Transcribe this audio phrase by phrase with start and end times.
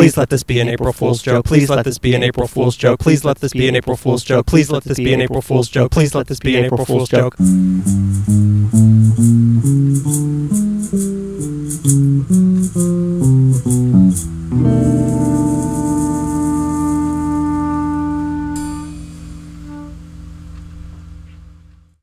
[0.00, 1.44] Please let this be an April Fool's joke.
[1.44, 3.00] Please let this be an April Fool's joke.
[3.00, 4.46] Please let this be an April Fool's joke.
[4.46, 5.90] Please let this be an April Fool's joke.
[5.90, 7.36] Please let this be an April Fool's joke.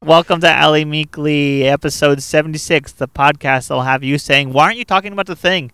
[0.04, 4.86] Welcome to Ali Meekly, episode 76, the podcast that'll have you saying, Why aren't you
[4.86, 5.72] talking about the thing?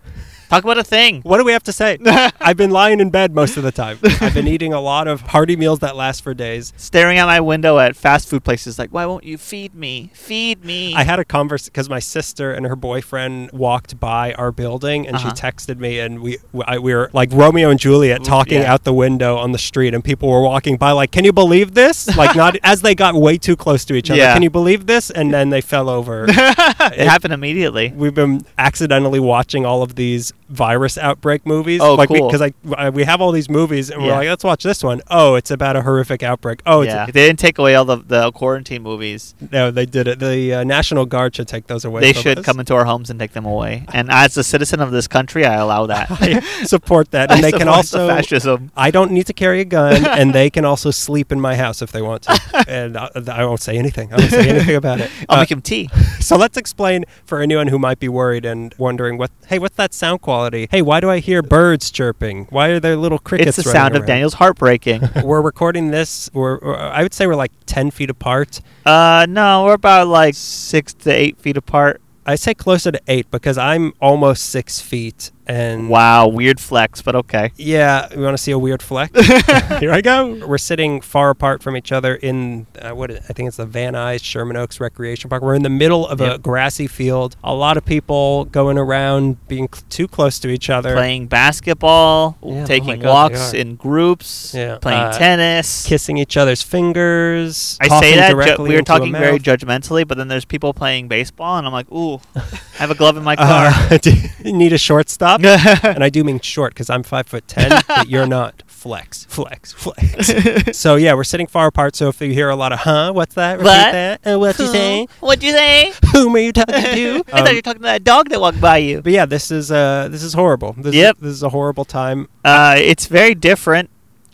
[0.49, 1.21] Talk about a thing.
[1.21, 1.97] What do we have to say?
[2.39, 3.97] I've been lying in bed most of the time.
[4.21, 6.73] I've been eating a lot of hearty meals that last for days.
[6.77, 10.11] Staring out my window at fast food places, like, Why won't you feed me?
[10.13, 10.93] Feed me.
[10.95, 15.15] I had a conversation because my sister and her boyfriend walked by our building, and
[15.15, 15.33] Uh-huh.
[15.33, 18.71] she texted me, and we I, we were like Romeo and Juliet talking yeah.
[18.73, 21.73] out the window on the street, and people were walking by, like, "Can you believe
[21.73, 24.19] this?" Like, not as they got way too close to each other.
[24.19, 24.33] Yeah.
[24.33, 25.09] Can you believe this?
[25.09, 26.25] And then they fell over.
[26.29, 27.91] it happened immediately.
[27.95, 31.81] We've been accidentally watching all of these virus outbreak movies.
[31.81, 32.27] Oh, like cool.
[32.27, 35.01] Because I, I we have all these movies, and we're like, let's watch this one.
[35.09, 36.61] Oh, it's about a horrific outbreak.
[36.65, 37.05] Oh, yeah.
[37.07, 39.33] They didn't take away all the, the quarantine movies.
[39.51, 40.19] no, they did it.
[40.19, 42.01] The uh, National Guard should take those away.
[42.01, 42.45] they should us.
[42.45, 43.85] come into our homes and take them away.
[43.93, 46.07] And as a citizen of this country, I allow that.
[46.11, 48.07] I support that, and I they can support the also.
[48.07, 48.71] fascism.
[48.77, 51.81] I don't need to carry a gun, and they can also sleep in my house
[51.81, 52.65] if they want to.
[52.67, 54.13] and I, I won't say anything.
[54.13, 55.09] I won't say anything about it.
[55.29, 55.89] I'll Uh, make him tea.
[56.19, 59.31] so let's explain for anyone who might be worried and wondering what.
[59.47, 60.42] Hey, what's that sound quality?
[60.71, 62.45] Hey, why do I hear birds chirping?
[62.49, 63.57] Why are there little crickets?
[63.57, 64.07] It's the running sound of around?
[64.07, 65.01] Daniel's heartbreaking.
[65.23, 66.29] we're recording this.
[66.33, 68.61] We're, we're- I would say we're like ten feet apart.
[68.85, 72.01] uh, no, we're about like six to eight feet apart.
[72.25, 75.31] I say closer to eight because I'm almost six feet.
[75.45, 77.51] And Wow, weird flex, but okay.
[77.57, 79.11] yeah, we want to see a weird flex?
[79.79, 80.45] Here I go.
[80.47, 83.93] We're sitting far apart from each other in uh, what I think it's the Van
[83.93, 85.43] Nuys Sherman Oaks Recreation Park.
[85.43, 87.35] We're in the middle of a grassy field.
[87.43, 92.37] A lot of people going around, being cl- too close to each other, Playing basketball,
[92.41, 94.77] Yeah, oh taking God, walks in groups, Yeah.
[94.77, 95.85] playing Uh, tennis.
[95.85, 97.77] kissing each other's fingers.
[97.81, 101.07] I say that ju- directly we were talking very judgmentally, but then there's people playing
[101.09, 102.41] baseball, and I'm like, ooh, I
[102.77, 103.67] have a glove in my car.
[103.73, 104.11] Uh, do
[104.43, 105.32] you need a shortstop?
[105.83, 108.63] and I do mean short because I'm five foot ten, but you're not.
[108.67, 110.77] Flex, flex, flex.
[110.77, 111.95] so yeah, we're sitting far apart.
[111.95, 113.53] So if you hear a lot of "huh," what's that?
[113.59, 113.91] Repeat What?
[113.93, 114.27] that.
[114.27, 115.07] Uh, what's he saying?
[115.21, 115.93] What'd you say?
[116.11, 117.23] Whom are you talking to?
[117.31, 119.01] I thought Um, you were talking to that dog that walked by you.
[119.01, 120.73] but yeah, this is uh, this is horrible.
[120.77, 121.15] This Yep.
[121.17, 122.27] is, this is a horrible time.
[122.43, 123.89] Uh, it's very different,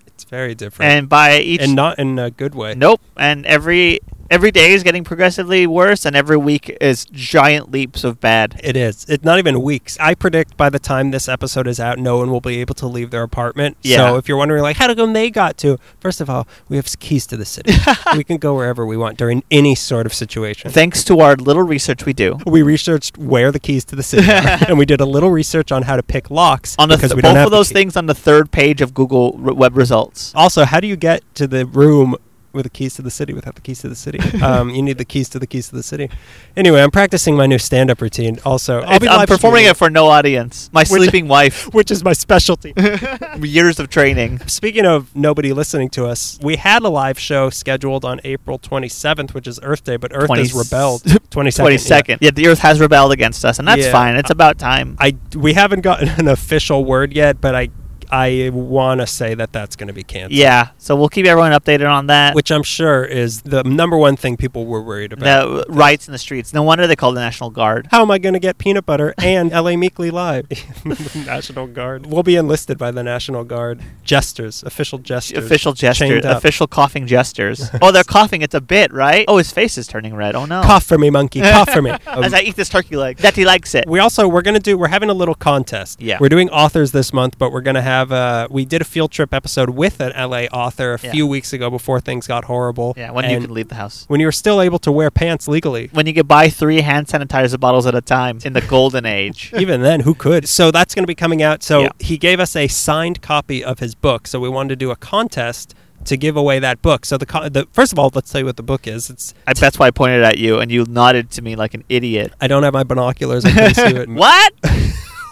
[0.08, 2.74] It's very different, and by each and not in a good way.
[2.74, 3.02] Nope.
[3.18, 8.20] And every every day is getting progressively worse, and every week is giant leaps of
[8.20, 8.60] bad.
[8.64, 9.06] It is.
[9.08, 9.98] It's not even weeks.
[10.00, 12.88] I predict by the time this episode is out, no one will be able to
[12.88, 13.78] leave their apartment.
[13.82, 13.98] Yeah.
[13.98, 15.78] So if you're wondering, like, how to come they got to?
[16.00, 17.74] First of all, we have keys to the city.
[18.16, 20.72] we can go wherever we want during any sort of situation.
[20.72, 24.30] Thanks to our little research we do we researched where the keys to the city
[24.30, 27.12] are, and we did a little research on how to pick locks on the because
[27.12, 29.76] th- we don't both have of those things on the third page of Google web
[29.76, 30.34] results.
[30.36, 32.16] Also, how do you get to the room
[32.54, 34.20] with the keys to the city without the keys to the city?
[34.42, 36.10] um, you need the keys to the keys to the city.
[36.58, 38.40] Anyway, I'm practicing my new stand-up routine.
[38.46, 40.70] Also, I'll It's- be I'm performing streaming it for no audience.
[40.74, 41.68] My Which- sleeping wife.
[41.74, 42.74] which is my specialty.
[43.42, 44.40] Years of training.
[44.48, 49.34] Speaking of nobody listening to us, we had a live show scheduled on April 27th,
[49.34, 51.04] which is Earth Day, but Earth 20 has rebelled.
[51.04, 51.30] 22nd.
[51.30, 51.78] Twenty
[52.10, 52.18] yeah.
[52.22, 52.32] Yeah.
[52.32, 53.92] the Earth has rebelled against us, and that's Yeah.
[53.92, 54.16] fine.
[54.16, 54.96] It's about time.
[55.00, 57.70] I we haven't gotten an official word yet, but I
[58.12, 60.32] I want to say that that's going to be canceled.
[60.34, 60.70] yeah.
[60.78, 62.36] So we'll keep everyone updated on that.
[62.36, 65.68] Which I'm sure is the number one thing people were worried about.
[65.68, 66.54] the riots in the streets.
[66.54, 67.88] No wonder they called the National Guard.
[67.92, 70.48] How am I going to get peanut butter and LA Meekly Live?
[71.16, 72.06] National Guard.
[72.06, 73.82] We'll be enlisted by the National Guard.
[74.04, 75.44] Jesters, official jesters.
[75.46, 76.26] Official gestures.
[76.26, 77.70] Official coughing gestures.
[77.82, 78.42] oh, they're coughing.
[78.42, 79.26] It's a bit, right?
[79.28, 80.36] Oh, his face is turning red.
[80.36, 80.62] Oh no.
[80.64, 81.42] Cough for me, monkey.
[81.42, 81.92] Cough for me.
[81.92, 83.88] Um, As I eat this turkey leg, that he likes it.
[83.88, 86.02] We also we're gonna do we're having a little contest.
[86.02, 86.18] Yeah.
[86.20, 89.34] We're doing authors this month, but we're gonna have uh we did a field trip
[89.34, 91.12] episode with an LA author a Yeah.
[91.12, 92.94] few weeks ago before things got horrible.
[92.98, 94.06] Yeah, when you could leave the house.
[94.08, 95.90] when you were still able to wear pants legally.
[95.92, 99.54] When you could buy three hand sanitizer bottles at a time in the golden age.
[99.58, 100.48] Even then, who could?
[100.48, 101.64] So that's going to be coming out.
[101.64, 101.90] So Yeah.
[102.00, 104.28] he gave us a signed copy of his book.
[104.28, 105.76] So we wanted to do a contest
[106.06, 107.06] to give away that book.
[107.06, 109.10] So the, the first of all, let's tell you what the book is.
[109.10, 111.84] It's I, that's why I pointed at you, and you nodded to me like an
[111.90, 112.32] idiot.
[112.40, 113.44] I don't have my binoculars.
[113.44, 114.10] I couldn't see it.
[114.10, 114.54] What?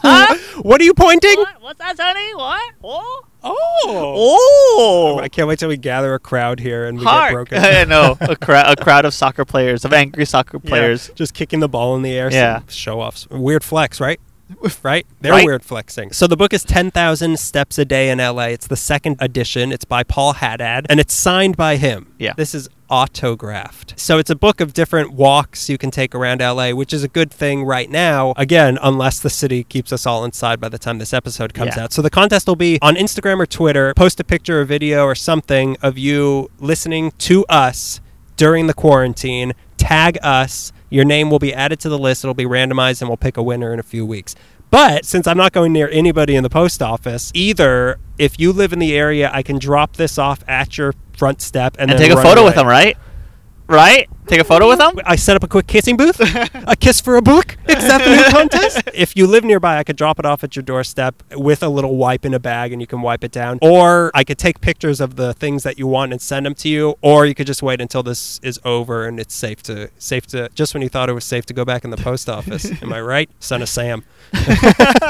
[0.02, 0.36] huh?
[0.64, 1.38] What are you pointing?
[1.38, 1.62] What?
[1.62, 2.34] What's that, Sonny?
[2.36, 2.74] What?
[2.84, 3.22] Oh.
[3.44, 5.16] Oh.
[5.16, 5.20] Oh.
[5.22, 7.30] I can't wait till we gather a crowd here and we Hark.
[7.30, 7.58] get broken.
[7.64, 8.18] I know.
[8.22, 11.10] A, cra- a crowd of soccer players, of angry soccer Yeah, players.
[11.16, 12.32] just kicking the ball in the air.
[12.32, 12.62] Yeah.
[12.68, 13.28] Show offs.
[13.30, 14.20] Weird flex, right?
[14.84, 15.06] right?
[15.22, 15.46] They're Right.
[15.46, 16.12] weird flexing.
[16.14, 18.46] So the book is 10,000 Steps a Day in LA.
[18.48, 19.72] It's the second edition.
[19.72, 22.14] It's by Paul Haddad and it's signed by him.
[22.18, 22.34] Yeah.
[22.38, 23.94] This is autographed.
[24.00, 27.08] So it's a book of different walks you can take around LA, which is a
[27.08, 28.34] good thing right now.
[28.38, 31.84] Again, unless the city keeps us all inside by the time this episode comes Yeah.
[31.86, 31.94] out.
[31.94, 33.94] So the contest will be on Instagram or Twitter.
[33.96, 38.00] Post a picture or video or something of you listening to us
[38.38, 39.54] during the quarantine.
[39.78, 40.72] Tag us.
[40.90, 42.24] Your name will be added to the list.
[42.24, 44.36] It'll be randomized and we'll pick a winner in a few weeks.
[44.70, 48.74] But since I'm not going near anybody in the post office, either if you live
[48.74, 52.10] in the area, I can drop this off at your front step and, And then
[52.10, 52.50] take a photo away.
[52.50, 52.98] with them, right?
[53.68, 54.10] Right?
[54.28, 54.96] Take a photo with them?
[55.06, 56.20] I set up a quick kissing booth.
[56.54, 57.58] a kiss for a book.
[57.68, 58.82] Is that the new contest?
[58.98, 61.96] If you live nearby, I could drop it off at your doorstep with a little
[61.98, 63.60] wipe in a bag and you can wipe it down.
[63.62, 66.70] Or I could take pictures of the things that you want and send them to
[66.70, 66.98] you.
[67.02, 70.50] Or you could just wait until this is over and it's safe to safe to
[70.56, 72.70] just when you thought it was safe to go back in the post office.
[72.82, 73.30] Am I right?
[73.40, 74.04] Son of Sam.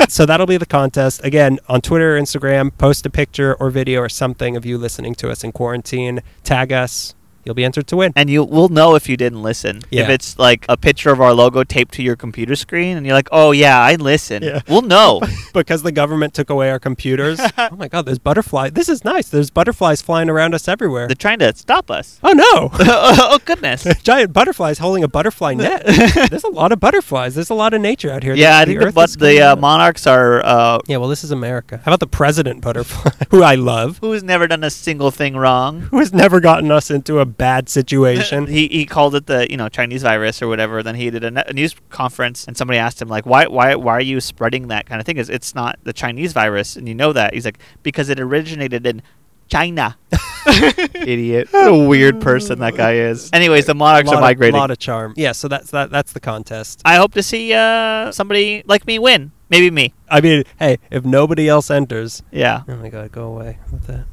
[0.10, 1.24] so that'll be the contest.
[1.24, 5.16] Again, on Twitter or Instagram, post a picture or video or something of you listening
[5.16, 6.22] to us in quarantine.
[6.44, 7.16] Tag us.
[7.48, 8.12] You'll be entered to win.
[8.14, 9.78] And you will know if you didn't listen.
[10.04, 13.16] If it's like a picture of our logo taped to your computer screen and you're
[13.16, 14.44] like, oh, yeah, I listen.
[14.44, 14.60] Yeah.
[14.68, 15.22] We'll know.
[15.54, 17.40] because the government took away our computers.
[17.58, 18.74] oh my god, there's butterflies.
[18.74, 19.30] This is nice.
[19.30, 21.08] There's butterflies flying around us everywhere.
[21.08, 22.20] They're trying to stop us.
[22.22, 22.70] oh no.
[22.80, 23.88] oh, goodness.
[24.04, 25.86] Giant butterflies holding a butterfly net.
[26.30, 27.36] There's a lot of butterflies.
[27.36, 28.36] There's a lot of nature out here.
[28.36, 30.44] Yeah, I think the, earth but the uh, monarchs are.
[30.44, 31.78] Uh, Yeah, well, this is America.
[31.78, 35.78] How about the president butterfly, who I love, who's never done a single thing wrong?
[35.92, 38.48] who has never gotten us into a bad situation?
[38.58, 40.84] he he called it the you know Chinese virus or whatever.
[40.84, 43.76] Then he did a, ne- a news conference and somebody asked him like why why
[43.76, 45.18] why are you spreading that kind of thing?
[45.18, 47.34] It's, it's not the Chinese virus and you know that.
[47.34, 49.02] He's like because it originated in
[49.48, 49.98] China.
[50.94, 51.50] Idiot.
[51.52, 53.30] What a weird person that guy is.
[53.34, 54.58] Anyways, the monarchs are migrating.
[54.60, 55.14] lot of charm.
[55.18, 55.90] Yeah, so that's that.
[55.90, 56.82] That's the contest.
[56.86, 59.32] I hope to see uh, somebody like me win.
[59.50, 59.94] Maybe me.
[60.10, 62.64] I mean, hey, if nobody else enters, Yeah.
[62.68, 64.06] oh my god, go away with that.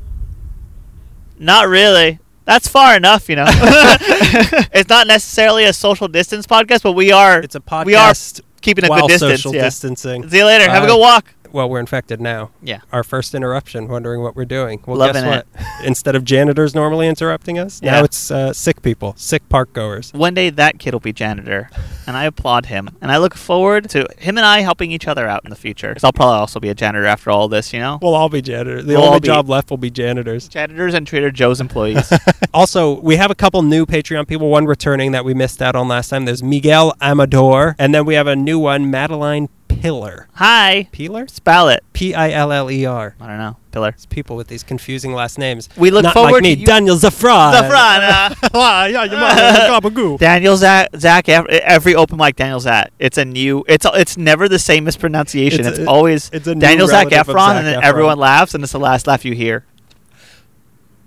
[1.38, 2.20] Not really.
[2.44, 3.46] That's far enough, you know.
[3.48, 7.86] it's not necessarily a social distance podcast, but we are It's a podcast.
[7.86, 8.14] We are
[8.60, 9.42] keeping a good distance.
[9.42, 9.62] social yeah.
[9.62, 10.28] distancing.
[10.28, 10.70] See you later.
[10.70, 11.26] Have a good walk.
[11.54, 12.50] Well, we're infected now.
[12.64, 12.80] Yeah.
[12.90, 14.82] Our first interruption, wondering what we're doing.
[14.86, 15.66] Well, Loving guess what?
[15.86, 17.92] Instead of janitors normally interrupting us, Yeah.
[17.92, 20.12] now it's uh, sick people, sick park goers.
[20.12, 21.70] One day that kid will be janitor,
[22.08, 22.90] and I applaud him.
[23.00, 25.90] And I look forward to him and I helping each other out in the future.
[25.90, 28.00] Because I'll probably also be a janitor after all this, you know?
[28.02, 28.84] We'll all be janitors.
[28.84, 30.48] The We'll only job left will be janitors.
[30.48, 32.12] Janitors and Trader Joe's employees.
[32.52, 34.48] Also, we have a couple new Patreon people.
[34.48, 36.24] One returning that we missed out on last time.
[36.24, 39.48] There's Miguel Amador, and then we have a new one, Madeline
[39.80, 40.28] Piller.
[40.34, 40.88] Hi.
[40.92, 41.26] Peeler?
[41.28, 41.82] Spell it.
[41.92, 43.14] P I L L E R.
[43.20, 43.56] I don't know.
[43.72, 43.88] Pillar.
[43.90, 45.68] It's people with these confusing last names.
[45.76, 47.52] We look Not forward like me, to you- Daniel Zafran.
[47.52, 49.60] Zafran, uh, Ah, yeah, your mother is a
[49.90, 50.18] gabagoo.
[50.18, 52.92] Daniel Zach, Zach, ev- every open mic Daniel's at.
[52.98, 53.64] It's a new.
[53.68, 55.60] It's it's never the same mispronunciation.
[55.60, 57.80] It's It's, a- always it's a new Daniel Zach relative of Efron, Zac and then
[57.80, 57.84] Efron.
[57.84, 59.64] everyone laughs, and it's the last laugh you hear.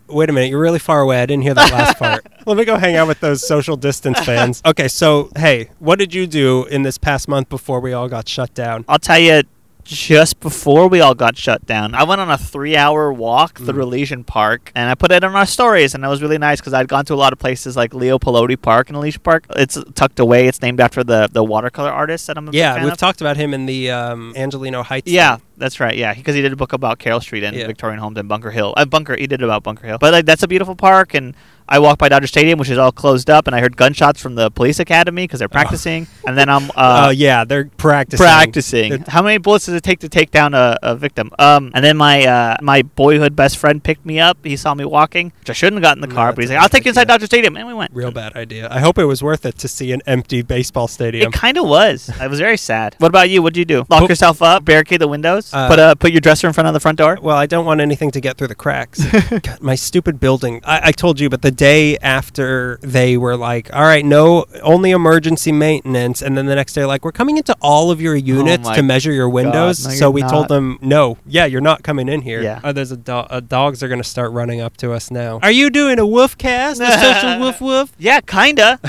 [0.09, 1.21] Wait a minute, you're really far away.
[1.21, 2.25] I didn't hear that last part.
[2.45, 4.61] Let me go hang out with those social distance fans.
[4.65, 8.27] Okay, so hey, what did you do in this past month before we all got
[8.29, 8.85] shut down?
[8.87, 9.43] I'll tell you,
[9.87, 13.87] just before we all got shut down, I went on a three-hour walk through Mm.
[13.87, 16.73] Elysian Park, and I put it in our stories, and it was really nice because
[16.73, 19.45] I'd gone to a lot of places like Leo Politi Park in Elysian Park.
[19.55, 20.47] It's tucked away.
[20.47, 22.97] It's named after the the watercolor artist that I'm Yeah, we've of.
[22.97, 25.09] talked about him in the um, Angelino Heights.
[25.09, 25.45] Yeah, thing.
[25.57, 25.95] that's right.
[25.95, 27.65] Yeah, because he did a book about Carroll Street and Yeah.
[27.67, 28.73] Victorian homes and Bunker Hill.
[28.75, 29.97] Uh, Bunker, he did about Bunker Hill.
[29.99, 31.33] But like, that's a beautiful park, and
[31.69, 34.35] I walked by Dodger Stadium, which is all closed up, and I heard gunshots from
[34.35, 36.07] the police academy because they're practicing.
[36.25, 38.23] And then I'm Oh uh, yeah, they're practicing.
[38.25, 38.89] practicing.
[38.89, 41.31] They're- How many bullets does it take to take down a, a victim?
[41.39, 44.37] Um, and then my uh, my boyhood best friend picked me up.
[44.43, 46.49] He saw me walking, which I shouldn't have gotten in the car, that's but he's
[46.51, 47.13] like, "I'll take you inside idea.
[47.15, 47.93] Dodger Stadium," and we went.
[47.93, 48.67] Real bad idea.
[48.71, 51.27] I hope it was worth it to see an empty baseball stadium.
[51.29, 52.09] It kind of was.
[52.19, 52.95] I was very sad.
[53.07, 53.41] What about you?
[53.41, 53.85] What'd you do?
[53.89, 54.09] Lock Boop.
[54.09, 56.79] yourself up, barricade the windows, Uh, put uh, put your dresser in front of the
[56.79, 57.17] front door.
[57.21, 59.03] Well, I don't want anything to get through the cracks.
[59.29, 60.61] God, my stupid building.
[60.65, 64.91] I, I told you, but the day after they were like, "All right, no, only
[64.91, 68.69] emergency maintenance," and then the next day, like, "We're coming into all of your units
[68.69, 70.29] Oh to measure your windows." no, so we not.
[70.29, 72.61] told them, "No, yeah, you're not coming in here." Yeah.
[72.63, 75.39] Oh, there's a, do- uh, dogs are going to start running up to us now.
[75.43, 76.79] Are you doing a woof cast?
[76.87, 77.91] A social woof woof?
[77.97, 78.79] Yeah, kinda.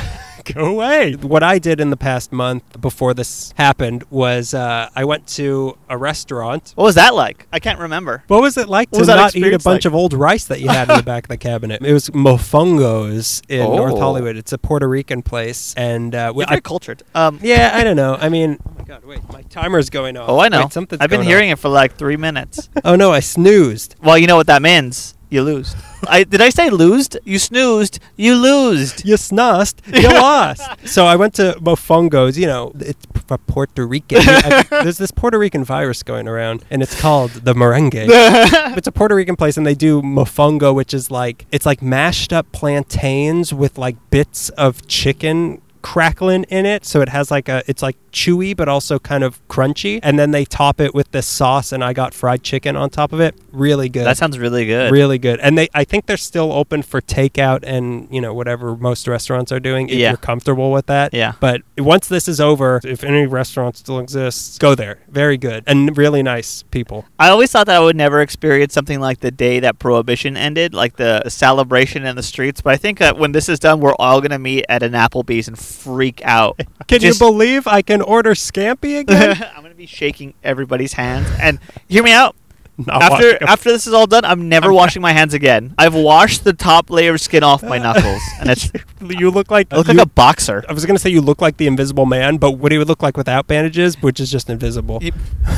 [0.54, 1.14] Go away.
[1.14, 5.76] What I did in the past month before this happened was uh, I went to
[5.88, 6.72] a restaurant.
[6.74, 7.46] What was that like?
[7.52, 8.24] I can't remember.
[8.28, 9.84] What was it like What to not eat a bunch like?
[9.86, 11.82] of old rice that you had in the back of the cabinet?
[11.84, 13.76] It was Mofongo's in Oh.
[13.76, 14.36] North Hollywood.
[14.36, 17.02] It's a Puerto Rican place, and uh, we, You're very I, cultured.
[17.14, 18.14] Um, yeah, I don't know.
[18.20, 20.28] I mean, oh my god, wait, my timer's going off.
[20.30, 20.62] oh, I know.
[20.62, 22.68] Wait, something's I've been going hearing it for like three minutes.
[22.84, 23.96] Oh no, I snoozed.
[24.02, 25.14] well, you know what that means.
[25.30, 25.76] You lose.
[26.08, 27.18] I did I say losed?
[27.25, 27.99] You snoozed.
[28.16, 29.04] You losed.
[29.04, 30.62] You snussed, you lost.
[30.87, 32.38] So I went to Mofongo's.
[32.38, 34.18] You know, it's p- Puerto Rican.
[34.23, 37.92] I- there's this Puerto Rican virus going around, and it's called the merengue.
[38.76, 42.32] it's a Puerto Rican place, and they do mofongo, which is like it's like mashed
[42.32, 47.62] up plantains with like bits of chicken crackling in it so it has like a
[47.68, 51.26] it's like chewy but also kind of crunchy and then they top it with this
[51.26, 54.66] sauce and i got fried chicken on top of it really good That sounds really
[54.66, 54.90] good.
[54.92, 58.76] really good and they i think they're still open for takeout and you know whatever
[58.76, 60.10] most restaurants are doing if Yeah.
[60.10, 61.32] you're comfortable with that Yeah.
[61.40, 65.96] but once this is over if any restaurant still exists go there very good and
[65.96, 69.58] really nice people I always thought that I would never experience something like the day
[69.60, 72.60] that Prohibition ended, like the celebration in the streets.
[72.60, 75.48] But I think that when this is done, we're all gonna meet at an Applebee's
[75.48, 76.58] and freak out.
[76.86, 81.28] can Just- you believe i can order scampi again I'm gonna be shaking everybody's hands.
[81.40, 82.34] And hear me out.
[82.80, 85.74] Not after after this is all done, I'm never I'm- washing my hands again.
[85.78, 89.66] I've washed the top layer of skin off my knuckles, and it's you look like
[89.72, 90.64] I look you- like a boxer.
[90.68, 93.02] I was gonna say you look like the Invisible Man, but what he would look
[93.02, 95.00] like without bandages, which is just invisible.
[95.02, 95.10] You-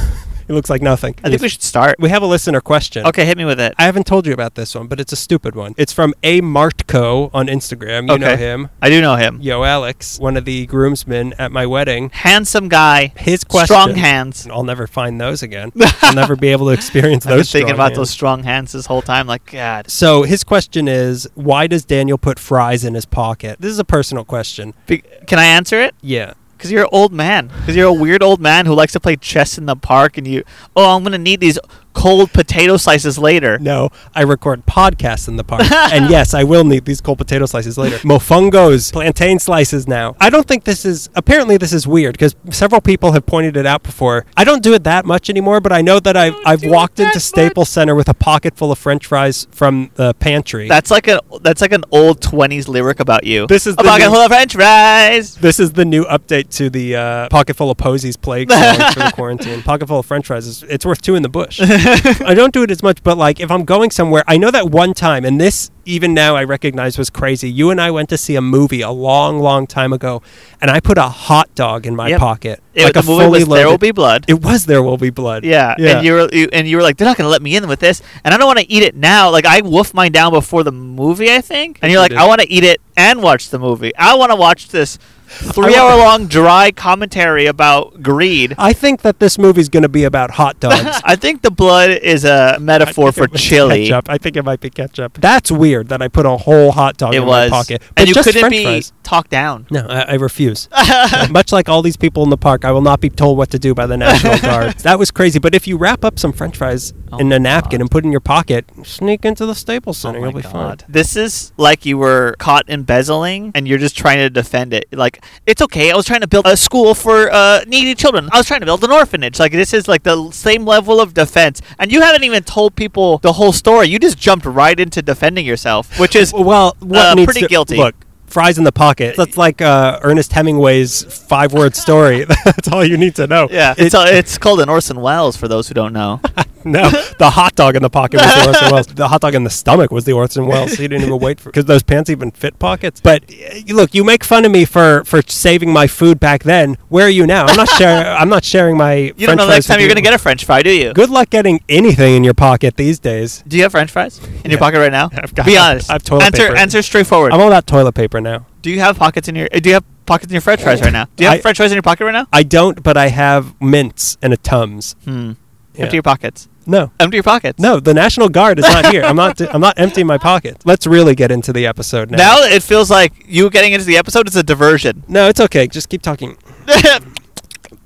[0.50, 1.14] he looks like nothing.
[1.22, 1.94] I think we should start.
[2.00, 3.06] we have a listener question.
[3.06, 3.72] Okay, hit me with it.
[3.78, 5.74] I haven't told you about this one, but it's a stupid one.
[5.76, 8.10] It's from A Martco on Instagram.
[8.10, 8.36] You know Okay.
[8.36, 8.68] him.
[8.82, 9.38] I do know him.
[9.40, 12.10] Yo, Alex, one of the groomsmen at my wedding.
[12.12, 13.66] Handsome guy, His question.
[13.76, 14.48] strong hands.
[14.50, 15.70] I'll never find those again.
[16.02, 17.32] I'll never be able to experience those.
[17.32, 17.96] I've been thinking about hands.
[17.98, 19.28] those strong hands this whole time.
[19.28, 23.60] Like God, So his question is, why does Daniel put fries in his pocket?
[23.60, 24.74] This is a personal question.
[24.88, 25.94] Be- can I answer it?
[26.00, 26.34] Yeah.
[26.60, 27.46] Because you're an old man.
[27.46, 30.26] Because you're a weird old man who likes to play chess in the park, and
[30.26, 30.44] you.
[30.76, 31.58] Oh, I'm gonna need these
[31.92, 33.58] cold potato slices later.
[33.58, 35.62] No, I record podcasts in the park.
[35.92, 37.96] and yes, I will need these cold potato slices later.
[38.08, 40.16] Mofongos, plantain slices now.
[40.20, 43.66] I don't think this is, apparently, this is weird because several people have pointed it
[43.66, 44.26] out before.
[44.36, 47.08] I don't do it that much anymore, but I know that I've, I've walked that
[47.08, 50.68] into Staples Center with a pocket full of french fries from the pantry.
[50.68, 53.46] That's like a that's like an old twenties lyric about you.
[53.46, 55.34] This is a the pocket new- full of French fries.
[55.36, 59.00] this is the new update to the uh, Pocket Full of Posies Plague song for
[59.00, 59.62] the quarantine.
[59.62, 61.60] Pocket Full of French fries is it's worth two in the bush.
[62.26, 64.70] I don't do it as much, but like if I'm going somewhere, I know that
[64.70, 67.50] one time, and this even now I recognize was crazy.
[67.50, 70.22] You and I went to see a movie a long, long time ago,
[70.60, 72.20] and I put a hot dog in my Yep.
[72.20, 73.60] pocket, It, like the a movie fully was loaded.
[73.62, 74.24] There Will Be Blood.
[74.28, 75.44] it was There Will Be Blood.
[75.44, 75.96] yeah, yeah.
[75.96, 77.80] and you were you, and you were like, they're not gonna let me in with
[77.80, 79.30] this, and I don't want to eat it now.
[79.30, 82.12] Like I wolfed mine down before the movie, I think, and you you're like.
[82.12, 83.94] I want to eat it and watch the movie.
[83.96, 84.98] I want to watch this
[85.30, 88.54] three hour long dry commentary about greed.
[88.58, 91.00] I think that this movie's going to be about hot dogs.
[91.04, 93.86] I think the blood is a metaphor for chili.
[93.88, 94.08] Ketchup.
[94.08, 95.14] I think it might be ketchup.
[95.20, 97.82] That's weird that I put a whole hot dog It in was, my pocket.
[97.94, 98.92] But and you couldn't French be fries.
[99.02, 99.66] talked down.
[99.70, 100.68] No, I, I refuse.
[101.30, 103.58] Much like all these people in the park, I will not be told what to
[103.58, 104.74] do by the National Guard.
[104.78, 105.38] That was crazy.
[105.38, 107.80] But if you wrap up some French fries Oh in a napkin God.
[107.82, 110.52] and put it in your pocket, sneak into the Staples Center, Oh You'll be God.
[110.52, 110.76] fine.
[110.88, 114.86] This is like you were caught embezzling and you're just trying to defend it.
[114.92, 115.90] Like, it's okay.
[115.90, 118.28] I was trying to build a school for uh, needy children.
[118.32, 119.38] I was trying to build an orphanage.
[119.38, 121.60] Like, this is like the same level of defense.
[121.78, 123.88] And you haven't even told people the whole story.
[123.88, 127.76] You just jumped right into defending yourself, which is Well, what uh, pretty to- guilty.
[127.76, 127.94] Look,
[128.26, 129.16] fries in the pocket.
[129.16, 132.24] That's like uh, Ernest Hemingway's five-word story.
[132.44, 133.48] That's all you need to know.
[133.50, 133.72] yeah.
[133.76, 136.20] It- It's, uh, it's called an Orson Welles for those who don't know.
[136.64, 138.86] No, the hot dog in the pocket was the Orson Welles.
[139.02, 140.72] The hot dog in the stomach was the Orson Welles.
[140.80, 143.00] He didn't even wait for because those pants even fit pockets.
[143.00, 146.76] But uh, look, you make fun of me for for saving my food back then.
[146.88, 147.46] Where are you now?
[147.46, 148.06] I'm not sharing.
[148.06, 148.94] I'm not sharing my.
[148.94, 150.70] You French don't know the next time you're going to get a French fry, do
[150.70, 150.92] you?
[150.92, 153.42] Good luck getting anything in your pocket these days.
[153.48, 154.50] Do you have French fries in Yeah.
[154.50, 155.10] your pocket right now?
[155.12, 155.88] I've got- Be honest.
[155.90, 156.56] I have toilet answer, paper.
[156.56, 157.32] answer straightforward.
[157.32, 158.46] I'm all about toilet paper now.
[158.62, 159.48] do you have pockets in your?
[159.52, 161.06] uh, Do you have pockets in your French fries right now?
[161.16, 162.26] Do you have I- French fries in your pocket right now?
[162.32, 164.94] I don't, but I have mints and a Tums.
[165.04, 165.32] Hmm.
[165.80, 165.84] Yeah.
[165.86, 166.48] Empty your pockets.
[166.66, 166.92] No.
[167.00, 167.58] Empty your pockets.
[167.58, 169.02] No, the National Guard is not here.
[169.02, 169.40] I'm not.
[169.52, 170.58] I'm not emptying my pocket.
[170.64, 172.18] Let's really get into the episode now.
[172.18, 175.02] Now it feels like you getting into the episode is a diversion.
[175.08, 175.66] No, it's okay.
[175.66, 176.36] Just keep talking.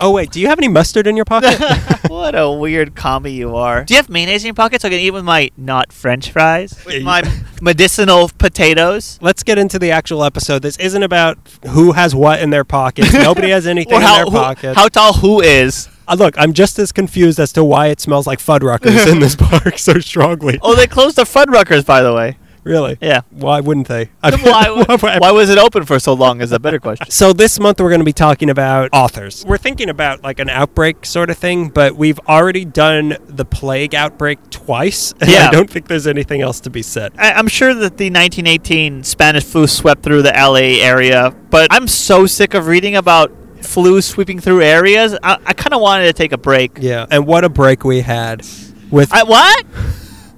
[0.01, 1.59] Oh wait, do you have any mustard in your pocket?
[2.09, 3.85] what a weird combi you are.
[3.85, 6.31] Do you have mayonnaise in your pocket so I can eat with my not French
[6.33, 6.83] fries?
[6.85, 7.23] With my
[7.63, 9.19] medicinal potatoes?
[9.23, 10.63] Let's get into the actual episode.
[10.63, 13.13] This isn't about who has what in their pockets.
[13.13, 14.75] Nobody has anything Or in their who- pockets.
[14.77, 15.89] how tall who is?
[16.06, 19.34] Uh, look, I'm just as confused as to why it smells like Fuddruckers in this
[19.38, 20.58] park so strongly.
[20.62, 22.38] Oh, they closed the Fuddruckers, by the way.
[22.64, 22.96] Really?
[23.02, 23.20] Yeah.
[23.30, 24.08] Why wouldn't they?
[24.23, 24.70] why,
[25.20, 27.11] why was it open for so long is a better question.
[27.11, 29.44] So this month we're going to be talking about authors.
[29.46, 33.94] We're thinking about like an outbreak sort of thing, but we've already done the plague
[33.94, 35.49] outbreak twice, and Yeah.
[35.49, 37.12] I don't think there's anything else to be said.
[37.18, 41.87] I, I'm sure that the 1918 Spanish flu swept through the LA area, but I'm
[41.87, 43.30] so sick of reading about
[43.64, 45.16] flu sweeping through areas.
[45.23, 46.78] I, I kind of wanted to take a break.
[46.80, 48.42] Yeah, and what a break we had
[48.90, 49.64] with I, what?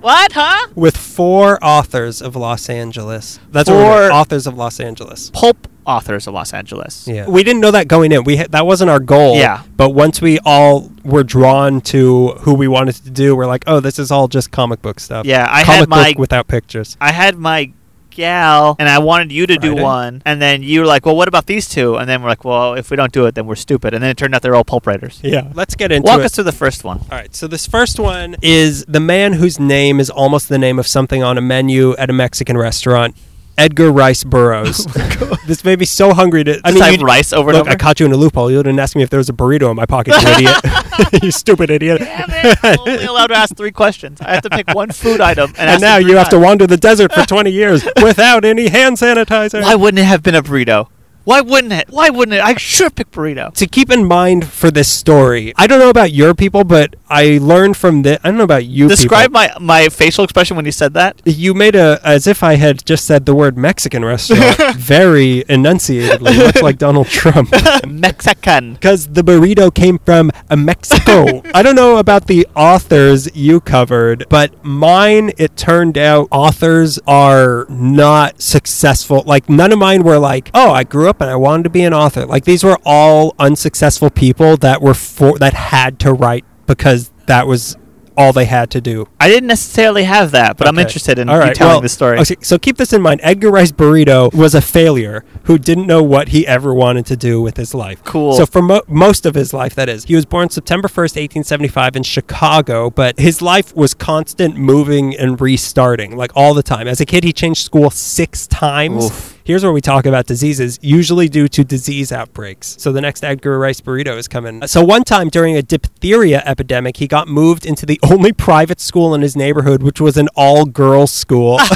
[0.01, 0.33] What?
[0.33, 0.69] Huh?
[0.77, 3.41] with four authors of Los Angeles.
[3.51, 5.31] That's what Four- we're authors of Los Angeles.
[5.31, 7.09] Pulp authors of Los Angeles.
[7.09, 8.23] Yeah, we didn't know that going in.
[8.25, 9.37] We ha- that wasn't our goal.
[9.37, 9.63] Yeah.
[9.77, 13.81] but once we all were drawn to who we wanted to do, we're like, oh,
[13.81, 15.27] this is all just comic book stuff.
[15.27, 16.97] Yeah, I comic had my book without pictures.
[17.01, 17.73] I had my
[18.17, 21.29] gal, and I wanted you to do one, and then you were like, "Well, what
[21.29, 21.97] about these two?
[21.97, 24.11] And then we're like, "Well, if we don't do it, then we're stupid." And then
[24.11, 25.21] it turned out they're all pulp writers.
[25.23, 26.11] Yeah, let's get into it.
[26.11, 26.25] Walk it.
[26.25, 26.99] us through the first one.
[26.99, 30.79] All right, so this first one is the man whose name is almost the name
[30.79, 33.15] of something on a menu at a Mexican restaurant.
[33.59, 34.87] Edgar Rice Burroughs.
[35.19, 36.61] Oh this made me so hungry to.
[36.63, 38.51] I I mean, type rice over look, and I caught you in a loophole.
[38.51, 41.23] You didn't ask me if there was a burrito in my pocket, you idiot.
[41.23, 42.01] you stupid idiot.
[42.01, 42.59] Damn it!
[42.63, 44.21] I'm only allowed to ask three questions.
[44.21, 46.29] I have to pick one food item, and, And ask now it three you have
[46.31, 49.63] to wander the desert for 20 years without any hand sanitizer.
[49.63, 50.89] Why wouldn't it have been a burrito?
[51.27, 51.91] Why wouldn't it?
[51.91, 52.41] Why wouldn't it?
[52.41, 53.53] I should pick burrito.
[53.55, 57.41] to keep in mind for this story, I don't know about your people, but I
[57.43, 58.21] learned from this.
[58.23, 58.89] I don't know about you.
[58.89, 59.61] Describe people.
[59.61, 61.21] my my facial expression when you said that.
[61.25, 66.37] You made a as if I had just said the word Mexican restaurant very enunciatedly,
[66.39, 67.53] much like Donald Trump.
[67.89, 68.75] Mexican.
[68.75, 71.43] Because the burrito came from uh, Mexico.
[71.55, 77.67] I don't know about the authors you covered, but mine, it turned out authors are
[77.69, 79.25] not successful.
[79.27, 81.83] Like, none of mine were like, oh, I grew up and I wanted to be
[81.83, 82.27] an author.
[82.27, 87.47] Like, these were all unsuccessful people that were for that had to write because that
[87.47, 87.77] was
[88.19, 89.07] all they had to do.
[89.21, 92.19] I didn't necessarily have that, but I'm interested in All you telling well, the story.
[92.19, 93.21] Okay, so keep this in mind.
[93.23, 97.43] Edgar Rice Burrito was a failure who didn't know what he ever wanted to do
[97.43, 98.03] with his life.
[98.05, 98.33] Cool.
[98.33, 101.45] So for mo- most of his life, that is, he was born September first, eighteen
[101.45, 102.89] seventy-five, in Chicago.
[102.89, 106.89] But his life was constant moving and restarting, like all the time.
[106.89, 109.07] As a kid, he changed school six times.
[109.07, 109.36] Oof.
[109.47, 112.75] Here's where we talk about diseases, usually due to disease outbreaks.
[112.81, 114.67] So the next Edgar Rice burrito is coming.
[114.67, 119.15] So one time during a diphtheria epidemic, he got moved into the only private school
[119.15, 121.61] in his neighborhood, which was an all-girls school.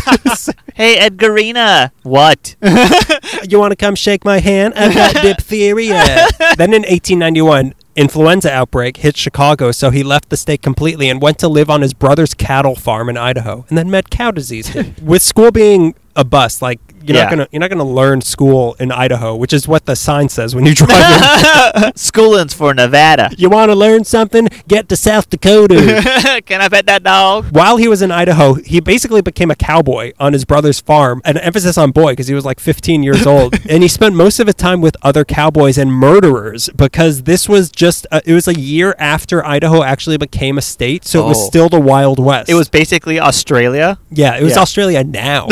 [0.75, 1.91] Hey, Edgarina.
[2.05, 2.57] What?
[3.51, 4.73] you want to come shake my hand?
[4.75, 6.27] I've got diphtheria.
[6.57, 11.39] then in 1891, influenza outbreak hit Chicago, so he left the state completely and went
[11.41, 14.75] to live on his brother's cattle farm in Idaho, and then met cow disease.
[15.03, 17.25] With school being a bust, like you're Yeah.
[17.25, 20.55] not gonna you're not gonna learn school in Idaho, which is what the sign says
[20.55, 21.93] when you drive in.
[21.95, 23.31] Schoolin's for Nevada.
[23.37, 24.49] you want to learn something?
[24.69, 26.43] Get to South Dakota.
[26.47, 27.47] Can I pet that dog?
[27.53, 31.21] While he was in Idaho, he basically became a cowboy on his brother's farm.
[31.25, 34.41] An emphasis on boy because he was like 15 years old, and he spent most
[34.41, 38.49] of his time with other cowboys and murderers because this was just a, it was
[38.49, 41.47] a year after Idaho actually became a state, so it was Oh.
[41.47, 42.49] still the Wild West.
[42.51, 43.99] It was basically Australia.
[44.11, 44.61] yeah, it was Yeah.
[44.63, 45.49] Australia now.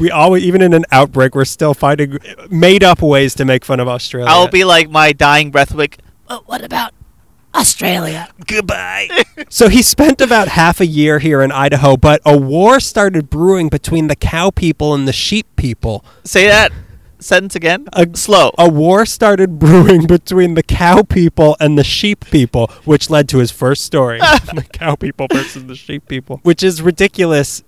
[0.00, 3.80] we always even in an outbreak, we're still finding made up ways to make fun
[3.80, 4.30] of Australia.
[4.30, 6.92] I'll be like my dying breath, like, "But what about
[7.52, 8.28] Australia?
[8.46, 9.08] Goodbye.
[9.48, 13.68] so he spent about half a year here in Idaho, but a war started brewing
[13.68, 16.04] between the cow people and the sheep people.
[16.22, 16.70] Say that
[17.18, 17.88] sentence again.
[17.92, 18.52] A- Slow.
[18.56, 23.38] A war started brewing between the cow people and the sheep people, which led to
[23.38, 24.18] his first story
[24.54, 27.64] the cow people versus the sheep people, which is ridiculous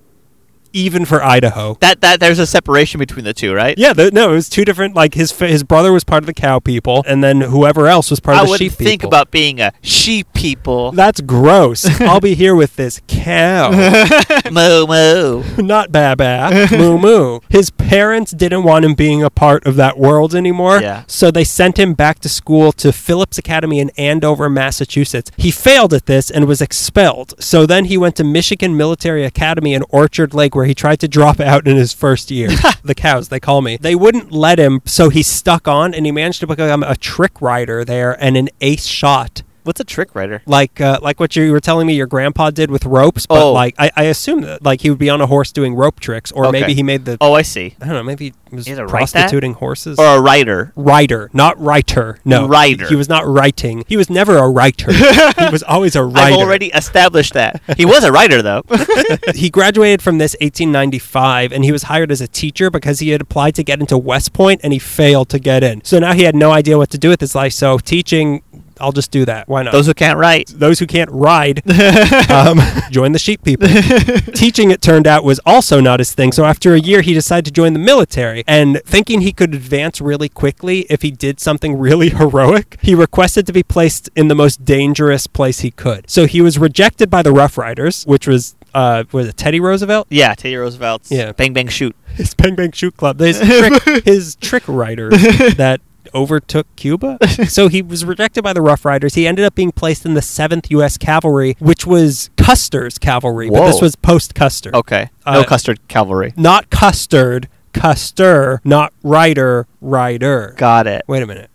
[0.76, 1.76] even for Idaho.
[1.80, 3.76] that that there's a separation between the two, right?
[3.78, 4.94] Yeah, the, no, it was two different.
[4.94, 8.20] Like his his brother was part of the cow people, and then whoever else was
[8.20, 10.92] part I of the would sheep think about being a sheep people.
[10.92, 11.84] That's gross.
[12.00, 13.70] I'll be here with this cow.
[14.50, 15.42] moo moo.
[15.62, 17.40] not Baba, Moo Moo.
[17.48, 21.04] His parents didn't want him being a part of that world anymore, Yeah.
[21.06, 25.30] so they sent him back to school to Phillips Academy in Andover, Massachusetts.
[25.36, 27.34] He failed at this and was expelled.
[27.42, 31.08] So then he went to Michigan Military Academy in Orchard Lake, where he tried to
[31.08, 32.50] drop out in his first year.
[32.84, 33.76] the cows, they call me.
[33.76, 37.40] They wouldn't let him, so he stuck on, and he managed to become a trick
[37.40, 40.42] rider there and an ace shot What's a trick rider?
[40.46, 43.52] like uh, like what you were telling me your grandpa did with ropes, but Oh.
[43.52, 46.30] like I, I assume that like he would be on a horse doing rope tricks,
[46.32, 46.60] or Okay.
[46.60, 47.74] maybe he made the Oh, I see.
[47.80, 49.98] I don't know, maybe he was He had to write prostituting horses.
[49.98, 50.72] Or a writer.
[50.76, 52.18] Writer, not writer.
[52.24, 52.86] No, Writer.
[52.88, 53.84] He was not writing.
[53.88, 54.92] He was never a writer.
[55.38, 56.34] he was always a writer.
[56.34, 57.60] I've already established that.
[57.76, 58.62] He was a writer, though.
[59.34, 63.20] he graduated from this 1895 and he was hired as a teacher because he had
[63.20, 65.82] applied to get into West Point and he failed to get in.
[65.84, 67.52] So now he had no idea what to do with his life.
[67.52, 68.42] So teaching,
[68.80, 69.48] I'll just do that.
[69.48, 69.72] Why not?
[69.72, 70.48] Those who can't write.
[70.48, 71.58] those who can't ride
[72.30, 72.60] um,
[72.90, 73.68] join the sheep people.
[74.34, 76.32] Teaching, it turned out, was also not his thing.
[76.32, 78.44] So after a year, he decided to join the military.
[78.46, 83.46] And thinking he could advance really quickly if he did something really heroic, he requested
[83.46, 86.08] to be placed in the most dangerous place he could.
[86.10, 88.54] So he was rejected by the Rough Riders, which was.
[88.74, 90.06] Uh, was it Teddy Roosevelt?
[90.10, 91.32] Yeah, Teddy Roosevelt's Yeah.
[91.32, 91.96] Bang Bang Shoot.
[92.08, 93.18] His Bang Bang Shoot Club.
[93.20, 95.80] His trick, his trick that
[96.14, 97.18] overtook Cuba.
[97.48, 99.14] so he was rejected by the Rough Riders.
[99.14, 100.96] He ended up being placed in the 7th U.S.
[100.96, 104.70] Cavalry, which was Custer's cavalry, but this was post Custer.
[104.74, 105.10] Okay.
[105.26, 106.32] No Uh, custard cavalry.
[106.36, 110.54] Not Custard, Custer, not Rider, Rider.
[110.56, 111.02] Got it.
[111.08, 111.50] Wait a minute.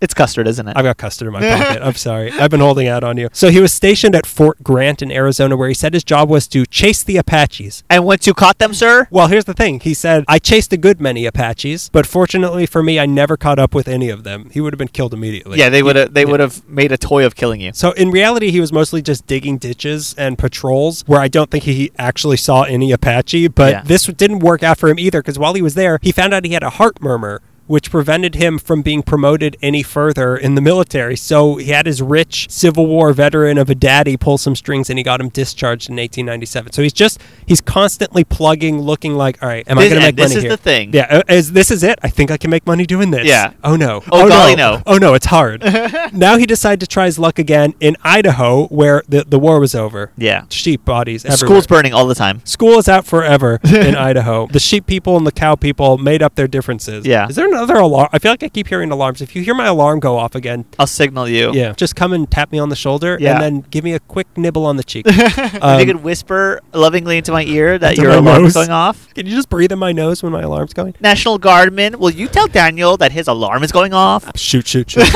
[0.00, 0.76] It's custard, isn't it?
[0.76, 1.82] I've got custard in my pocket.
[1.82, 2.30] I'm sorry.
[2.32, 3.28] I've been holding out on you.
[3.32, 6.46] So he was stationed at Fort Grant in Arizona, where he said his job was
[6.48, 7.84] to chase the Apaches.
[7.90, 9.80] and once you caught them, sir, Well, here's the thing.
[9.80, 13.58] He said, I chased a good many Apaches, but fortunately for me, I never caught
[13.58, 14.48] up with any of them.
[14.50, 15.58] He would have been killed immediately.
[15.58, 16.30] yeah, they would have they yeah.
[16.30, 17.72] would have made a toy of killing you.
[17.74, 21.64] So in reality, he was mostly just digging ditches and patrols where I don't think
[21.64, 23.48] he actually saw any Apache.
[23.48, 23.82] But Yeah.
[23.84, 26.44] this didn't work out for him either because while he was there, he found out
[26.44, 27.42] he had a heart murmur.
[27.70, 31.14] Which prevented him from being promoted any further in the military.
[31.14, 34.98] So he had his rich Civil War veteran of a daddy pull some strings and
[34.98, 36.72] he got him discharged in 1897.
[36.72, 40.08] So he's just, he's constantly plugging, looking like, all right, am I going to make
[40.08, 40.92] and this is the thing.
[40.92, 42.00] Yeah, uh, is, this is it.
[42.02, 43.24] I think I can make money doing this.
[43.24, 43.52] Yeah.
[43.62, 44.02] Oh no.
[44.10, 44.76] Oh, golly, no.
[44.76, 44.82] no.
[44.86, 45.62] Oh no, it's hard.
[46.12, 49.76] now he decided to try his luck again in Idaho, where the, the war was
[49.76, 50.10] over.
[50.16, 50.46] Yeah.
[50.48, 51.24] Sheep bodies.
[51.24, 51.36] Everywhere.
[51.36, 52.44] school's burning all the time.
[52.44, 54.48] School is out forever in Idaho.
[54.48, 57.06] The sheep people and the cow people made up their differences.
[57.06, 57.28] Yeah.
[57.28, 58.08] Is there another alarm?
[58.12, 59.20] I feel like I keep hearing alarms.
[59.20, 61.52] If you hear my alarm go off again, I'll signal you.
[61.52, 63.34] yeah, just come and tap me on the shoulder Yeah.
[63.34, 65.06] and then give me a quick nibble on the cheek.
[65.62, 68.66] Um, you could whisper lovingly into my ear that your my alarm is nose?
[68.66, 69.08] going off.
[69.14, 70.94] Can you just breathe in my nose when my alarm's going?
[71.00, 74.30] National Guardman, will you tell Daniel that his alarm is going off?
[74.38, 75.06] Shoot, shoot, shoot.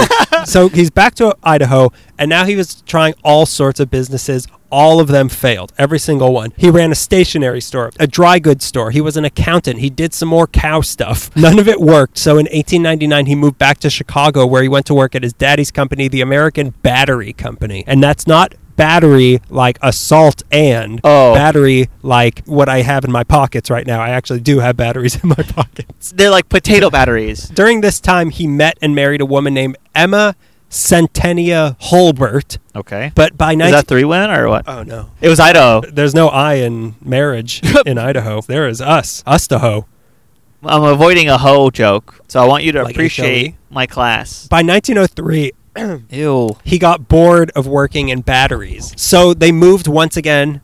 [0.44, 4.46] so he's back to Idaho, and now he was trying all sorts of businesses.
[4.74, 6.52] All of them failed, every single one.
[6.56, 8.90] He ran a stationery store, a dry goods store.
[8.90, 9.78] He was an accountant.
[9.78, 11.34] He did some more cow stuff.
[11.36, 12.18] None of it worked.
[12.18, 15.32] So in 1899, he moved back to Chicago, where he went to work at his
[15.32, 17.84] daddy's company, the American Battery Company.
[17.86, 21.32] And that's not battery like assault and Oh.
[21.34, 24.00] battery like what I have in my pockets right now.
[24.00, 26.10] I actually do have batteries in my pockets.
[26.10, 27.48] They're like potato batteries.
[27.50, 30.34] During this time, he met and married a woman named Emma
[30.74, 32.58] Centennia Hulbert.
[32.74, 33.12] Okay.
[33.14, 34.64] But by Is 19- that three women or what?
[34.68, 35.80] oh no, It was Idaho.
[35.82, 38.40] there's no I in marriage in Idaho.
[38.42, 39.86] There is us, us to hoe.
[40.64, 43.56] I'm avoiding a hoe joke, so I want you to Like appreciate HOE?
[43.70, 44.48] my class.
[44.48, 45.52] By 1903,
[46.10, 46.56] Ew.
[46.64, 50.60] he got bored of working in batteries, so they moved once again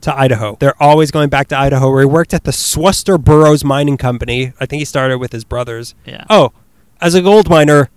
[0.00, 0.56] to Idaho.
[0.60, 4.52] They're always going back to Idaho, where he worked at the Sweetser-Burroughs Mining Company.
[4.60, 5.94] I think he started with his brothers.
[6.04, 6.24] Yeah.
[6.28, 6.52] Oh,
[7.00, 7.88] as a gold miner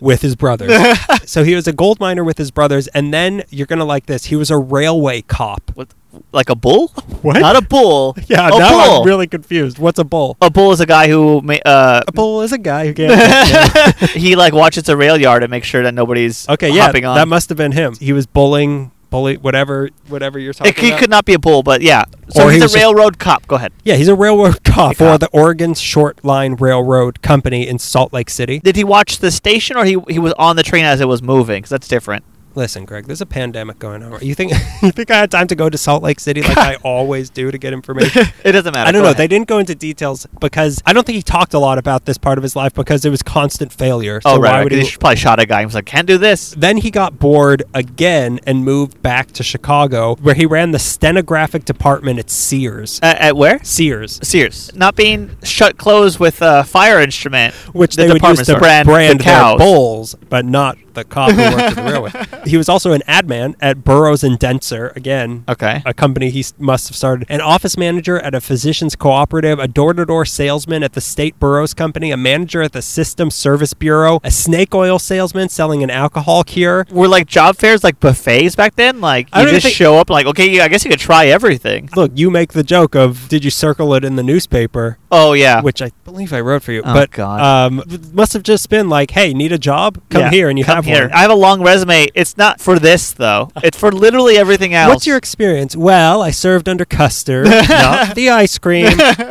[0.00, 0.72] with his brothers.
[1.24, 4.26] so he was a gold miner with his brothers, and then you're gonna like this.
[4.26, 5.70] He was a railway cop.
[5.74, 5.88] What?
[6.32, 6.88] Like a bull?
[7.22, 7.38] What?
[7.40, 8.16] Not a bull.
[8.26, 9.00] Yeah, a now bull.
[9.02, 9.78] I'm really confused.
[9.78, 10.36] What's a bull?
[10.40, 13.94] a bull is a guy who ma- uh, A bull is a guy who can't.
[14.10, 17.14] he like watches a rail yard and makes sure that nobody's okay, yeah, hopping on.
[17.16, 17.94] that must have been him.
[17.98, 21.00] He was bullying, bully, whatever, whatever you're talking It, he about.
[21.00, 22.04] could not be a bull, but yeah.
[22.30, 23.46] So Or he's was a just- railroad cop.
[23.48, 23.72] Go ahead.
[23.84, 25.20] yeah, he's a railroad cop A for cop.
[25.20, 28.60] the Oregon Short Line Railroad Company in Salt Lake City.
[28.60, 31.22] Did he watch the station or he he was on the train as it was
[31.22, 31.58] moving?
[31.58, 32.24] Because that's different.
[32.54, 34.20] Listen, Greg, there's a pandemic going on.
[34.20, 36.74] You think you think I had time to go to Salt Lake City like I
[36.82, 38.26] always do to get information?
[38.42, 38.88] It doesn't matter.
[38.88, 39.10] I don't Go know.
[39.10, 39.18] ahead.
[39.18, 42.16] They didn't go into details because I don't think he talked a lot about this
[42.16, 44.20] part of his life because it was constant failure.
[44.24, 44.64] Oh, so oh why right.
[44.64, 44.82] would right.
[44.82, 44.88] he?
[44.88, 45.60] He probably shot a guy.
[45.60, 49.42] He was like, "Can't do this." Then he got bored again and moved back to
[49.42, 52.98] Chicago, where he ran the stenographic department at Sears.
[53.02, 53.62] At, at where?
[53.62, 54.74] Sears, Sears.
[54.74, 58.86] Not being shut closed with a fire instrument, which the they would use to brand,
[58.86, 59.58] brand their cows.
[59.58, 62.10] bulls, but not the cop who worked at the railway.
[62.46, 65.82] He was also an ad man at Burroughs and Dentzer, again, Okay.
[65.84, 69.68] a company he s- must have started, an office manager at a physicians cooperative, a
[69.68, 73.74] door to door salesman at the State Burroughs Company, a manager at the System Service
[73.74, 76.86] Bureau, a snake oil salesman selling an alcohol cure.
[76.90, 79.00] Were like job fairs like buffets back then?
[79.00, 81.26] Like I you don't just think- show up like, okay, I guess you could try
[81.26, 81.90] everything.
[81.94, 84.98] Look, you make the joke of, did you circle it in the newspaper?
[85.12, 85.60] Oh yeah.
[85.60, 86.82] Which I believe I wrote for you.
[86.84, 87.40] Oh, but God.
[87.40, 90.00] um, must have just been like, hey, need a job?
[90.08, 90.30] Come Yeah.
[90.30, 91.02] here and you Come have here.
[91.08, 91.12] one.
[91.12, 92.08] I have a long resume.
[92.14, 93.50] It's not for this though.
[93.62, 94.88] It's for literally everything else.
[94.90, 95.76] What's your experience?
[95.76, 98.86] Well, I served under Custer, not the ice cream.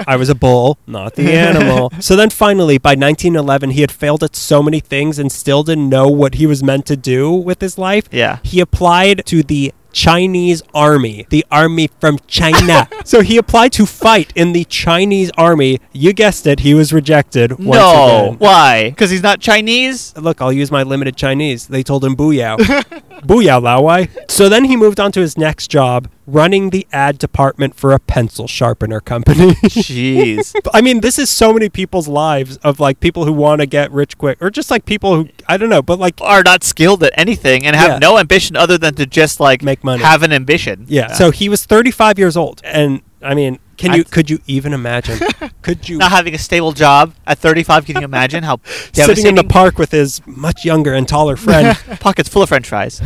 [0.08, 1.92] I was a bull, not the animal.
[2.02, 5.90] So then finally, by 1911, he had failed at so many things and still didn't
[5.90, 8.08] know what he was meant to do with his life.
[8.12, 8.40] Yeah.
[8.44, 12.88] He applied to the Chinese army, the army from China.
[13.06, 15.80] so he applied to fight in the Chinese army.
[15.92, 17.52] You guessed it, he was rejected.
[17.54, 18.26] Once no.
[18.28, 18.38] again.
[18.38, 18.90] Why?
[18.90, 20.16] Because he's not Chinese.
[20.18, 21.68] Look, I'll use my limited Chinese.
[21.68, 22.58] They told him booyah.
[23.22, 24.10] booyah, Lao Wai.
[24.28, 28.00] So then he moved on to his next job, running the ad department for a
[28.00, 29.52] pencil sharpener company.
[29.66, 30.56] Jeez.
[30.74, 33.92] I mean, this is so many people's lives of like people who want to get
[33.92, 37.04] rich quick, or just like people who, I don't know, but like, Are not skilled
[37.04, 37.98] at anything and have Yeah.
[38.08, 40.04] no ambition other than to just like Make money.
[40.04, 40.86] have an ambition.
[40.88, 41.12] yeah.
[41.14, 42.62] So he was 35 years old.
[42.64, 45.20] And I mean, Can I- you could you even imagine?
[45.62, 48.60] could you Not having a stable job at 35, can you imagine how
[48.94, 52.68] sitting in the park with his much younger and taller friend, Pockets full of French
[52.70, 53.02] fries.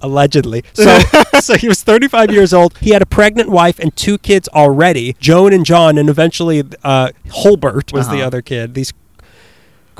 [0.00, 0.64] allegedly?
[0.74, 0.98] So,
[1.40, 2.76] so he was 35 years old.
[2.78, 7.10] He had a pregnant wife and two kids already, Joan and John, and eventually uh,
[7.30, 8.26] Hulbert was the Uh-huh.
[8.26, 8.74] other kid.
[8.74, 8.92] These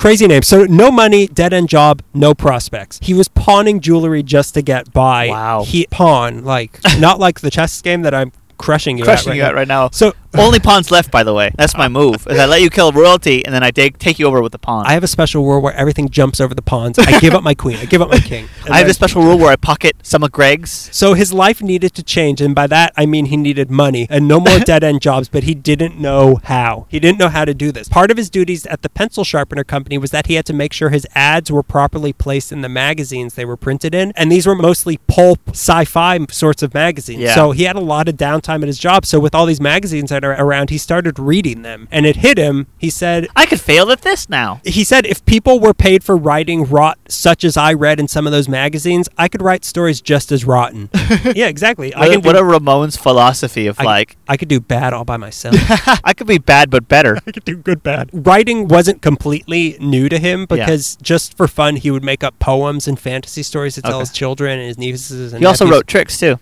[0.00, 0.42] crazy name.
[0.42, 2.98] So no money, dead end job, no prospects.
[3.02, 5.28] He was pawning jewelry just to get by.
[5.28, 5.62] Wow.
[5.62, 9.36] He pawn like not like the chess game that I'm crushing you Crushing at right
[9.36, 9.48] you now.
[9.48, 9.90] out right now.
[9.90, 11.50] So Only pawns left, by the way.
[11.56, 12.26] That's my move.
[12.28, 14.58] Is I let you kill royalty, and then I take take you over with the
[14.60, 14.86] pawn.
[14.86, 16.98] I have a special rule where everything jumps over the pawns.
[17.00, 17.78] I give up my queen.
[17.78, 18.48] I give up my king.
[18.70, 20.88] I have this special rule where I pocket some of Greg's.
[20.92, 24.28] So his life needed to change, and by that I mean he needed money and
[24.28, 26.86] no more dead end jobs, but he didn't know how.
[26.88, 27.88] He didn't know how to do this.
[27.88, 30.72] Part of his duties at the pencil sharpener company was that he had to make
[30.72, 34.46] sure his ads were properly placed in the magazines they were printed in, and these
[34.46, 37.20] were mostly pulp sci-fi sorts of magazines.
[37.22, 37.34] Yeah.
[37.34, 39.04] So he had a lot of downtime at his job.
[39.06, 42.38] So with all these magazines that are around, he started reading them, and it hit
[42.38, 42.66] him.
[42.78, 44.60] He said, I could fail at this now.
[44.64, 48.26] he said if people were paid for writing rot such as I read in some
[48.26, 50.88] of those magazines, I could write stories just as rotten.
[51.34, 51.94] yeah, exactly.
[51.94, 54.92] I What, can what do, a Ramones philosophy of I- like, I could do bad
[54.92, 55.54] all by myself.
[56.04, 57.16] I could be bad but better.
[57.26, 58.10] I could do good bad.
[58.12, 62.86] Writing wasn't completely new to him because just for fun he would make up poems
[62.88, 64.00] and fantasy stories to tell Okay.
[64.00, 66.38] his children and his nieces and He also wrote tricks too.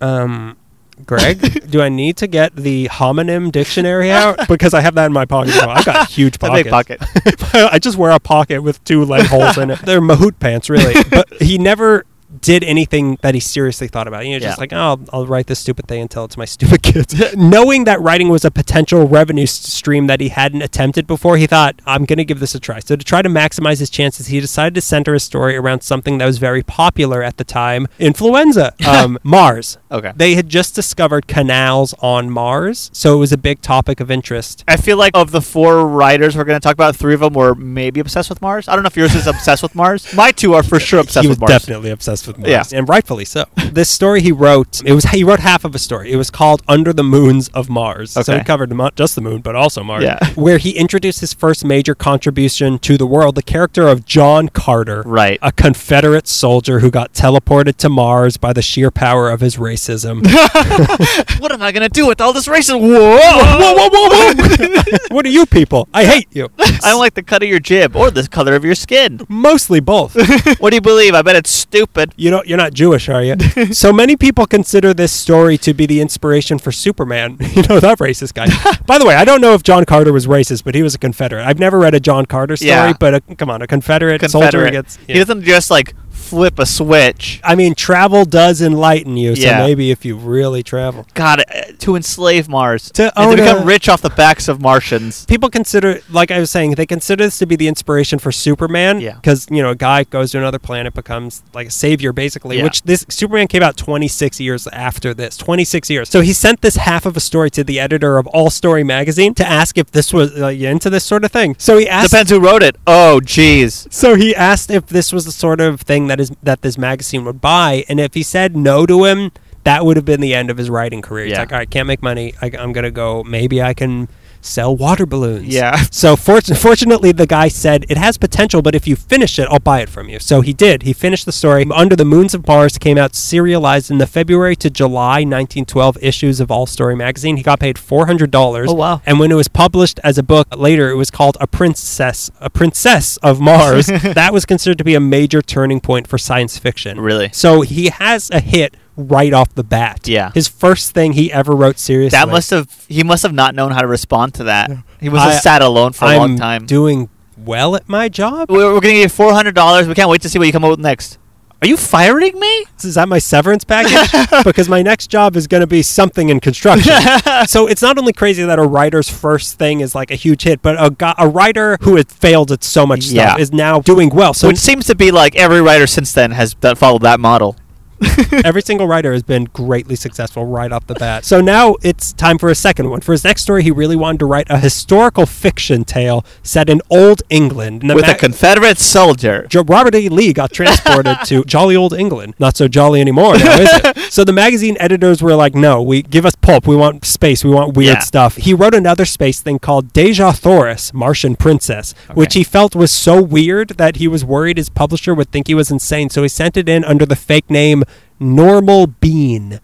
[0.00, 0.56] um
[1.04, 4.38] Greg, do I need to get the homonym dictionary out?
[4.48, 5.54] Because I have that in my pocket.
[5.56, 5.70] now.
[5.70, 7.04] I got huge It's a big pockets.
[7.12, 7.54] pocket.
[7.54, 9.80] I just wear a pocket with two leg holes in it.
[9.80, 10.94] They're mahout pants, really.
[11.10, 12.06] But he never
[12.40, 14.26] did anything that he seriously thought about.
[14.26, 14.60] You know, just Yeah.
[14.62, 17.14] like, oh, I'll, I'll write this stupid thing and tell it to my stupid kids.
[17.36, 21.80] Knowing that writing was a potential revenue stream that he hadn't attempted before, he thought,
[21.86, 22.80] I'm going to give this a try.
[22.80, 26.18] So to try to maximize his chances, he decided to center his story around something
[26.18, 29.78] that was very popular at the time influenza, um, Mars.
[29.90, 30.12] Okay.
[30.16, 34.64] They had just discovered canals on Mars, so it was a big topic of interest.
[34.68, 37.34] I feel like of the four writers we're going to talk about, three of them
[37.34, 38.68] were maybe obsessed with Mars.
[38.68, 40.12] I don't know if yours is obsessed with Mars.
[40.14, 41.50] My two are for sure obsessed he was with Mars.
[41.62, 42.78] definitely obsessed with Mars, Yeah.
[42.78, 43.44] and rightfully so.
[43.72, 46.12] this story he wrote, it was he wrote half of a story.
[46.12, 48.38] It was called "Under the Moons of Mars." So Okay.
[48.38, 50.04] he covered not just the moon, but also Mars.
[50.04, 50.18] Yeah.
[50.34, 55.02] where he introduced his first major contribution to the world, the character of John Carter,
[55.06, 55.38] Right.
[55.42, 60.22] a Confederate soldier who got teleported to Mars by the sheer power of his racism.
[61.40, 62.80] what am I going to do with all this racism?
[62.80, 63.74] whoa, Whoa!
[63.74, 64.98] whoa, whoa, whoa!
[65.14, 65.88] what are you people?
[65.94, 66.48] I hate you.
[66.58, 69.20] I don't like the cut of your jib or the color of your skin.
[69.28, 70.14] Mostly both.
[70.60, 71.14] What do you believe?
[71.14, 72.12] I bet it's stupid.
[72.18, 72.46] You don't.
[72.46, 73.36] You're not Jewish, are you?
[73.72, 77.36] so many people consider this story to be the inspiration for Superman.
[77.54, 78.46] you know that racist guy.
[78.86, 80.98] By the way, I don't know if John Carter was racist, but he was a
[80.98, 81.44] Confederate.
[81.46, 82.94] I've never read a John Carter story, Yeah.
[82.98, 84.70] but a, come on, a Confederate, soldier Confederate.
[84.72, 84.96] gets.
[85.06, 85.94] He doesn't just like
[86.26, 87.40] flip a switch.
[87.44, 89.36] I mean, travel does enlighten you.
[89.36, 89.58] So Yeah.
[89.66, 91.06] maybe if you really travel.
[91.14, 92.90] God, uh, to enslave Mars.
[92.94, 95.24] To and to become a- rich off the backs of Martians.
[95.26, 99.00] People consider, like I was saying, they consider this to be the inspiration for Superman.
[99.00, 99.14] Yeah.
[99.14, 102.64] Because, you know, a guy goes to another planet, becomes like a savior, basically, Yeah.
[102.64, 105.36] which this Superman came out 26 years after this.
[105.36, 106.08] 26 years.
[106.08, 109.34] So he sent this half of a story to the editor of All Story magazine
[109.34, 111.54] to ask if this was uh, into this sort of thing.
[111.58, 112.10] So he asked.
[112.10, 112.76] Depends who wrote it.
[112.86, 113.86] Oh, jeez.
[113.92, 117.24] So he asked if this was the sort of thing that is that this magazine
[117.24, 119.30] would buy, and if he said no to him,
[119.64, 121.24] that would have been the end of his writing career.
[121.26, 121.40] He's Yeah.
[121.40, 122.34] like, all right, I can't make money.
[122.40, 123.24] I, I'm gonna go.
[123.24, 124.08] Maybe I can
[124.40, 125.46] sell water balloons.
[125.46, 125.76] Yeah.
[125.90, 129.58] So fort- fortunately, the guy said it has potential, but if you finish it, I'll
[129.58, 130.18] buy it from you.
[130.18, 130.82] So he did.
[130.82, 131.66] He finished the story.
[131.74, 136.40] Under the Moons of Mars came out serialized in the February to July 1912 issues
[136.40, 137.36] of All Story magazine.
[137.36, 138.70] He got paid four hundred dollars.
[138.70, 139.02] Oh, wow.
[139.06, 142.50] And when it was published as a book later, it was called A Princess, A
[142.50, 143.86] Princess of Mars.
[144.02, 147.00] that was considered to be a major turning point for science fiction.
[147.00, 147.30] Really?
[147.32, 150.06] So he has a hit right off the bat.
[150.08, 150.30] Yeah.
[150.34, 152.16] His first thing he ever wrote seriously.
[152.16, 152.86] That must have.
[152.88, 154.70] He must have not known how to respond to that.
[155.00, 156.66] He must I- have sat alone for a I'm long time.
[156.66, 158.50] doing well at my job.
[158.50, 159.86] we're, we're gonna give you four hundred dollars.
[159.86, 161.18] We can't wait to see what you come up with next.
[161.62, 162.66] Are you firing me?
[162.84, 164.10] Is that my severance package?
[164.44, 166.92] because my next job is going to be something in construction.
[167.46, 170.60] so it's not only crazy that a writer's first thing is like a huge hit,
[170.60, 174.10] but a, go- a writer who had failed at so much stuff is now doing
[174.10, 174.34] well.
[174.34, 177.56] So Which seems to be like every writer since then has that followed that model.
[178.44, 181.24] every single writer has been greatly successful right off the bat.
[181.24, 183.00] So now it's time for a second one.
[183.00, 186.80] For his next story, he really wanted to write a historical fiction tale set in
[186.90, 187.82] old England.
[187.82, 189.46] And With ma- a Confederate soldier.
[189.48, 190.08] Jo- Robert E.
[190.08, 192.34] Lee got transported to jolly old England.
[192.38, 193.96] Not so jolly anymore now, is it?
[194.16, 196.66] So the magazine editors were like, "No, we give us pulp.
[196.66, 197.44] We want space.
[197.44, 197.98] We want weird Yeah.
[198.00, 202.92] stuff." He wrote another space thing called Dejah Thoris, Martian Princess, which he felt was
[202.92, 206.08] so weird that he was worried his publisher would think he was insane.
[206.08, 207.82] So he sent it in under the fake name
[208.18, 209.60] Normal Bean.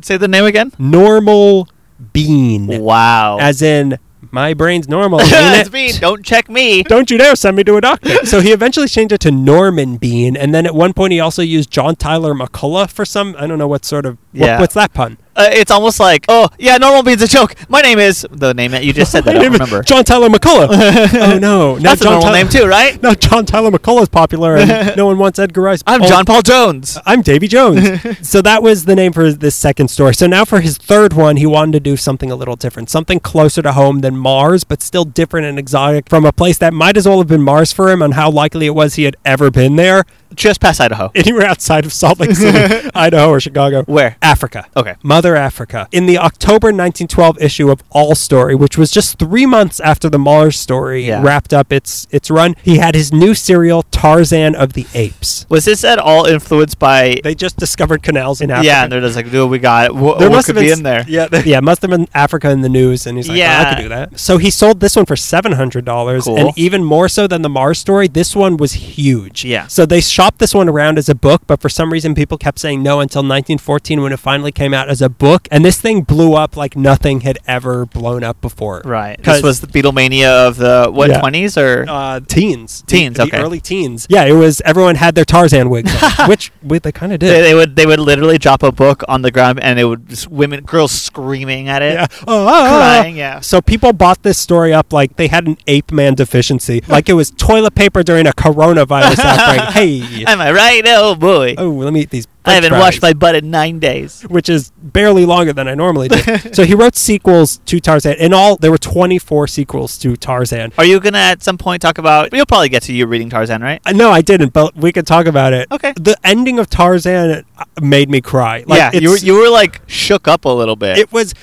[0.00, 0.72] Say the name again.
[0.78, 1.68] Normal
[2.12, 2.66] Bean.
[2.80, 3.38] Wow.
[3.40, 3.98] As in,
[4.30, 5.20] my brain's normal.
[5.22, 5.72] ain't That's it?
[5.72, 5.92] me.
[5.92, 6.82] Don't check me.
[6.82, 8.24] Don't you dare send me to a doctor.
[8.26, 11.42] so he eventually changed it to Norman Bean, and then at one point he also
[11.42, 13.34] used John Tyler McCullough for some.
[13.38, 14.18] I don't know what sort of.
[14.36, 14.60] What- Yeah.
[14.60, 15.18] what's that pun?
[15.38, 17.54] Uh, it's almost like, oh yeah, normal bean's a joke.
[17.68, 19.24] My name is the name that you just said.
[19.24, 19.82] That I don't remember.
[19.82, 20.68] John Tyler McCullough.
[21.34, 23.02] oh no, now That's a John normal Tyler- name too, right?
[23.06, 25.82] Now John Tyler McCullough is popular, and no one wants Edgar Rice.
[25.86, 26.96] I'm Oh, John Paul Jones.
[27.04, 27.86] I'm Davy Jones.
[28.26, 30.14] so that was the name for this second story.
[30.14, 33.20] So now for his third one, he wanted to do something a little different, something
[33.20, 36.96] closer to home than Mars, but still different and exotic from a place that might
[36.96, 39.50] as well have been Mars for him, and how likely it was he had ever
[39.50, 40.04] been there,
[40.36, 41.10] Just past Idaho.
[41.14, 43.82] anywhere outside of Salt Lake City, Idaho, or Chicago.
[43.84, 44.16] Where?
[44.22, 44.66] Africa.
[44.76, 44.94] Okay.
[45.02, 45.88] Mother Africa.
[45.92, 50.18] In the October 1912 issue of All Story, which was just three months after the
[50.18, 51.22] Mars story Yeah.
[51.22, 55.46] wrapped up its its run, he had his new serial Tarzan of the Apes.
[55.48, 57.18] Was this at all influenced by?
[57.24, 58.66] They just discovered canals in Africa.
[58.66, 59.94] yeah, and they're just like, dude, we got it.
[59.94, 61.04] What, there what must could have be been in there?
[61.08, 63.74] Yeah, yeah, must have been Africa in the news, and he's like, yeah, I Yeah.
[63.74, 64.18] could do that.
[64.20, 66.36] So he sold this one for seven hundred dollars, Cool.
[66.38, 69.44] and even more so than the Mars story, this one was huge.
[69.44, 69.66] Yeah.
[69.68, 72.58] So they shopped this one around as a book, but for some reason, people kept
[72.58, 76.02] saying no until 1914 when it finally came out as a book, and this thing
[76.02, 78.82] blew up like nothing had ever blown up before.
[78.84, 79.22] Right.
[79.22, 81.20] 'Cause- This was the Beatlemania of the what Yeah.
[81.20, 83.38] twenties or Uh, teens, The- Teens, the, okay.
[83.38, 84.06] early teens.
[84.10, 84.60] Yeah, it was.
[84.64, 87.30] Everyone had their Tarzan wigs, on, which we, they kind of did.
[87.30, 90.08] they, they would they would literally drop a book on the ground and it would
[90.08, 92.06] just women girls screaming at it, yeah.
[92.26, 92.98] Oh, ah.
[92.98, 93.16] crying.
[93.16, 93.38] Yeah.
[93.40, 97.12] So people bought this story up like they had an ape man deficiency, like it
[97.14, 99.60] was toilet paper during a coronavirus outbreak.
[99.74, 99.88] Hey,
[100.26, 100.82] Am I right?
[100.86, 101.54] Oh boy.
[101.58, 102.26] oh, let me eat these.
[102.46, 104.22] I haven't washed my butt in nine days.
[104.22, 106.18] which is barely longer than I normally do.
[106.52, 108.14] so he wrote sequels to Tarzan.
[108.18, 110.72] In all, there were 24 sequels to Tarzan.
[110.78, 112.32] Are you gonna at some point talk about?
[112.32, 113.80] You'll probably get to you reading Tarzan, right?
[113.84, 115.66] Uh, No, I didn't, but we could talk about it.
[115.72, 115.92] Okay.
[115.96, 118.64] The ending of Tarzan uh, made me cry.
[118.66, 120.98] Like, yeah, you were, you were like shook up a little bit.
[120.98, 121.34] It was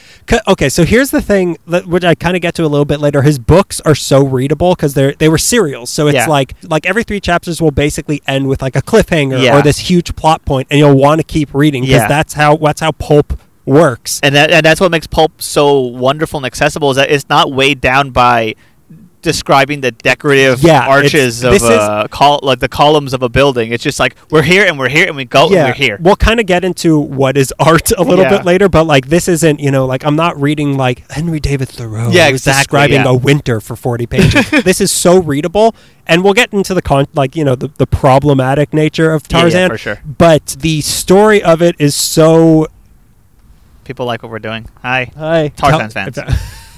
[0.48, 0.70] okay.
[0.70, 3.22] So here's the thing, that- which I kind of get to a little bit later.
[3.22, 5.90] His books are so readable because they're they were serials.
[5.90, 6.28] So it's Yeah.
[6.28, 9.58] like like every three chapters will basically end with like a cliffhanger Yeah.
[9.58, 12.08] or this huge plot point, and you'll want to keep reading because Yeah.
[12.08, 14.20] that's how that's how pulp works.
[14.24, 17.52] and that and that's what makes pulp so wonderful and accessible is that it's not
[17.52, 18.56] weighed down by
[19.24, 23.72] describing the decorative Yeah, arches of uh, col- like the columns of a building.
[23.72, 25.98] It's just like we're here and we're here and we go and we're here.
[26.00, 28.38] We'll kind of get into what is art a little Yeah.
[28.38, 31.70] bit later, but like this isn't, you know, like I'm not reading like Henry David
[31.70, 32.10] Thoreau.
[32.12, 33.10] Yeah, exactly, Describing yeah.
[33.10, 34.50] a winter for 40 pages.
[34.64, 35.74] this is so readable,
[36.06, 39.38] and we'll get into the con, like you know, the, the problematic nature of Yeah,
[39.38, 39.70] yeah, Tarzan.
[39.70, 40.02] for sure.
[40.06, 42.68] But the story of it is so.
[43.86, 44.70] People like what we're doing.
[44.82, 45.12] Hi.
[45.18, 46.18] Hi, Tarzan fans.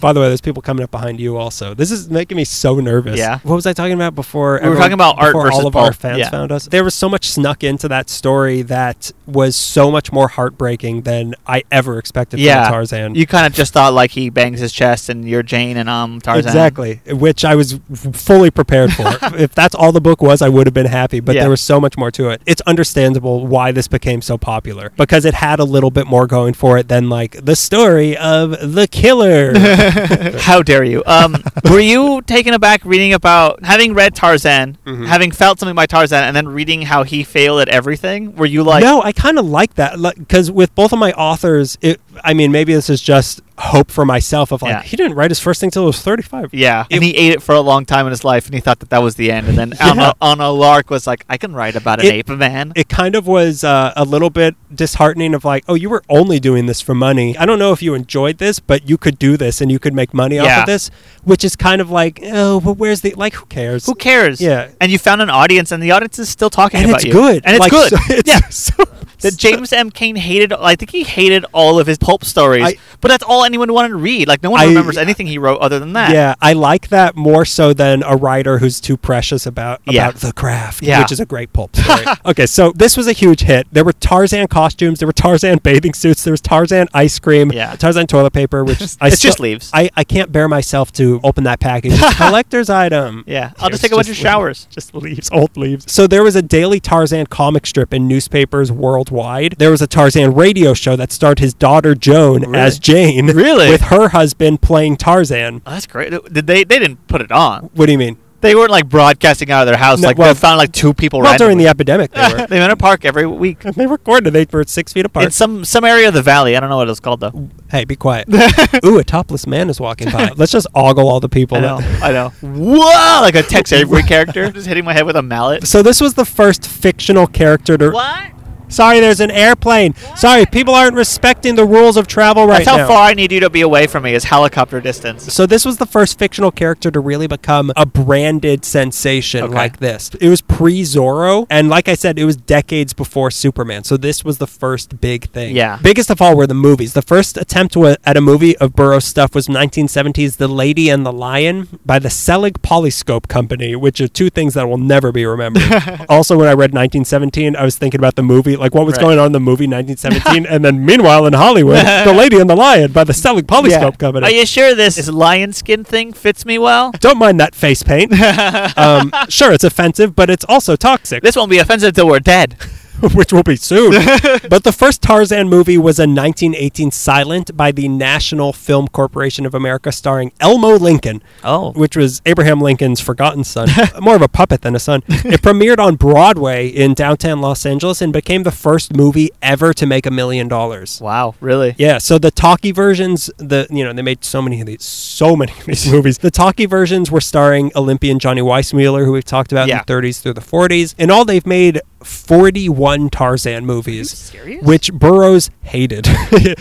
[0.05, 1.73] By the way, there's people coming up behind you also.
[1.73, 3.17] This is making me so nervous.
[3.17, 3.39] Yeah.
[3.41, 4.51] What was I talking about before?
[4.51, 6.29] We were everyone- talking about art before versus all of our fans Yeah.
[6.29, 6.67] found us.
[6.67, 11.33] There was so much snuck into that story that was so much more heartbreaking than
[11.47, 12.65] I ever expected Yeah.
[12.65, 13.15] from Tarzan.
[13.15, 16.21] You kind of just thought like he bangs his chest and you're Jane and I'm
[16.21, 16.45] Tarzan.
[16.49, 17.79] Exactly, which I was
[18.13, 19.07] fully prepared for.
[19.39, 21.19] if that's all the book was, I would have been happy.
[21.19, 21.41] But Yeah.
[21.41, 22.43] there was so much more to it.
[22.45, 26.53] It's understandable why this became so popular because it had a little bit more going
[26.53, 29.53] for it than like the story of the killer.
[30.39, 31.03] How dare you?
[31.05, 31.35] Um,
[31.69, 35.07] were you taken aback reading about having read Tarzan, Mhm.
[35.07, 38.35] having felt something by Tarzan, and then reading how he failed at everything?
[38.35, 41.77] Were you like, no, I kind of like that because with both of my authors,
[41.81, 41.99] it.
[42.23, 44.81] I mean, maybe this is just hope for myself of like Yeah.
[44.83, 46.53] he didn't write his first thing till he was thirty-five.
[46.53, 48.59] Yeah, It- and he ate it for a long time in his life, and he
[48.61, 49.47] thought that that was the end.
[49.47, 49.91] And then Yeah.
[49.91, 53.15] Anna, Anna Lark was like, "I can write about an It- ape man." It kind
[53.15, 56.81] of was uh, a little bit disheartening of like, oh, you were only doing this
[56.81, 57.37] for money.
[57.37, 59.93] I don't know if you enjoyed this, but you could do this and you could
[59.93, 60.91] make money off of this,
[61.23, 63.35] which is kind of like, oh, but where's the like?
[63.35, 63.85] Who cares?
[63.85, 64.41] Who cares?
[64.41, 64.67] Yeah.
[64.81, 67.13] and you found an audience, and the audience is still talking and about it's you.
[67.13, 67.89] good, and it's Like, good.
[67.91, 68.83] so- it's yeah, so-
[69.21, 69.91] that James M.
[69.91, 70.51] Cain hated.
[70.51, 73.89] I think he hated all of his pulp stories, I- but that's all anyone wanted
[73.89, 74.27] to read.
[74.27, 76.11] Like no one I- remembers anything he wrote other than that.
[76.11, 80.09] Yeah, I like that more so than a writer who's too precious about Yeah.
[80.09, 80.99] about the craft, Yeah.
[81.01, 82.05] which is a great pulp story.
[82.25, 83.67] okay, so this was a huge hit.
[83.71, 87.75] There were Tarzan costumes, there were Tarzan bathing suits, there was Tarzan ice cream, Yeah.
[87.75, 89.71] Tarzan toilet paper, which I it's still- just leaves.
[89.73, 91.99] I, I can't bear myself to open that package.
[92.17, 93.23] Collector's item.
[93.25, 94.67] yeah, I'll Here's just take a bunch of showers.
[94.69, 95.91] Just leaves, old leaves.
[95.91, 99.55] So there was a daily Tarzan comic strip in newspapers worldwide.
[99.57, 102.59] There was a Tarzan radio show that starred his daughter Joan Really?
[102.59, 103.27] as Jane.
[103.27, 103.69] Really?
[103.69, 105.61] With her husband playing Tarzan.
[105.65, 106.11] Oh, that's great.
[106.11, 106.63] Did they?
[106.63, 107.69] They didn't put it on.
[107.73, 108.17] What do you mean?
[108.41, 109.99] They weren't like broadcasting out of their house.
[110.01, 111.19] No, like well- they found like two people.
[111.19, 112.45] Well, during the epidemic, they were.
[112.45, 113.65] they went to park every week.
[113.65, 114.33] And they recorded.
[114.33, 115.25] They were six feet apart.
[115.25, 116.55] In some some area of the valley.
[116.55, 117.49] I don't know what it's called though.
[117.71, 118.27] hey, be quiet.
[118.85, 120.29] Ooh, a topless man is walking by.
[120.35, 121.57] Let's just ogle all the people.
[121.57, 121.77] I know.
[122.03, 122.29] I know.
[122.41, 123.21] Whoa!
[123.21, 125.65] Like a Tex Avery character just hitting my head with a mallet.
[125.65, 127.89] So this was the first fictional character to.
[127.89, 128.31] What?
[128.75, 129.93] Sorry, there's an airplane.
[130.15, 132.57] Sorry, people aren't respecting the rules of travel right now.
[132.57, 132.87] That's how now.
[132.87, 135.31] far I need you to be away from me is helicopter distance.
[135.33, 139.53] So this was the first fictional character to really become a branded sensation Okay.
[139.53, 140.09] like this.
[140.19, 143.83] It was pre-Zorro, and like I said, it was decades before Superman.
[143.83, 145.55] So this was the first big thing.
[145.55, 145.79] Yeah.
[145.81, 146.93] Biggest of all were the movies.
[146.93, 151.13] The first attempt at a movie of Burroughs stuff was 1970s The Lady and the
[151.13, 155.63] Lion by the Selig Polyscope Company, which are two things that will never be remembered.
[156.09, 159.01] also, when I read 1917, I was thinking about the movie, like what was Right.
[159.01, 162.55] going on in the movie 1917, and then meanwhile in Hollywood, The Lady and the
[162.55, 164.25] Lion by the Selig Polyscope Company.
[164.25, 166.91] Are you sure this, this lion skin thing fits me well?
[166.99, 168.11] Don't mind that face paint.
[168.77, 172.55] um, sure, it's offensive, but it's also toxic, This won't be offensive till we're dead.
[173.13, 173.91] which will be soon.
[174.49, 179.53] but the first Tarzan movie was a 1918 silent by the National Film Corporation of
[179.53, 181.71] America, starring Elmo Lincoln, Oh.
[181.73, 183.69] which was Abraham Lincoln's forgotten son,
[184.01, 185.03] more of a puppet than a son.
[185.07, 189.85] It premiered on Broadway in downtown Los Angeles and became the first movie ever to
[189.85, 190.99] make a million dollars.
[191.01, 191.75] Wow, really?
[191.77, 195.35] Yeah, so the talkie versions, the you know, they made so many of these, so
[195.35, 196.17] many of these movies.
[196.19, 199.79] The talkie versions were starring Olympian Johnny Weissmuller, who we've talked about Yeah.
[199.79, 200.95] in the 30s through the 40s.
[200.97, 204.63] And all, they've made 41 Tarzan movies, serious?
[204.63, 206.07] which Burroughs hated.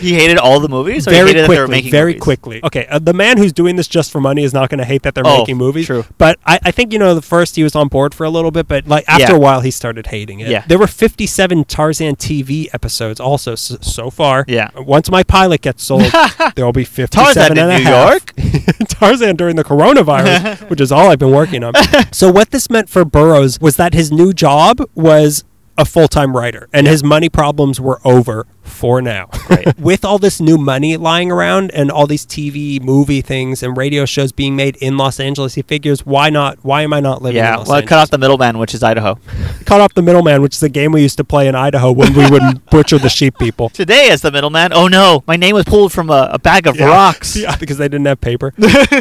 [0.05, 1.07] He hated all the movies?
[1.07, 2.21] Or he very hated that they were quickly, very movies?
[2.23, 2.59] quickly.
[2.63, 5.03] Okay, uh, the man who's doing this just for money is not going to hate
[5.03, 5.85] that they're Oh, making movies.
[5.85, 6.05] true.
[6.17, 8.51] But I, I think you know the first he was on board for a little
[8.51, 9.37] bit, but like after Yeah.
[9.37, 10.49] a while he started hating it.
[10.49, 10.63] Yeah.
[10.67, 14.45] There were 57 Tarzan TV episodes also s- so far.
[14.47, 14.69] Yeah.
[14.77, 16.03] Once my pilot gets sold,
[16.55, 18.11] there will be 57 Tarzan in a New half.
[18.11, 18.33] York?
[18.89, 21.73] Tarzan during the coronavirus, which is all I've been working on.
[22.11, 25.34] so what this meant for Burroughs was that his new job was
[25.77, 29.29] a full-time writer and his money problems were over for now.
[29.49, 29.77] Right.
[29.79, 34.05] With all this new money lying around and all these TV, movie things and radio
[34.05, 37.37] shows being made in Los Angeles, he figures why not why am I not living
[37.39, 39.19] in Yeah, Los well, cut off the middleman, which is Idaho.
[39.65, 42.13] cut off the middleman, which is a game we used to play in Idaho when
[42.13, 43.69] we would butcher the sheep people.
[43.69, 46.79] Today, as the middleman, oh no, my name was pulled from a, a bag of
[46.79, 47.35] rocks.
[47.35, 48.53] Yeah, because they didn't have paper.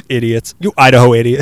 [0.08, 0.54] Idiots.
[0.60, 1.40] You Idaho idiot.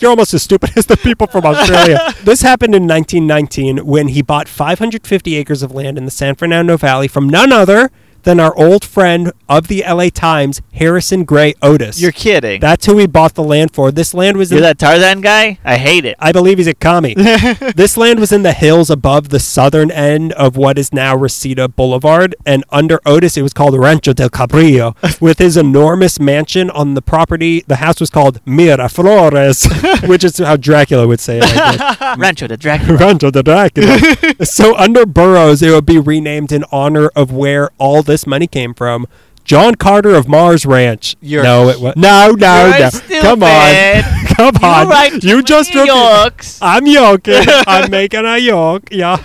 [0.00, 2.12] You're almost as stupid as the people from Australia.
[2.22, 6.78] this happened in 1919 when he bought 550 acres of land in the San Fernando
[6.78, 7.90] Valley from none other
[8.22, 12.00] than our old friend of the LA Times, Harrison Gray Otis.
[12.00, 12.60] You're kidding.
[12.60, 13.90] That's who we bought the land for.
[13.90, 15.58] This land was You're in that Tarzan guy?
[15.64, 16.16] I hate it.
[16.18, 17.14] I believe he's a commie.
[17.76, 21.68] this land was in the hills above the southern end of what is now Reseda
[21.68, 24.96] Boulevard, and under Otis, it was called Rancho del Cabrillo.
[25.20, 29.66] With his enormous mansion on the property, the house was called Miraflores,
[30.08, 32.18] which is how Dracula would say it.
[32.18, 32.96] Rancho de Dracula.
[32.96, 33.98] Rancho del Dracula.
[34.44, 38.74] so under Burroughs, it would be renamed in honor of where all this money came
[38.74, 39.06] from.
[39.44, 41.16] John Carter of Mars Ranch.
[41.20, 42.90] You're- no, it was no, no, no.
[43.20, 44.02] Come on,
[44.36, 45.20] come You on.
[45.20, 46.58] You just too many repeat- yolks.
[46.62, 47.42] I'm yoking.
[47.66, 48.88] I'm making a yoke.
[48.90, 49.18] Yeah.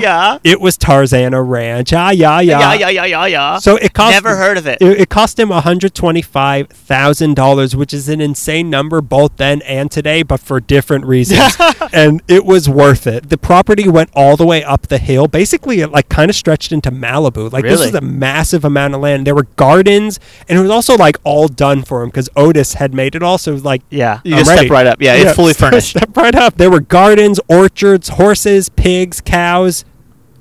[0.00, 0.38] Yeah.
[0.44, 1.92] It was Tarzana Ranch.
[1.92, 2.60] Ah, yeah, yeah.
[2.60, 3.58] Yeah, yeah, yeah, yeah, yeah.
[3.58, 4.78] So it cost Never heard of it.
[4.80, 10.40] It, it cost him $125,000, which is an insane number both then and today, but
[10.40, 11.56] for different reasons.
[11.92, 13.28] and it was worth it.
[13.30, 15.28] The property went all the way up the hill.
[15.28, 17.50] Basically, it like kind of stretched into Malibu.
[17.52, 17.86] Like this Really?
[17.86, 19.26] was a massive amount of land.
[19.26, 22.92] There were gardens, and it was also like all done for him because Otis had
[22.94, 23.38] made it all.
[23.38, 24.62] So like Yeah, you just ready.
[24.62, 25.00] step right up.
[25.00, 25.90] Yeah, it's fully furnished.
[25.90, 26.56] Step right up.
[26.56, 29.84] There were gardens, orchards, horses, pigs, cows,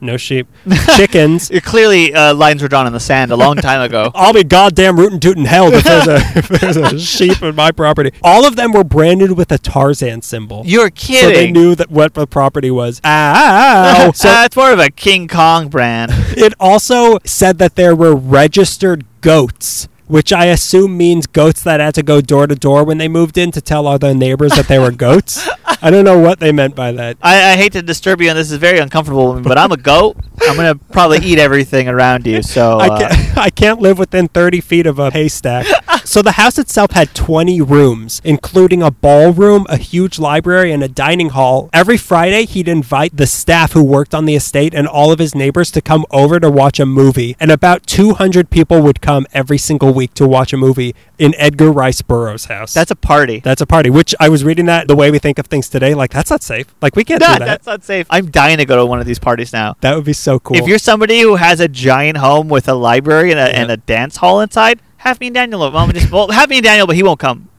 [0.04, 0.48] no sheep,
[0.96, 1.52] chickens.
[1.64, 4.10] Clearly, uh, lines were drawn in the sand a long time ago.
[4.16, 7.72] I'll be goddamn rootin' tootin' hell if there's, a, if there's a sheep in my
[7.72, 8.12] property.
[8.24, 10.64] All of them were branded with a Tarzan symbol.
[10.66, 11.34] You're so kidding.
[11.36, 13.00] they knew that what the property was.
[13.06, 14.12] Ow!
[14.16, 16.10] so uh, it's more of a King Kong brand.
[16.36, 19.88] it also said that there were registered goats.
[20.12, 23.38] Which I assume means goats that had to go door to door when they moved
[23.38, 25.48] in to tell all other neighbors that they were goats.
[25.82, 27.18] I don't know what they meant by that.
[27.22, 30.18] I, I hate to disturb you, and this is very uncomfortable, but I'm a goat.
[30.42, 32.44] I'm gonna probably eat everything around you.
[32.44, 35.66] So I uh, can't, I can't live within 30 feet of a haystack.
[36.04, 40.88] so the house itself had 20 rooms, including a ballroom, a huge library, and a
[40.90, 41.70] dining hall.
[41.72, 45.34] Every Friday, he'd invite the staff who worked on the estate and all of his
[45.34, 47.38] neighbors to come over to watch a movie.
[47.40, 51.72] And about 200 people would come every single week to watch a movie in Edgar
[51.72, 52.74] Rice Burroughs' house.
[52.74, 53.40] that's a party.
[53.40, 55.94] that's a party, which I was reading that the way we think of things today.
[55.94, 56.68] Like, that's not safe.
[56.82, 57.46] Like, we can't Nah, do that.
[57.46, 58.08] that's not safe.
[58.10, 59.76] I'm dying to go to one of these parties now.
[59.82, 60.58] That would be so cool.
[60.58, 63.62] If you're somebody who has a giant home with a library and a, Yeah.
[63.62, 65.60] and a dance hall inside, have me and Daniel.
[65.72, 67.50] Well, just well, have me and Daniel, but he won't come.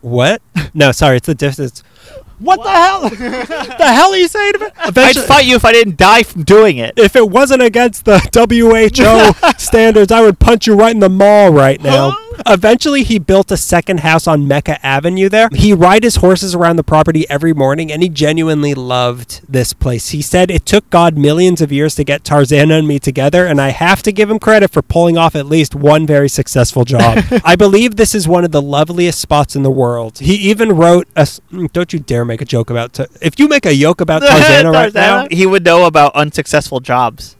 [0.00, 0.42] What?
[0.74, 1.82] No, sorry, it's the distance.
[2.38, 3.00] What the hell?
[3.78, 4.66] the hell are you saying to me?
[4.76, 6.98] I'd fight you if I didn't die from doing it.
[6.98, 11.50] if it wasn't against the WHO standards, I would punch you right in the mall
[11.50, 12.16] right now.
[12.46, 15.48] Eventually, he built a second house on Mecca Avenue there.
[15.52, 20.10] He ride his horses around the property every morning, and he genuinely loved this place.
[20.10, 23.60] He said, It took God millions of years to get Tarzana and me together, and
[23.60, 27.24] I have to give him credit for pulling off at least one very successful job.
[27.44, 30.18] I believe this is one of the loveliest spots in the world.
[30.18, 31.22] He even wrote a.
[31.22, 32.98] mm, Don't you dare make a joke about.
[33.20, 37.36] If you make a yoke about Tarzana right now, he would know about unsuccessful jobs.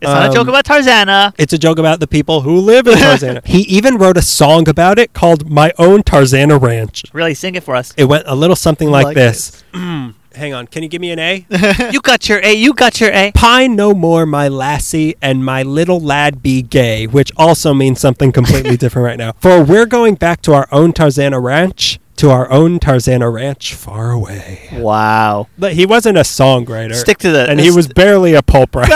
[0.00, 1.34] It's not a joke Um, about Tarzana.
[1.38, 3.44] It's a joke about the people who live in Tarzana.
[3.46, 7.04] he even wrote a song about it called My Own Tarzana Ranch.
[7.12, 7.94] Really, sing it for us.
[7.96, 9.64] It went a little something like, Like this.
[9.72, 11.46] Mm, hang on, can you give me an A?
[11.92, 12.52] you got your A.
[12.52, 13.32] You got your A.
[13.34, 18.30] Pine no more, my lassie, and my little lad be gay, which also means something
[18.30, 19.32] completely different right now.
[19.40, 24.10] For we're going back to our own Tarzana Ranch, to our own Tarzana Ranch far
[24.10, 24.68] away.
[24.72, 25.46] Wow.
[25.56, 26.94] But he wasn't a songwriter.
[26.94, 28.94] Stick to the and he was barely a pulp writer.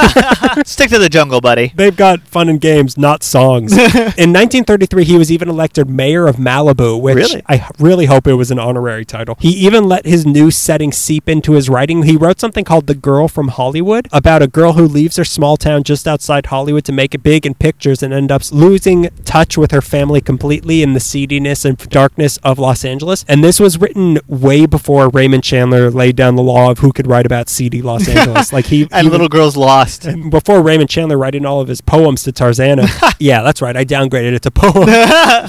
[0.67, 1.73] stick to the jungle, buddy.
[1.75, 3.73] They've got fun and games, not songs.
[3.73, 7.43] In 1933, he was even elected mayor of Malibu, which Really?
[7.49, 9.37] I really hope it was an honorary title.
[9.39, 12.03] He even let his new setting seep into his writing.
[12.03, 15.57] He wrote something called The Girl from Hollywood about a girl who leaves her small
[15.57, 19.57] town just outside Hollywood to make it big in pictures and end up losing touch
[19.57, 23.12] with her family completely in the seediness and darkness of Los Angeles.
[23.29, 27.07] And this was written way before Raymond Chandler laid down the law of who could
[27.07, 28.53] write about seedy Los Angeles.
[28.53, 30.07] like he, And he little girls lost.
[30.31, 32.87] before Raymond Chandler writing all of his poems to Tarzana.
[33.21, 33.77] yeah, that's right.
[33.77, 34.89] I downgraded it to poem.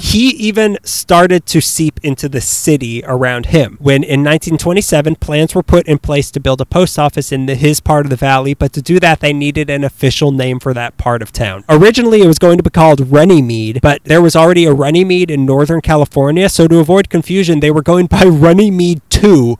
[0.00, 3.76] he even started to seep into the city around him.
[3.80, 7.54] When in 1927, plans were put in place to build a post office in the,
[7.54, 10.74] his part of the valley, but to do that, they needed an official name for
[10.74, 11.64] that part of town.
[11.68, 15.44] Originally, it was going to be called Runnymede, but there was already a Runnymede in
[15.46, 19.58] Northern California, so to avoid confusion, they were going by Runnymede 2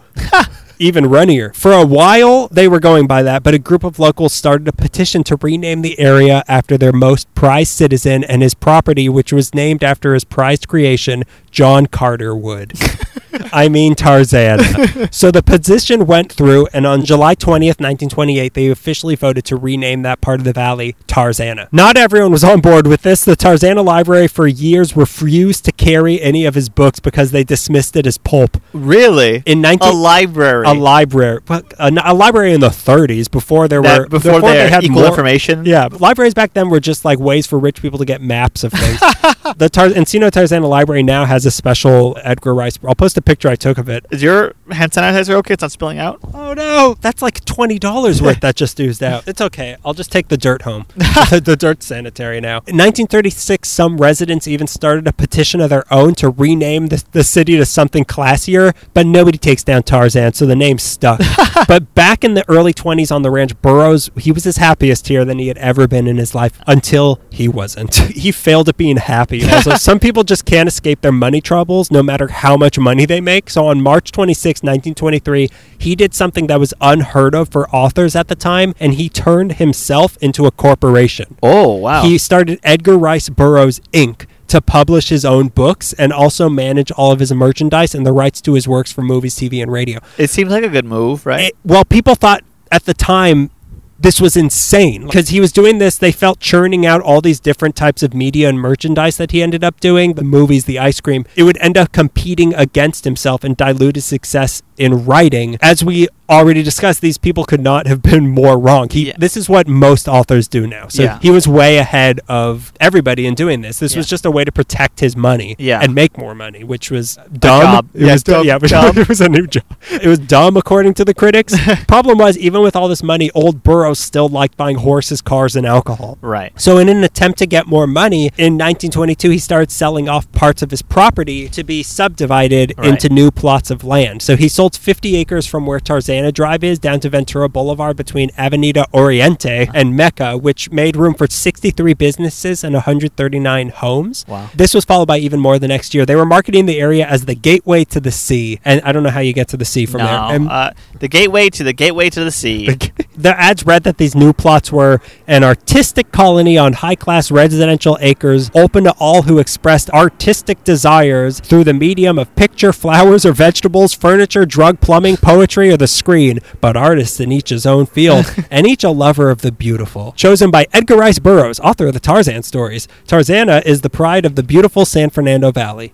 [0.78, 1.54] even runnier.
[1.54, 4.72] For a while, they were going by that, but a group of locals started a
[4.72, 9.54] petition to rename the area after their most prized citizen and his property, which was
[9.54, 12.72] named after his prized creation, John Carter Wood.
[13.52, 15.12] I mean Tarzan.
[15.12, 20.02] so the petition went through, and on July 20th, 1928, they officially voted to rename
[20.02, 21.68] that part of the valley Tarzana.
[21.72, 23.24] Not everyone was on board with this.
[23.24, 27.96] The Tarzana Library for years refused to carry any of his books because they dismissed
[27.96, 28.56] it as pulp.
[28.72, 29.42] Really?
[29.46, 30.66] In 19 a library.
[30.66, 31.62] a library, a,
[32.04, 35.64] a library in the 30s before there That- were before, they had equal more information.
[35.64, 38.72] Yeah, libraries back then were just like ways for rich people to get maps of
[38.72, 39.00] things.
[39.56, 42.78] the Tar- Encino Tarzana Library now has a special Edgar Rice.
[42.86, 44.06] I'll post a picture I took of it.
[44.10, 45.54] Is your hand sanitizer okay?
[45.54, 46.20] It's not spilling out.
[46.32, 49.26] Oh no, that's like twenty dollars worth that just oozed out.
[49.26, 49.76] It's okay.
[49.84, 50.86] I'll just take the dirt home.
[50.96, 52.58] the, the dirt's sanitary now.
[52.66, 57.24] In 1936, some residents even started a petition of their own to rename the, the
[57.24, 61.20] city to something classier, but nobody takes down Tarzan, so the name stuck.
[61.68, 65.24] but back in the early 20s on the ranch, Burroughs, he was his happiest here
[65.24, 67.94] than he had ever been in his life until he wasn't.
[68.14, 69.48] he failed at being happy.
[69.48, 73.13] Also, some people just can't escape their money troubles no matter how much money they
[73.20, 73.50] make.
[73.50, 75.48] So on March 26, 1923,
[75.78, 79.52] he did something that was unheard of for authors at the time, and he turned
[79.54, 81.36] himself into a corporation.
[81.42, 82.02] Oh wow.
[82.04, 84.26] He started Edgar Rice Burroughs Inc.
[84.48, 88.40] to publish his own books and also manage all of his merchandise and the rights
[88.42, 90.00] to his works for movies, TV, and radio.
[90.18, 91.48] it seems like a good move, right?
[91.48, 93.50] It- well, people thought at the time
[93.98, 95.96] this was insane because he was doing this.
[95.96, 99.62] They felt churning out all these different types of media and merchandise that he ended
[99.62, 101.24] up doing the movies, the ice cream.
[101.36, 105.56] It would end up competing against himself and dilute his success in writing.
[105.60, 108.88] As we already discussed, these people could not have been more wrong.
[108.90, 109.12] He, Yeah.
[109.18, 110.88] This is what most authors do now.
[110.88, 111.18] So Yeah.
[111.20, 113.78] he was way ahead of everybody in doing this.
[113.78, 115.80] This was just a way to protect his money Yeah.
[115.82, 117.90] and make more money, which was dumb.
[117.94, 118.96] It Yeah, was dumb yeah, it was- job.
[118.96, 119.64] it was a new job.
[119.90, 121.54] It was dumb according to the critics.
[121.86, 125.66] Problem was, even with all this money, old Burroughs still liked buying horses, cars, and
[125.66, 126.16] alcohol.
[126.22, 126.52] right.
[126.56, 130.62] So, in an attempt to get more money, in 1922, he started selling off parts
[130.62, 132.88] of his property to be subdivided Right.
[132.88, 134.22] into new plots of land.
[134.22, 138.30] So, he sold 50 acres from where Tarzana Drive is down to Ventura Boulevard between
[138.38, 144.24] Avenida Oriente and Mecca, which made room for 63 businesses and 139 homes.
[144.26, 144.50] Wow.
[144.54, 146.06] This was followed by even more the next year.
[146.06, 148.60] They were marketing the area as the gateway to the sea.
[148.64, 150.36] And I don't know how you get to the sea from no, there.
[150.36, 152.70] And uh, the gateway to the gateway to the sea.
[153.16, 157.98] the ads read that these new plots were an artistic colony on high class residential
[158.00, 163.32] acres open to all who expressed artistic desires through the medium of picture, flowers, or
[163.32, 168.32] vegetables, furniture, drug, plumbing, poetry, or the screen, but artists in each his own field,
[168.52, 170.12] and each a lover of the beautiful.
[170.12, 174.36] Chosen by Edgar Rice Burroughs, author of the Tarzan stories, Tarzana is the pride of
[174.36, 175.92] the beautiful San Fernando Valley.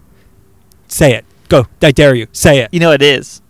[0.88, 1.24] Say it.
[1.48, 1.68] Go.
[1.80, 2.26] I dare you.
[2.32, 2.68] Say it.
[2.70, 3.40] you know it is.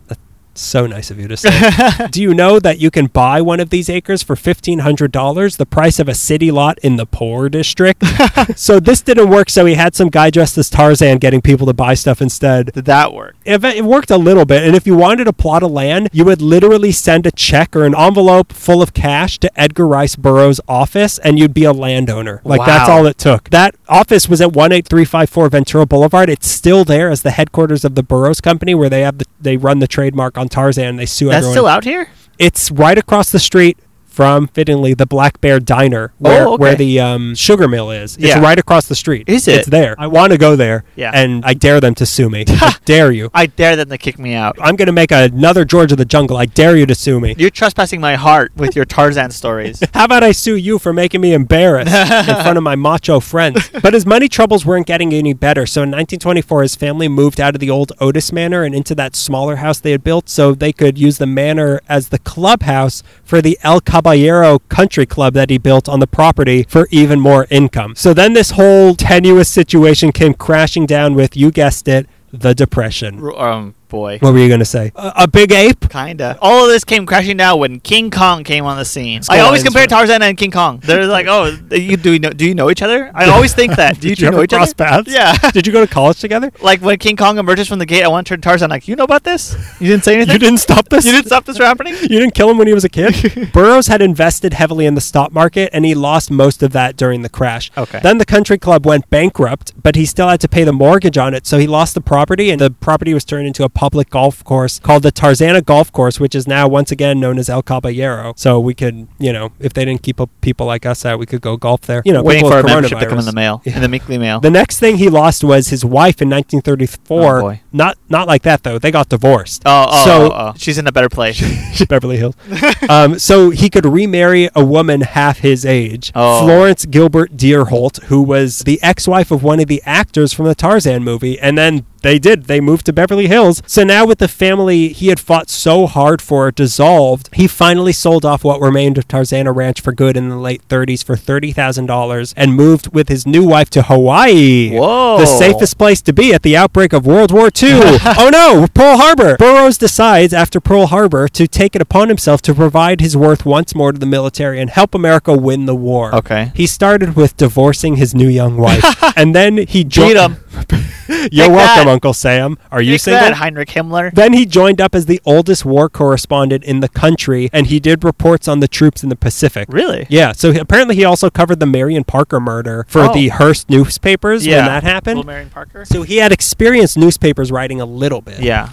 [0.61, 2.07] So nice of you to say.
[2.11, 5.99] Do you know that you can buy one of these acres for $1,500, the price
[5.99, 8.05] of a city lot in the poor district?
[8.57, 11.73] so this didn't work, so he had some guy dressed as Tarzan getting people to
[11.73, 12.73] buy stuff instead.
[12.73, 13.37] Did that work?
[13.45, 16.27] It, it worked a little bit, and if you wanted a plot of land, you
[16.27, 20.61] would literally send a check or an envelope full of cash to Edgar Rice Burroughs'
[20.69, 22.43] office, and you'd be a landowner.
[22.45, 23.49] Like that's all it took.
[23.49, 26.29] That office was at 18354 Ventura Boulevard.
[26.29, 29.57] It's still there as the headquarters of the Burroughs Company, where they have the, they
[29.57, 30.97] run the trademark on Tarzan.
[30.97, 31.55] They sue That's everyone.
[31.55, 32.09] still out here?
[32.39, 33.79] It's right across the street
[34.21, 36.61] from, fittingly, the Black Bear Diner, where, Oh, okay.
[36.61, 38.17] where the um, sugar mill is.
[38.17, 38.41] It's Yeah.
[38.43, 39.25] right across the street.
[39.27, 39.61] Is it?
[39.61, 39.95] It's there.
[39.99, 41.11] I want to go there, Yeah.
[41.15, 42.45] and I dare them to sue me.
[42.47, 43.31] I dare you.
[43.33, 44.59] I dare them to kick me out.
[44.61, 46.37] I'm going to make another George of the Jungle.
[46.37, 47.35] I dare you to sue me.
[47.39, 49.83] You're trespassing my heart with your Tarzan stories.
[49.95, 51.91] How about I sue you for making me embarrassed
[52.29, 53.71] in front of my macho friends?
[53.83, 55.65] But his money troubles weren't getting any better.
[55.65, 59.17] So in 1924, his family moved out of the old Otis Manor and into that
[59.17, 63.41] smaller house they had built so they could use the manor as the clubhouse for
[63.41, 63.81] the El
[64.11, 67.95] Caballero Country Club that he built on the property for even more income.
[67.95, 73.23] So then this whole tenuous situation came crashing down with, you guessed it, the Depression.
[73.37, 74.19] Um, boy.
[74.21, 74.93] What were you going to say?
[74.97, 75.91] A, a big ape?
[75.91, 76.39] Kinda.
[76.41, 79.21] All of this came crashing down when King Kong came on the scene.
[79.21, 79.89] go I always compare sir.
[79.89, 80.79] Tarzan and King Kong.
[80.83, 83.11] They're like, oh, you do you know do you know each other?
[83.15, 83.91] I always think that.
[84.01, 85.03] Do you, Did two you know ever each cross other?
[85.03, 85.13] paths?
[85.13, 85.51] Yeah.
[85.53, 86.51] Did you go to college together?
[86.63, 88.71] like when King Kong emerges from the gate, I want to turn Tarzan.
[88.71, 89.55] Like, you know about this?
[89.81, 90.33] You didn't say anything.
[90.35, 91.05] You didn't stop this?
[91.05, 91.95] You didn't stop this from happening.
[91.95, 93.53] You didn't kill him when he was a kid?
[93.53, 97.23] Burroughs had invested heavily in the stock market and he lost most of that during
[97.23, 97.71] the crash.
[97.77, 98.01] Okay.
[98.03, 101.35] Then the country club went bankrupt, but he still had to pay the mortgage on
[101.35, 104.45] it, so he lost the property and the property was turned into a public golf
[104.45, 108.35] course called the Tarzana Golf Course, which is now once again known as El Caballero.
[108.37, 111.41] So we could, you know, if they didn't keep people like us out, we could
[111.41, 112.03] go golf there.
[112.05, 114.39] You know, Waiting for a membership to come in the mail, in the weekly mail.
[114.39, 117.43] The next thing he lost was his wife in 1934.
[117.43, 117.57] Oh.
[117.73, 118.79] Not not like that though.
[118.79, 119.63] They got divorced.
[119.65, 120.53] oh, oh, so oh, oh.
[120.59, 121.41] she's in a better place.
[121.89, 122.37] Beverly Hills.
[122.91, 126.45] um, so he could remarry a woman half his age, Oh.
[126.45, 131.03] Florence Gilbert Dearholt, who was the ex-wife of one of the actors from the Tarzan
[131.03, 132.45] movie, and then they did.
[132.45, 133.63] They moved to Beverly Hills.
[133.67, 138.25] So now, with the family he had fought so hard for dissolved, he finally sold
[138.25, 141.87] off what remained of Tarzana Ranch for good in the late 30s for thirty thousand
[141.87, 144.71] dollars, and moved with his new wife to Hawaii.
[144.71, 145.19] Whoa.
[145.19, 147.71] The safest place to be at the outbreak of World War II.
[148.19, 149.37] oh no, Pearl Harbor.
[149.37, 153.75] Burroughs decides after Pearl Harbor to take it upon himself to provide his worth once
[153.75, 156.15] more to the military and help America win the war.
[156.15, 156.53] Okay.
[156.55, 158.85] He started with divorcing his new young wife,
[159.17, 160.19] and then he Beat joined.
[160.19, 160.37] him.
[161.09, 161.89] You're Take welcome, that.
[161.89, 162.59] Uncle Sam.
[162.71, 163.21] Are you Take single?
[163.23, 164.13] that, Heinrich Himmler.
[164.13, 168.05] Then he joined up as the oldest war correspondent in the country, and he did
[168.05, 169.69] reports on the troops in the Pacific.
[169.71, 170.07] Really?
[170.09, 173.15] Yeah, so he- apparently he also covered the Marion Parker murder for Oh.
[173.15, 175.19] the Hearst newspapers when that happened.
[175.19, 175.85] Little Marion Parker.
[175.85, 178.41] So he had experienced newspapers writing a little bit.
[178.41, 178.71] Yeah.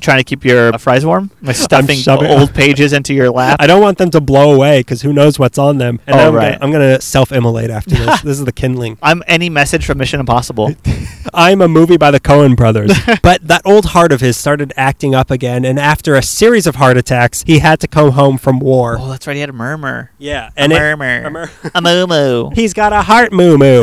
[0.00, 3.56] Trying to keep your uh, fries warm by stuffing old pages into your lap.
[3.60, 6.00] I don't want them to blow away because who knows what's on them.
[6.06, 6.52] And Oh, I'm, right.
[6.52, 8.20] gonna, I'm gonna self-immolate after this.
[8.22, 8.98] this is the kindling.
[9.02, 10.74] I'm any message from Mission Impossible.
[11.34, 12.92] I'm a movie by the Coen brothers.
[13.22, 16.76] but that old heart of his started acting up again, and after a series of
[16.76, 18.96] heart attacks, he had to come home from war.
[18.98, 19.34] oh, that's right.
[19.34, 20.10] He had a murmur.
[20.18, 21.22] Yeah, And a it- murmur.
[21.26, 22.50] a mur- a moo moo.
[22.54, 23.82] He's got a heart moo moo.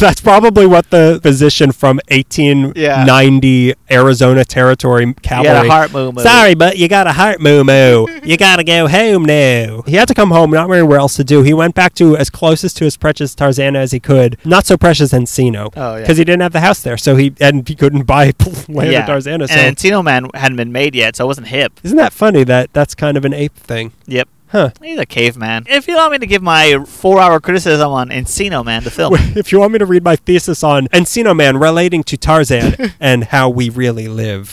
[0.00, 5.48] That's probably what the physician from 1890 Arizona Territory cavalry.
[5.58, 6.22] Had a heart moo moo.
[6.22, 8.06] Sorry, but you got a heart moo moo.
[8.22, 9.82] You gotta go home now.
[9.86, 11.42] He had to come home, not anywhere else to do.
[11.42, 14.38] He went back to as closest to his precious Tarzana as he could.
[14.44, 15.72] Not so precious Encino.
[15.76, 16.00] Oh, yeah.
[16.02, 18.32] Because he didn't have the house there, so he and he couldn't buy
[18.68, 19.00] land yeah.
[19.00, 19.48] of Tarzana.
[19.48, 21.72] So And Encino Man hadn't been made yet, so it wasn't hip.
[21.82, 23.92] isn't that funny that that's kind of an ape thing?
[24.06, 24.28] Yep.
[24.50, 24.70] Huh.
[24.82, 25.64] He's a caveman.
[25.68, 29.52] If you want me to give my four-hour criticism on Encino Man, the film, if
[29.52, 33.50] you want me to read my thesis on Encino Man relating to Tarzan and how
[33.50, 34.52] we really live,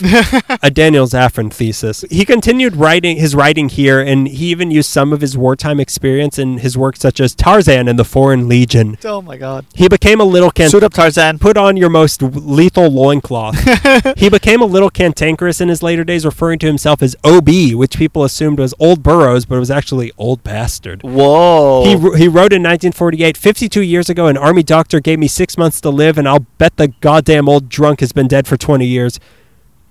[0.62, 2.04] a Daniel Zaffron thesis.
[2.10, 6.38] He continued writing his writing here, and he even used some of his wartime experience
[6.38, 8.98] in his work, such as Tarzan and the Foreign Legion.
[9.04, 11.38] oh my god, He became a little can- suit up Tarzan.
[11.38, 13.56] Put on your most lethal loincloth.
[14.18, 17.96] he became a little cantankerous in his later days, referring to himself as OB, which
[17.96, 19.85] people assumed was Old Burroughs, but it was actually
[20.18, 21.02] Old Bastard.
[21.02, 21.84] Whoa.
[21.84, 25.80] He, he wrote in 1948, 52 years ago, an army doctor gave me six months
[25.82, 29.20] to live, and I'll bet the goddamn old drunk has been dead for 20 years.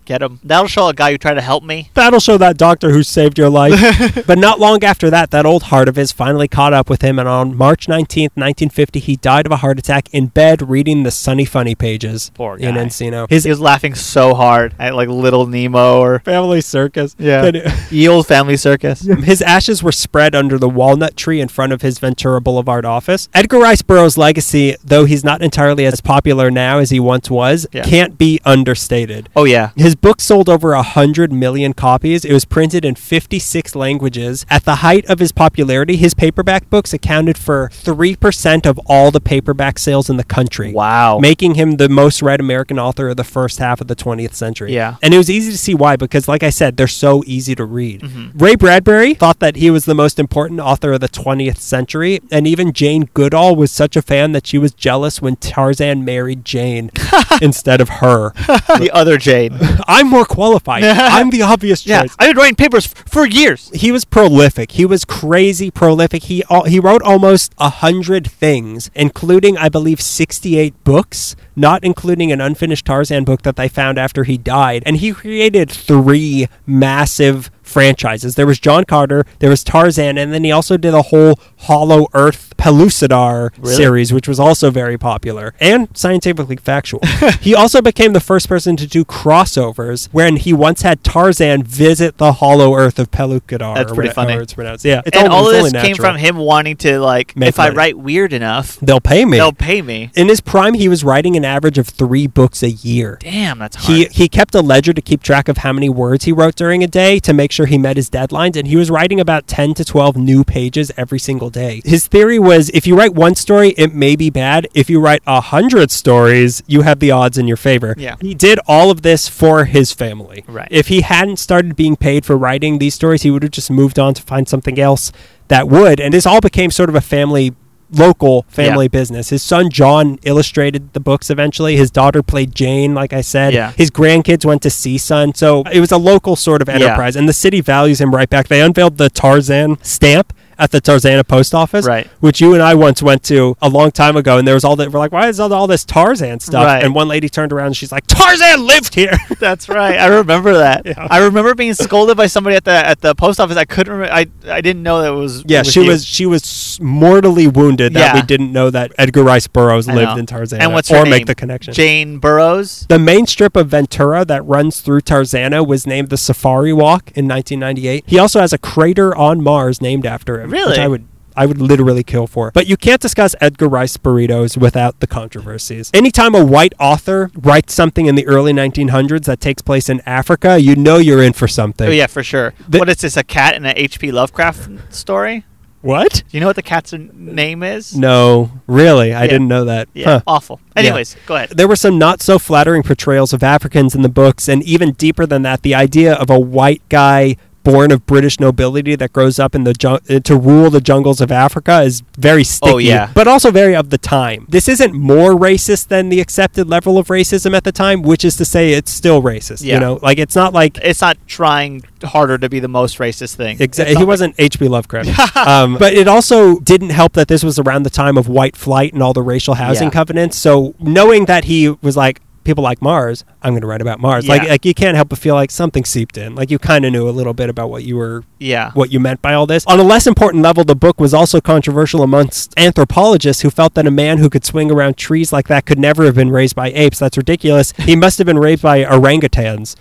[0.05, 0.39] Get him.
[0.43, 1.89] That'll show a guy who tried to help me.
[1.95, 4.25] That'll show that doctor who saved your life.
[4.27, 7.17] but not long after that, that old heart of his finally caught up with him,
[7.19, 11.11] and on March 19th, 1950, he died of a heart attack in bed reading the
[11.11, 12.67] Sunny Funny pages Poor guy.
[12.69, 12.75] in.
[12.75, 13.29] Encino.
[13.29, 17.15] His He was laughing so hard at like Little Nemo or family circus.
[17.17, 17.73] Yeah.
[17.89, 19.01] Ye Old Family Circus.
[19.23, 23.27] His ashes were spread under the walnut tree in front of his Ventura Boulevard office.
[23.33, 27.65] Edgar Rice Burroughs' legacy, though he's not entirely as popular now as he once was,
[27.71, 27.83] Yeah.
[27.83, 29.29] can't be understated.
[29.35, 29.71] Oh yeah.
[29.75, 32.25] His His book sold over 100 million copies.
[32.25, 34.45] It was printed in 56 languages.
[34.49, 39.21] At the height of his popularity, his paperback books accounted for 3% of all the
[39.21, 40.73] paperback sales in the country.
[40.73, 41.19] Wow.
[41.19, 44.73] Making him the most read American author of the first half of the 20th century.
[44.73, 44.97] Yeah.
[45.01, 47.63] And it was easy to see why, because, like I said, they're so easy to
[47.63, 48.01] read.
[48.01, 48.37] Mm-hmm.
[48.37, 52.45] Ray Bradbury thought that he was the most important author of the 20th century, and
[52.45, 56.91] even Jane Goodall was such a fan that she was jealous when Tarzan married Jane
[57.41, 58.31] instead of her.
[58.77, 59.57] the other Jane.
[59.87, 60.83] I'm more qualified.
[60.83, 62.15] I'm the obvious yeah, choice.
[62.19, 63.71] I've been writing papers f- for years.
[63.73, 64.71] He was prolific.
[64.71, 66.23] He was crazy prolific.
[66.23, 72.41] He he wrote almost a hundred things, including I believe sixty-eight books, not including an
[72.41, 74.83] unfinished Tarzan book that they found after he died.
[74.85, 78.35] And he created three massive franchises.
[78.35, 82.07] There was John Carter, there was Tarzan, and then he also did a whole Hollow
[82.13, 83.75] Earth Pellucidar Really?
[83.75, 86.99] series, which was also very popular and scientifically factual.
[87.41, 92.17] he also became the first person to do crossovers, when he once had Tarzan visit
[92.17, 93.75] the Hollow Earth of Pellucidar.
[93.75, 94.33] That's pretty funny.
[94.33, 94.85] it's pronounced.
[94.85, 96.07] Yeah, it's and all of it's this only came natural.
[96.13, 99.37] from him wanting to like, Make if I write weird enough, They'll pay me.
[99.37, 100.11] they'll pay me.
[100.15, 103.17] In his prime, he was writing an average of three books a year.
[103.21, 103.97] Damn, that's hard.
[103.97, 106.83] He he kept a ledger to keep track of how many words he wrote during
[106.83, 109.73] a day to make sure he met his deadlines, and he was writing about ten
[109.75, 111.81] to twelve new pages every single day.
[111.85, 114.67] His theory was if you write one story, it may be bad.
[114.73, 117.95] If you write a hundred stories, you have the odds in your favor.
[117.97, 118.15] Yeah.
[118.21, 120.45] He did all of this for his family.
[120.47, 120.67] Right.
[120.71, 123.99] If he hadn't started being paid for writing these stories, he would have just moved
[123.99, 125.11] on to find something else
[125.49, 125.99] that would.
[125.99, 127.53] And this all became sort of a family
[127.91, 128.89] local family Yeah.
[128.99, 129.29] business.
[129.29, 131.77] His son John illustrated the books eventually.
[131.77, 133.53] His daughter played Jane, like I said.
[133.53, 133.73] Yeah.
[133.77, 135.35] His grandkids went to Son.
[135.35, 136.81] So it was a local sort of enterprise.
[136.81, 136.87] Yeah.
[136.93, 137.15] enterprise.
[137.15, 138.47] And the city values him right back.
[138.47, 142.07] They unveiled the Tarzan stamp at the Tarzana post office, Right.
[142.19, 144.37] which you and I once went to a long time ago.
[144.37, 146.63] And there was all that, we're like, why is all, this Tarzan stuff?
[146.65, 146.83] Right.
[146.83, 149.17] And one lady turned around and she's like, Tarzan lived here.
[149.39, 149.97] That's right.
[149.99, 150.83] I remember that.
[150.85, 151.07] Yeah.
[151.09, 153.57] I remember being scolded by somebody at the at the post office.
[153.57, 153.91] I couldn't.
[153.93, 155.43] Remember, I I didn't know that it was.
[155.47, 155.87] Yeah, she you.
[155.89, 158.13] was she was mortally wounded that Yeah.
[158.13, 161.25] we didn't know that Edgar Rice Burroughs lived in Tarzana And what's or her make
[161.25, 161.73] the connection.
[161.73, 162.85] Jane Burroughs.
[162.87, 167.27] The main strip of Ventura that runs through Tarzana was named the Safari Walk in
[167.27, 168.03] 1998.
[168.07, 170.77] He also has a crater on Mars named after him, which Really?
[170.79, 171.05] I would
[171.37, 172.49] I would literally kill for.
[172.51, 175.91] But you can't discuss Edgar Rice burritos without the controversies.
[175.93, 180.57] Anytime a white author writes something in the early 1900s that takes place in Africa,
[180.61, 181.89] you know you're in for something.
[181.89, 182.53] Oh yeah, for sure.
[182.69, 183.17] The- what is this?
[183.17, 184.13] A cat in an H.P.
[184.13, 185.43] Lovecraft story?
[185.81, 186.23] What?
[186.29, 187.95] Do you know what the cat's name is?
[187.95, 189.31] No, really, I Yeah.
[189.31, 189.87] didn't know that.
[189.93, 190.21] Yeah, Huh.
[190.25, 190.61] awful.
[190.75, 191.49] Anyways, go ahead.
[191.49, 195.25] There were some not so flattering portrayals of Africans in the books, and even deeper
[195.25, 197.35] than that, the idea of a white guy
[197.65, 201.19] born of British nobility that grows up in the jun- uh, to rule the jungles
[201.19, 203.11] of Africa is very sticky, Oh, yeah.
[203.13, 204.45] but also very of the time.
[204.47, 208.37] This isn't more racist than the accepted level of racism at the time, which is
[208.37, 209.63] to say, it's still racist.
[209.65, 209.73] Yeah.
[209.73, 213.35] You know, like it's not like It's not trying harder to be the most racist
[213.35, 213.57] thing.
[213.59, 213.95] Exactly.
[213.95, 214.67] He wasn't H.P.
[214.67, 215.35] Lovecraft.
[215.37, 218.93] um, but it also didn't help that this was around the time of white flight
[218.93, 219.91] and all the racial housing Yeah.
[219.99, 220.37] covenants.
[220.37, 224.27] So knowing that he was like, people like Mars, I'm going to write about Mars.
[224.27, 226.35] Like, like you can't help but feel like something seeped in.
[226.35, 228.71] Like you kind of knew a little bit about what you were Yeah.
[228.73, 229.65] what you meant by all this.
[229.67, 233.85] On a less important level, the book was also controversial amongst anthropologists who felt that
[233.85, 236.71] a man who could swing around trees like that could never have been raised by
[236.71, 236.99] apes.
[236.99, 237.73] That's ridiculous.
[237.79, 239.75] He must have been raised by orangutans.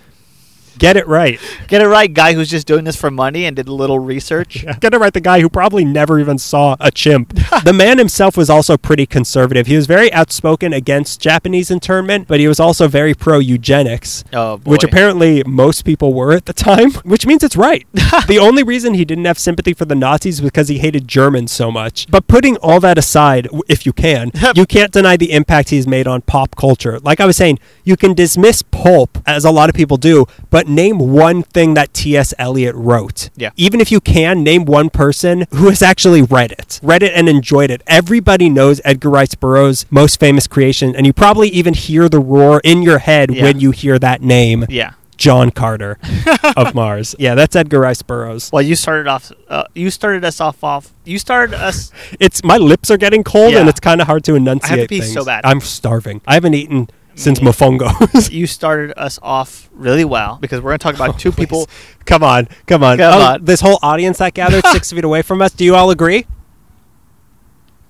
[0.77, 1.39] Get it right.
[1.67, 4.65] Get it right, guy who's just doing this for money and did a little research.
[4.79, 7.33] Get it right, the guy who probably never even saw a chimp.
[7.63, 9.67] the man himself was also pretty conservative.
[9.67, 14.23] He was very outspoken against Japanese internment, but he was also very pro eugenics.
[14.33, 14.57] Oh.
[14.57, 17.85] Which apparently most people were at the time, which means it's right.
[18.27, 21.51] the only reason he didn't have sympathy for the Nazis was because he hated Germans
[21.51, 22.07] so much.
[22.09, 26.07] But putting all that aside, if you can, you can't deny the impact he's made
[26.07, 26.99] on pop culture.
[26.99, 30.64] Like I was saying, you can dismiss pulp, as a lot of people do, but
[30.67, 32.33] name one thing that T.S.
[32.37, 33.29] Eliot wrote.
[33.35, 33.51] Yeah.
[33.55, 37.29] Even if you can, name one person who has actually read it, read it and
[37.29, 37.81] enjoyed it.
[37.87, 42.61] Everybody knows Edgar Rice Burroughs' most famous creation, and you probably even hear the roar
[42.63, 43.43] in your head Yeah.
[43.43, 44.65] when you hear that name.
[44.69, 44.93] Yeah.
[45.17, 45.97] John Carter
[46.57, 47.15] of Mars.
[47.17, 48.51] Yeah, that's Edgar Rice Burroughs.
[48.51, 49.31] Well, you started off.
[49.47, 50.61] Uh, you started us off.
[50.61, 50.93] Off.
[51.05, 51.89] You started us.
[52.19, 54.89] It's my lips are getting cold and it's kind of hard to enunciate.
[54.89, 55.13] pee things.
[55.13, 55.45] so bad.
[55.45, 56.19] I'm starving.
[56.27, 57.51] I haven't eaten since Me.
[58.31, 61.67] You started us off really well because we're going to talk about two people.
[62.05, 62.97] come on, come on.
[62.97, 63.45] Come Oh, on.
[63.45, 65.51] This whole audience that gathered six feet away from us.
[65.51, 66.25] Do you all agree?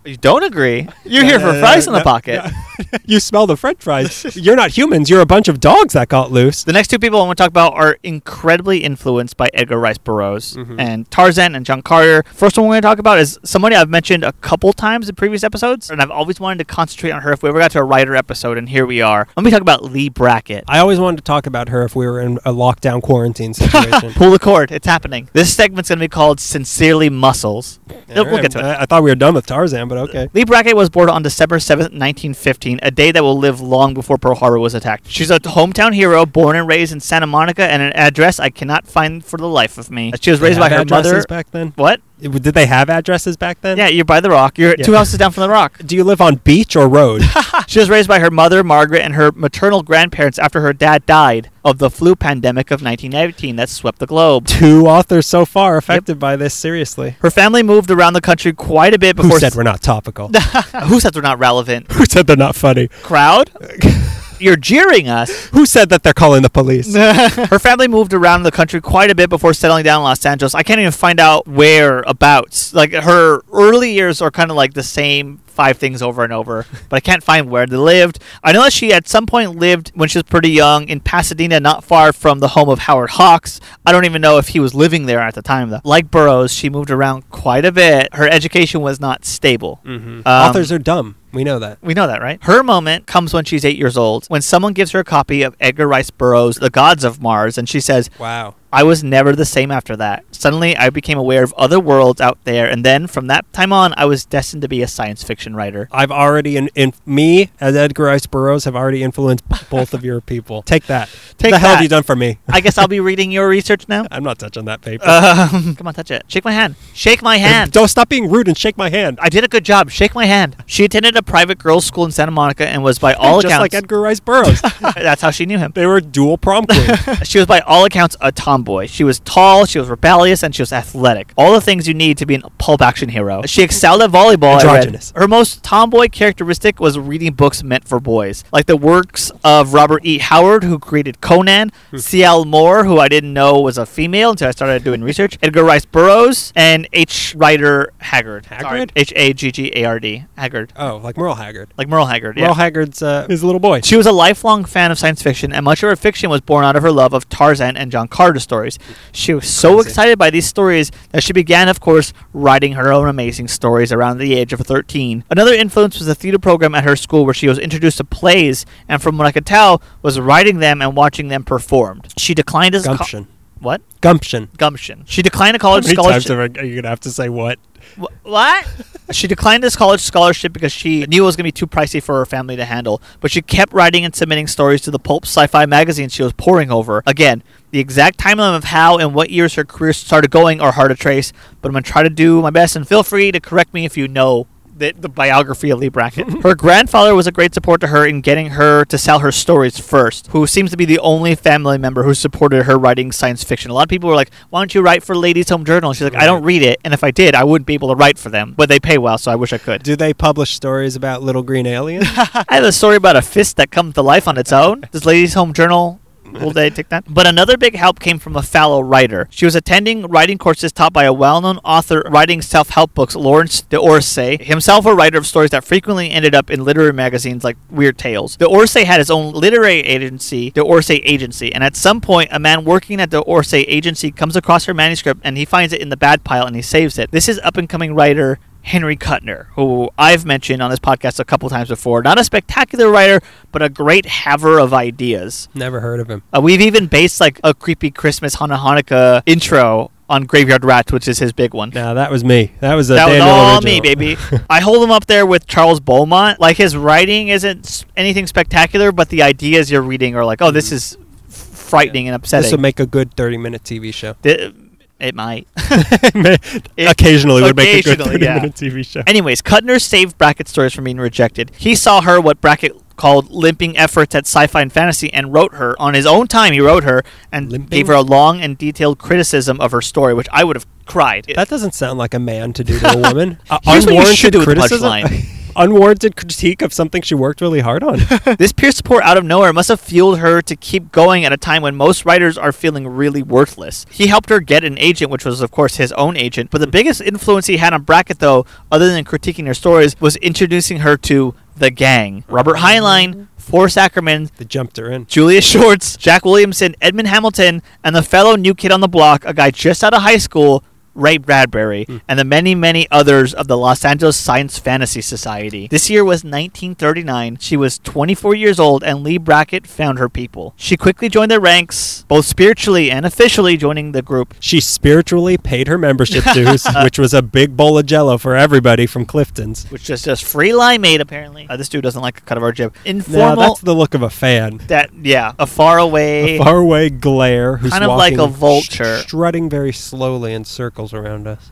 [0.05, 0.87] You don't agree.
[1.03, 2.43] You're No, here no, for no, fries in the pocket.
[3.05, 4.35] you smell the French fries.
[4.35, 5.09] You're not humans.
[5.09, 6.63] You're a bunch of dogs that got loose.
[6.63, 9.97] The next two people I want to talk about are incredibly influenced by Edgar Rice
[9.97, 10.75] Burroughs Mhm.
[10.79, 12.23] and Tarzan and John Carter.
[12.31, 15.15] First one we're going to talk about is somebody I've mentioned a couple times in
[15.15, 17.79] previous episodes, and I've always wanted to concentrate on her if we ever got to
[17.79, 19.27] a writer episode, and here we are.
[19.35, 20.65] Let me talk about Leigh Brackett.
[20.67, 24.13] I always wanted to talk about her if we were in a lockdown quarantine situation.
[24.13, 24.71] Pull the cord.
[24.71, 25.29] It's happening.
[25.33, 27.79] This segment's going to be called Sincerely Muscles.
[28.09, 28.63] we'll Alright, get to it.
[28.65, 30.29] I, I thought we were done with Tarzan, but okay.
[30.33, 34.17] Leigh Brackett was born on December 7th, 1915, a day that will live long before
[34.17, 35.07] Pearl Harbor was attacked.
[35.07, 38.87] She's a hometown hero, born and raised in Santa Monica, and an address I cannot
[38.87, 40.11] find for the life of me.
[40.19, 41.23] She was raised by her mother.
[41.27, 41.73] back then.
[41.75, 42.01] What?
[42.19, 43.77] Did they have addresses back then?
[43.77, 44.57] Yeah, you're by the rock.
[44.57, 44.85] You're Yeah.
[44.85, 45.79] two houses down from the rock.
[45.85, 47.21] Do you live on beach or road?
[47.67, 51.49] She was raised by her mother, Margaret, and her maternal grandparents after her dad died
[51.63, 54.45] of the flu pandemic of 1919 that swept the globe.
[54.45, 56.53] Two authors so far affected by this.
[56.53, 57.15] Seriously.
[57.21, 59.31] Her family moved around the country quite a bit before.
[59.31, 60.27] Who said we're not topical?
[60.85, 61.91] Who said they're not relevant?
[61.93, 62.87] Who said they're not funny?
[63.03, 63.49] Crowd?
[64.39, 65.47] You're jeering us.
[65.47, 66.93] Who said that they're calling the police?
[66.95, 70.53] Her family moved around the country quite a bit before settling down in Los Angeles.
[70.55, 72.73] I can't even find out whereabouts.
[72.73, 76.65] Like her early years are kind of like the same five things over and over,
[76.89, 78.19] but I can't find where they lived.
[78.43, 81.59] I know that she at some point lived when she was pretty young in Pasadena,
[81.59, 83.59] not far from the home of Howard Hawks.
[83.85, 85.81] I don't even know if he was living there at the time though.
[85.83, 88.13] Like Burroughs, she moved around quite a bit.
[88.13, 89.79] Her education was not stable.
[89.85, 90.19] Mm-hmm.
[90.19, 91.15] Um, Authors are dumb.
[91.35, 91.79] We know that.
[91.81, 92.41] We know that, right?
[92.43, 95.53] Her moment comes when she's eight years old, when someone gives her a copy of
[95.59, 98.55] Edgar Rice Burroughs' The Gods of Mars, and she says, Wow.
[98.71, 100.23] I was never the same after that.
[100.35, 103.93] Suddenly, I became aware of other worlds out there, and then from that time on,
[103.97, 105.87] I was destined to be a science fiction writer.
[105.91, 110.21] I've already in, in me as Edgar Rice Burroughs have already influenced both of your
[110.21, 110.61] people.
[110.65, 111.09] Take that.
[111.37, 111.75] Take the hell that.
[111.75, 112.39] have you done for me?
[112.49, 114.05] I guess I'll be reading your research now.
[114.11, 115.05] I'm not touching that paper.
[115.07, 116.23] Um, come on, touch it.
[116.27, 116.75] Shake my hand.
[116.93, 117.71] Shake my hand.
[117.71, 119.17] Don't stop being rude and shake my hand.
[119.21, 119.89] I did a good job.
[119.89, 120.55] Shake my hand.
[120.65, 123.61] She attended a private girls' school in Santa Monica and was, by all Just accounts,
[123.61, 124.61] like Edgar Rice Burroughs.
[124.95, 125.71] that's how she knew him.
[125.75, 126.99] they were dual prom queens.
[127.23, 128.87] she was by all accounts a tomboy.
[128.87, 131.31] She was tall, she was rebellious, and she was athletic.
[131.37, 133.41] All the things you need to be a pulp action hero.
[133.45, 134.55] She excelled at volleyball.
[134.55, 134.61] I.
[134.61, 135.13] Androgynous.
[135.15, 140.05] Her most tomboy characteristic was reading books meant for boys, like the works of Robert
[140.05, 140.17] E.
[140.19, 141.97] Howard, who created Conan, Hmm.
[141.97, 142.45] C.L.
[142.45, 145.85] Moore, who I didn't know was a female until I started doing research, Edgar Rice
[145.85, 147.33] Burroughs, and H.
[147.37, 148.45] Rider Haggard.
[148.47, 148.91] Haggard?
[148.95, 150.25] H A G G A R D.
[150.37, 150.73] Haggard.
[150.77, 151.69] oh, like Merle Haggard.
[151.77, 152.37] Like Merle Haggard.
[152.37, 152.45] Yeah.
[152.45, 153.81] Merle Haggard's uh, his little boy.
[153.81, 156.63] She was a lifelong fan of science fiction, and much of her fiction was born
[156.65, 158.77] out of her love of Tarzan and John Carter stories.
[159.11, 159.89] She was so Crazy.
[159.89, 164.17] excited by these stories that she began, of course, writing her own amazing stories around
[164.17, 165.23] the age of 13.
[165.29, 168.65] Another influence was the theater program at her school, where she was introduced to plays,
[168.89, 172.13] and from what I could tell, was writing them and watching them performed.
[172.17, 173.25] She declined as co-
[173.59, 174.49] what Gumption.
[174.57, 175.03] gumption.
[175.07, 176.57] She declined a How college many times scholarship.
[176.59, 177.57] are you gonna have to say what?
[177.99, 178.65] Wh- What?
[179.11, 182.01] she declined this college scholarship because she knew it was going to be too pricey
[182.01, 183.01] for her family to handle.
[183.21, 186.71] But she kept writing and submitting stories to the pulp sci-fi magazine she was poring
[186.71, 187.03] over.
[187.05, 187.43] Again,
[187.75, 190.95] the exact timeline of how and what years her career started going are hard to
[190.95, 191.33] trace.
[191.59, 193.83] But I'm going to try to do my best, and feel free to correct me
[193.83, 196.41] if you know the, the biography of Leigh Brackett.
[196.43, 199.77] her grandfather was a great support to her in getting her to sell her stories
[199.77, 203.71] first, who seems to be the only family member who supported her writing science fiction.
[203.71, 205.91] A lot of people were like, why don't you write for Ladies Home Journal?
[205.91, 207.95] She's like, I don't read it, and if I did, I wouldn't be able to
[207.95, 208.53] write for them.
[208.55, 209.83] But they pay well, so I wish I could.
[209.83, 212.05] Do they publish stories about little green aliens?
[212.15, 214.87] I have a story about a fist that comes to life on its own.
[214.93, 215.99] Does Ladies Home Journal
[216.31, 217.05] will they take that?
[217.07, 219.27] But another big help came from a fellow writer.
[219.31, 224.41] She was attending writing courses taught by a well-known author writing self-help books, Lawrence D'Orsay,
[224.43, 228.37] himself a writer of stories that frequently ended up in literary magazines like Weird Tales.
[228.37, 232.99] D'Orsay had his own literary agency, D'Orsay Agency, and at some point, a man working
[232.99, 236.23] at the Orsay Agency comes across her manuscript and he finds it in the bad
[236.23, 237.11] pile and he saves it.
[237.11, 241.69] This is up-and-coming writer Henry Kuttner, who I've mentioned on this podcast a couple times
[241.69, 242.01] before.
[242.01, 245.47] Not a spectacular writer, but a great haver of ideas.
[245.53, 246.23] Never heard of him.
[246.35, 251.07] Uh, we've even based like a creepy Christmas Hana Hanukkah intro on Graveyard Rats, which
[251.07, 251.69] is his big one.
[251.75, 252.53] Now that was me.
[252.59, 253.71] That was a that was all original.
[253.71, 254.17] me, baby.
[254.49, 256.39] I hold him up there with Charles Beaumont.
[256.39, 260.71] Like his writing isn't anything spectacular, but the ideas you're reading are like, oh, this
[260.71, 260.97] is
[261.27, 262.43] f- frightening and upsetting.
[262.45, 264.15] This would make a good 30 minute TV show.
[264.23, 264.53] Th-
[264.99, 265.47] it might.
[266.77, 268.35] Occasionally would make a good 30 yeah.
[268.35, 269.03] minute TV show.
[269.05, 271.51] Anyways, Kuttner saved Brackett's stories from being rejected.
[271.57, 275.79] He saw her what Brackett called limping efforts at sci-fi and fantasy and wrote her
[275.81, 276.53] on his own time.
[276.53, 277.69] He wrote her and Limping?
[277.69, 281.25] gave her a long and detailed criticism of her story, which I would have cried.
[281.35, 283.39] That doesn't sound like a man to do to a woman.
[283.49, 284.89] Uh, Here's what you unwarranted should do with criticism.
[284.89, 285.34] punchline.
[285.55, 287.99] Unwarranted critique of something she worked really hard on.
[288.37, 291.37] this peer support out of nowhere must have fueled her to keep going at a
[291.37, 293.85] time when most writers are feeling really worthless.
[293.89, 296.51] He helped her get an agent, which was, of course, his own agent.
[296.51, 300.17] But the biggest influence he had on Brackett, though, other than critiquing her stories, was
[300.17, 302.23] introducing her to The Gang.
[302.27, 305.05] Robert Heinlein, Forrest Ackerman, They jumped her in.
[305.05, 309.33] Julius Schwartz, Jack Williamson, Edmund Hamilton, and the fellow new kid on the block, a
[309.33, 310.63] guy just out of high school,
[310.95, 315.67] Ray Bradbury, and the many, many others of the Los Angeles Science Fantasy Society.
[315.67, 317.37] This year was 1939.
[317.39, 320.53] She was 24 years old, and Leigh Brackett found her people.
[320.55, 324.33] She quickly joined their ranks, both spiritually and officially joining the group.
[324.39, 328.85] She spiritually paid her membership dues, which was a big bowl of jello for everybody
[328.85, 329.65] from Clifton's.
[329.65, 331.47] Which is just free limeade, apparently.
[331.49, 332.73] Uh, this dude doesn't like a cut of our jib.
[332.85, 333.35] Informal.
[333.35, 334.57] that's the look of a fan.
[334.67, 336.37] that yeah, a far away.
[336.37, 338.97] A faraway glare who's Kind of like a vulture.
[338.99, 341.51] strutting very slowly in circles around us.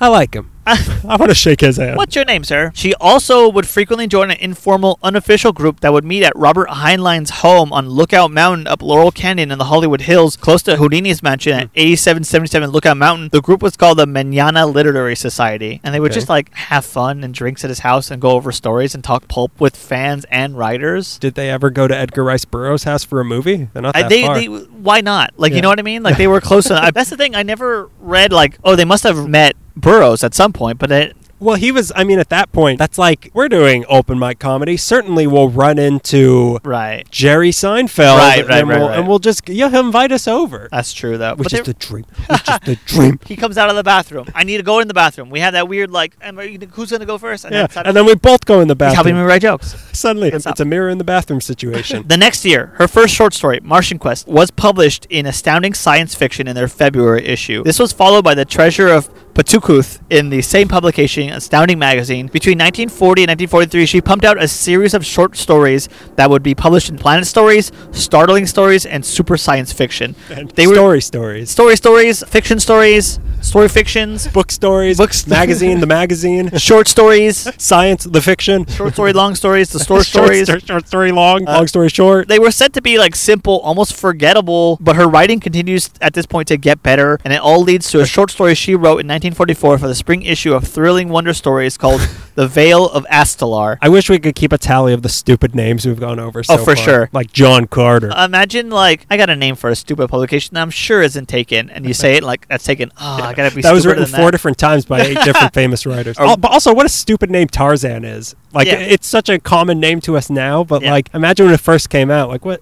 [0.00, 0.50] I like him.
[0.66, 1.96] I want to shake his hand.
[1.96, 2.72] What's your name, sir?
[2.74, 7.30] She also would frequently join an informal, unofficial group that would meet at Robert Heinlein's
[7.30, 11.52] home on Lookout Mountain up Laurel Canyon in the Hollywood Hills, close to Houdini's mansion
[11.52, 11.78] at hmm.
[11.78, 13.28] 8777 Lookout Mountain.
[13.30, 16.18] The group was called the Manana Literary Society, and they would Okay.
[16.18, 19.28] just like have fun and drinks at his house and go over stories and talk
[19.28, 21.18] pulp with fans and writers.
[21.18, 23.68] Did they ever go to Edgar Rice Burroughs' house for a movie?
[23.72, 24.34] They're not I, that they, far.
[24.34, 24.48] they,
[24.82, 25.32] why not?
[25.36, 25.56] Like, Yeah.
[25.56, 26.02] you know what I mean?
[26.02, 26.92] Like, they were close enough.
[26.94, 27.34] That's the thing.
[27.34, 31.16] I never read, like, oh, they must have met Burroughs at some point, but it,
[31.42, 31.92] well, he was.
[31.96, 34.76] I mean, at that point, that's like we're doing open mic comedy.
[34.76, 37.08] Certainly, we'll run into right.
[37.10, 38.98] Jerry Seinfeld, Right, right, and, right, we'll, right.
[38.98, 41.34] and we'll just yeah, he'll invite us over, That's true, though.
[41.34, 42.04] which But is the dream.
[42.28, 43.18] Which is the dream.
[43.26, 44.26] he comes out of the bathroom.
[44.34, 45.30] I need to go in the bathroom.
[45.30, 47.44] We have that weird, like, who's going to go first?
[47.50, 49.28] Yeah, then, and then we both go in the he's helping me bathroom.
[49.28, 49.74] write jokes.
[49.98, 52.04] Suddenly, What's it's a mirror in the bathroom situation.
[52.12, 56.46] The next year, her first short story, Martian Quest, was published in Astounding Science Fiction
[56.46, 57.62] in their February issue.
[57.64, 62.26] This was followed by The Treasure of Patukuth in the same publication, Astounding Magazine.
[62.26, 66.54] Between 1940 and 1943, she pumped out a series of short stories that would be
[66.54, 70.14] published in Planet Stories, Startling Stories, and Super Science Fiction.
[70.30, 75.80] And They were story stories, story stories, fiction stories, story fictions, book stories, Books- magazine,
[75.80, 80.44] the magazine, short stories, science, the fiction, short story, long stories, the store short, stories.
[80.48, 82.28] sto- short story long, Uh, long story short.
[82.28, 86.26] They were said to be like simple, almost forgettable, but her writing continues at this
[86.26, 89.08] point to get better, and it all leads to a short story she wrote in
[89.08, 92.00] 1944 for the spring issue of Thrilling Wonder Stories called
[92.34, 93.78] The Veil of Astellar.
[93.82, 96.42] I wish we could keep a tally of the stupid names we've gone over.
[96.42, 96.84] So Oh, for far.
[96.84, 97.08] sure.
[97.12, 98.10] Like John Carter.
[98.16, 101.68] Imagine like I got a name for a stupid publication that I'm sure isn't taken,
[101.70, 102.90] and you say it like that's taken.
[103.00, 103.62] Oh, I gotta be.
[103.62, 104.30] that was written than four that.
[104.32, 106.18] different times by eight different famous writers.
[106.18, 108.34] Or- Al- but also, what a stupid name Tarzan is.
[108.52, 108.74] Like, Yeah.
[108.74, 110.92] it's such a common name to us now, but Yeah.
[110.92, 112.28] like, imagine when it first came out.
[112.28, 112.60] Like, what?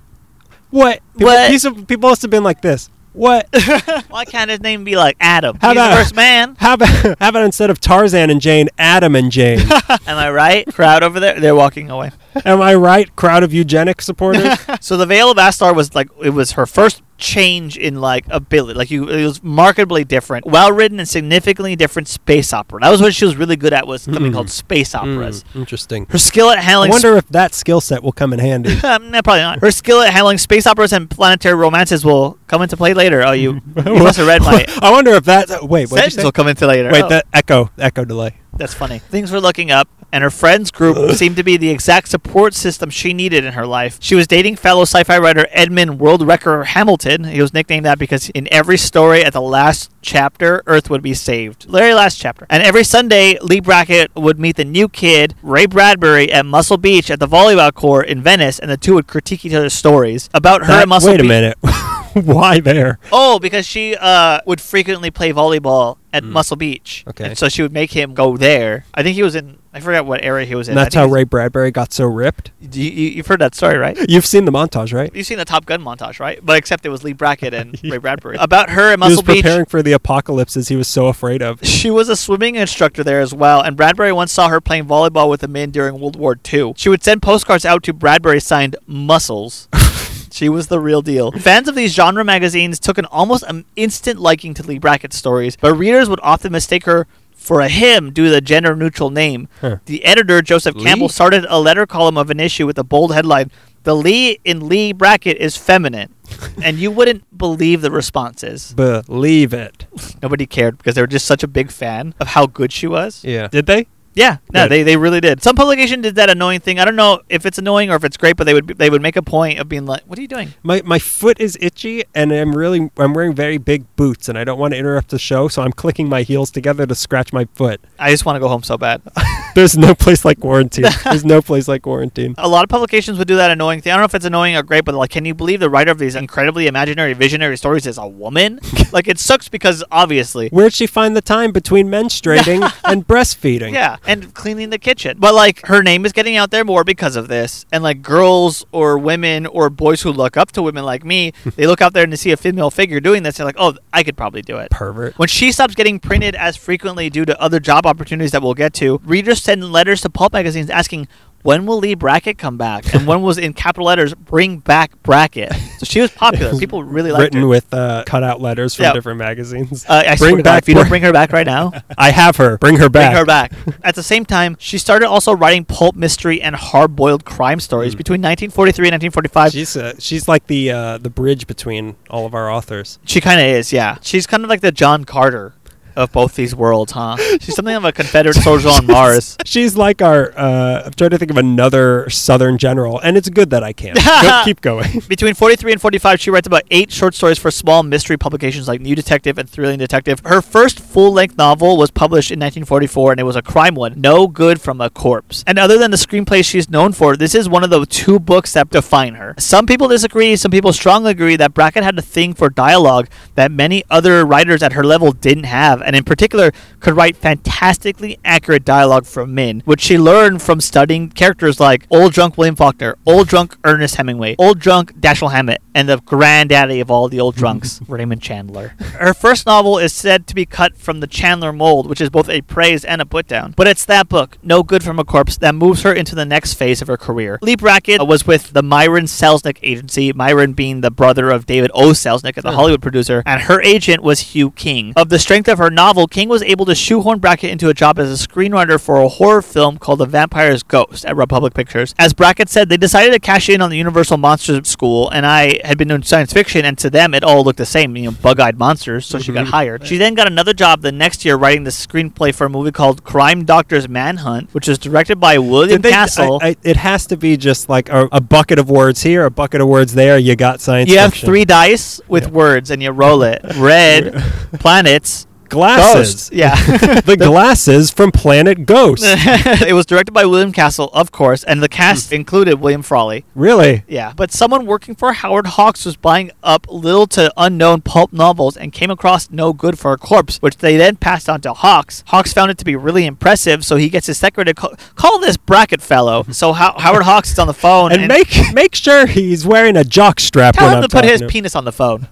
[0.70, 1.00] What?
[1.14, 1.50] People, What?
[1.50, 2.88] these people must have been like this.
[3.12, 3.48] What?
[4.08, 5.58] Why can't his name be like Adam?
[5.60, 6.54] How He's about- the first man.
[6.60, 6.88] how about
[7.20, 9.58] how about instead of Tarzan and Jane, Adam and Jane?
[10.06, 10.64] Am I right?
[10.72, 12.12] Crowd over there, they're walking away.
[12.44, 13.14] Am I right?
[13.16, 14.56] Crowd of eugenic supporters.
[14.80, 18.76] So the Veil of Astar was like it was her first change in like ability.
[18.76, 22.80] Like you, it was markedly different, well written, and significantly different space opera.
[22.80, 23.86] That was what she was really good at.
[23.86, 24.32] Was something Mm.
[24.34, 25.44] called space operas.
[25.54, 26.06] Mm, interesting.
[26.10, 26.90] Her skill at handling.
[26.90, 28.78] I wonder if that skill set will come in handy.
[28.84, 29.60] um, no, probably not.
[29.60, 33.22] Her skill at handling space operas and planetary romances will come into play later.
[33.24, 35.48] Oh, you, you must have read my I wonder if that.
[35.68, 36.00] Wait, what?
[36.00, 36.90] sentence will come into later.
[36.90, 37.08] Wait, Oh.
[37.08, 38.36] the echo, echo delay.
[38.56, 38.98] That's funny.
[38.98, 42.90] Things were looking up, and her friends group seemed to be the exact support system
[42.90, 43.98] she needed in her life.
[44.00, 47.24] She was dating fellow sci-fi writer Edmund World Wrecker Hamilton.
[47.24, 51.14] He was nicknamed that because in every story at the last chapter, Earth would be
[51.14, 51.64] saved.
[51.64, 52.46] Very last chapter.
[52.50, 57.10] And every Sunday, Leigh Brackett would meet the new kid, Ray Bradbury, at Muscle Beach
[57.10, 60.62] at the volleyball court in Venice, and the two would critique each other's stories about
[60.62, 61.28] her That- at Muscle wait a Beach.
[61.28, 61.58] minute.
[62.14, 62.98] Why there?
[63.12, 67.04] Oh, because she uh, would frequently play volleyball at Muscle Beach.
[67.08, 67.26] Okay.
[67.26, 68.84] And so she would make him go there.
[68.94, 69.58] I think he was in.
[69.72, 70.72] I forgot what area he was in.
[70.72, 72.50] And that's how Ray Bradbury got so ripped.
[72.60, 73.96] You, you, you've heard that story, right?
[74.08, 75.14] You've seen the montage, right?
[75.14, 76.40] You've seen the Top Gun montage, right?
[76.42, 78.36] But except it was Leigh Brackett and Ray Bradbury.
[78.40, 79.26] About her at Muscle Beach.
[79.26, 79.44] He was Beach.
[79.44, 81.64] preparing for the apocalypses he was so afraid of.
[81.64, 85.30] She was a swimming instructor there as well, and Bradbury once saw her playing volleyball
[85.30, 86.74] with the men during World War II.
[86.76, 89.68] She would send postcards out to Bradbury signed Muscles.
[90.32, 91.32] she was the real deal.
[91.32, 95.56] Fans of these genre magazines took an almost um, instant liking to Leigh Brackett's stories,
[95.56, 97.06] but readers would often mistake her
[97.40, 99.48] for a him due to the gender neutral name.
[99.60, 99.78] Huh.
[99.86, 100.84] The editor, Joseph Lee?
[100.84, 103.50] Campbell, started a letter column of an issue with a bold headline
[103.84, 106.14] The Leigh in Leigh Brackett is feminine.
[106.62, 108.72] and you wouldn't believe the responses.
[108.74, 109.86] Believe it.
[110.22, 113.24] Nobody cared because they were just such a big fan of how good she was.
[113.24, 113.48] Yeah.
[113.48, 113.86] Did they?
[114.14, 114.70] Yeah, no, Good.
[114.70, 115.42] they, they really did.
[115.42, 116.80] Some publication did that annoying thing.
[116.80, 119.02] I don't know if it's annoying or if it's great, but they would they would
[119.02, 122.02] make a point of being like, "What are you doing?" My my foot is itchy
[122.14, 125.18] and I'm really I'm wearing very big boots and I don't want to interrupt the
[125.18, 127.80] show, so I'm clicking my heels together to scratch my foot.
[127.98, 129.00] I just want to go home so bad.
[129.54, 130.86] There's no place like quarantine.
[131.04, 132.34] There's no place like quarantine.
[132.38, 133.92] A lot of publications would do that annoying thing.
[133.92, 135.90] I don't know if it's annoying or great, but like, can you believe the writer
[135.90, 138.60] of these incredibly imaginary, visionary stories is a woman?
[138.92, 140.48] like, it sucks because obviously.
[140.48, 143.72] Where'd she find the time between menstruating and breastfeeding?
[143.72, 145.16] Yeah, and cleaning the kitchen.
[145.18, 147.66] But like, her name is getting out there more because of this.
[147.72, 151.66] And like, girls or women or boys who look up to women like me, they
[151.66, 153.36] look out there and they see a female figure doing this.
[153.36, 154.70] They're like, oh, I could probably do it.
[154.70, 155.18] Pervert.
[155.18, 158.72] When she stops getting printed as frequently due to other job opportunities that we'll get
[158.74, 161.08] to, readers send letters to pulp magazines asking,
[161.42, 162.92] when will Leigh Brackett come back?
[162.94, 165.50] And when was in capital letters, bring back Brackett.
[165.78, 166.58] So she was popular.
[166.58, 167.46] People really liked Written her.
[167.48, 168.92] with uh, cutout letters from Yeah.
[168.92, 169.86] different magazines.
[169.88, 172.58] Uh, I Bring back if you don't bring her back right now, I have her.
[172.58, 173.12] Bring her back.
[173.12, 173.52] bring her back.
[173.82, 178.20] At the same time, she started also writing pulp mystery and hard-boiled crime stories between
[178.20, 179.48] 1943 and 1945.
[179.48, 179.52] Mm.
[179.54, 182.98] She's uh, she's like the uh, the bridge between all of our authors.
[183.06, 183.96] She kind of is, yeah.
[184.02, 185.54] She's kind of like the John Carter
[186.00, 187.16] of both these worlds, huh?
[187.40, 189.36] She's something of a Confederate soldier on Mars.
[189.44, 190.32] She's like our.
[190.36, 193.94] Uh, I'm trying to think of another Southern general, and it's good that I can.
[193.94, 195.00] Go, keep going.
[195.08, 198.80] Between 43 and 45, she writes about eight short stories for small mystery publications like
[198.80, 200.20] New Detective and Thrilling Detective.
[200.24, 204.00] Her first full length novel was published in 1944, and it was a crime one
[204.00, 205.44] No Good from a Corpse.
[205.46, 208.52] And other than the screenplay she's known for, this is one of the two books
[208.54, 209.34] that define her.
[209.38, 213.50] Some people disagree, some people strongly agree that Brackett had a thing for dialogue that
[213.50, 218.64] many other writers at her level didn't have, and in particular, could write fantastically accurate
[218.64, 223.26] dialogue from Min, which she learned from studying characters like old drunk William Faulkner, old
[223.26, 227.80] drunk Ernest Hemingway, old drunk Dashiell Hammett, and the granddaddy of all the old drunks,
[227.88, 228.68] Raymond Chandler.
[228.98, 232.28] Her first novel is said to be cut from the Chandler mold, which is both
[232.28, 233.54] a praise and a put down.
[233.56, 236.54] But it's that book, No Good from a Corpse, that moves her into the next
[236.54, 237.40] phase of her career.
[237.42, 241.72] Leigh Brackett uh, was with the Myron Selznick agency, Myron being the brother of David
[241.74, 241.90] O.
[241.90, 244.92] Selznick, the Hollywood producer, and her agent was Hugh King.
[244.94, 247.98] Of the strength of her novel, King was able to shoehorn Brackett into a job
[247.98, 251.94] as a screenwriter for a horror film called The Vampire's Ghost at Republic Pictures.
[251.98, 255.60] As Brackett said, they decided to cash in on the Universal Monsters School, and I
[255.64, 258.10] had been doing science fiction, and to them it all looked the same, you know,
[258.10, 259.06] bug-eyed monsters.
[259.06, 259.50] So she got mhm.
[259.50, 259.86] hired.
[259.86, 263.04] She then got another job the next year writing the screenplay for a movie called
[263.04, 266.38] Crime Doctor's Manhunt, which was directed by William they- Castle.
[266.42, 269.30] I- I- it has to be just like a, a bucket of words here, a
[269.30, 270.18] bucket of words there.
[270.18, 270.90] You got science.
[270.90, 273.40] you have three dice with words, and you roll it.
[273.56, 274.14] Red,
[274.60, 276.30] planets, glasses.
[276.30, 276.30] ghosts.
[276.32, 276.54] Yeah.
[277.00, 279.02] the glasses from Planet Ghost.
[279.06, 282.14] it was directed by William Castle, of course, and the cast hmm.
[282.14, 283.24] included William Frawley.
[283.34, 283.84] really?
[283.86, 288.56] Yeah, but someone working for Howard Hawks was buying up little to unknown pulp novels
[288.56, 292.04] and came across No Good for a Corpse, which they then passed on to Hawks.
[292.06, 295.18] Hawks found it to be really impressive, so he gets his secretary to call, call
[295.18, 296.24] this Brackett fellow.
[296.40, 299.84] So How- Howard Hawks is on the phone And, make make sure he's wearing a
[299.84, 302.08] jock strap Tell him I'm to put his to penis on the phone.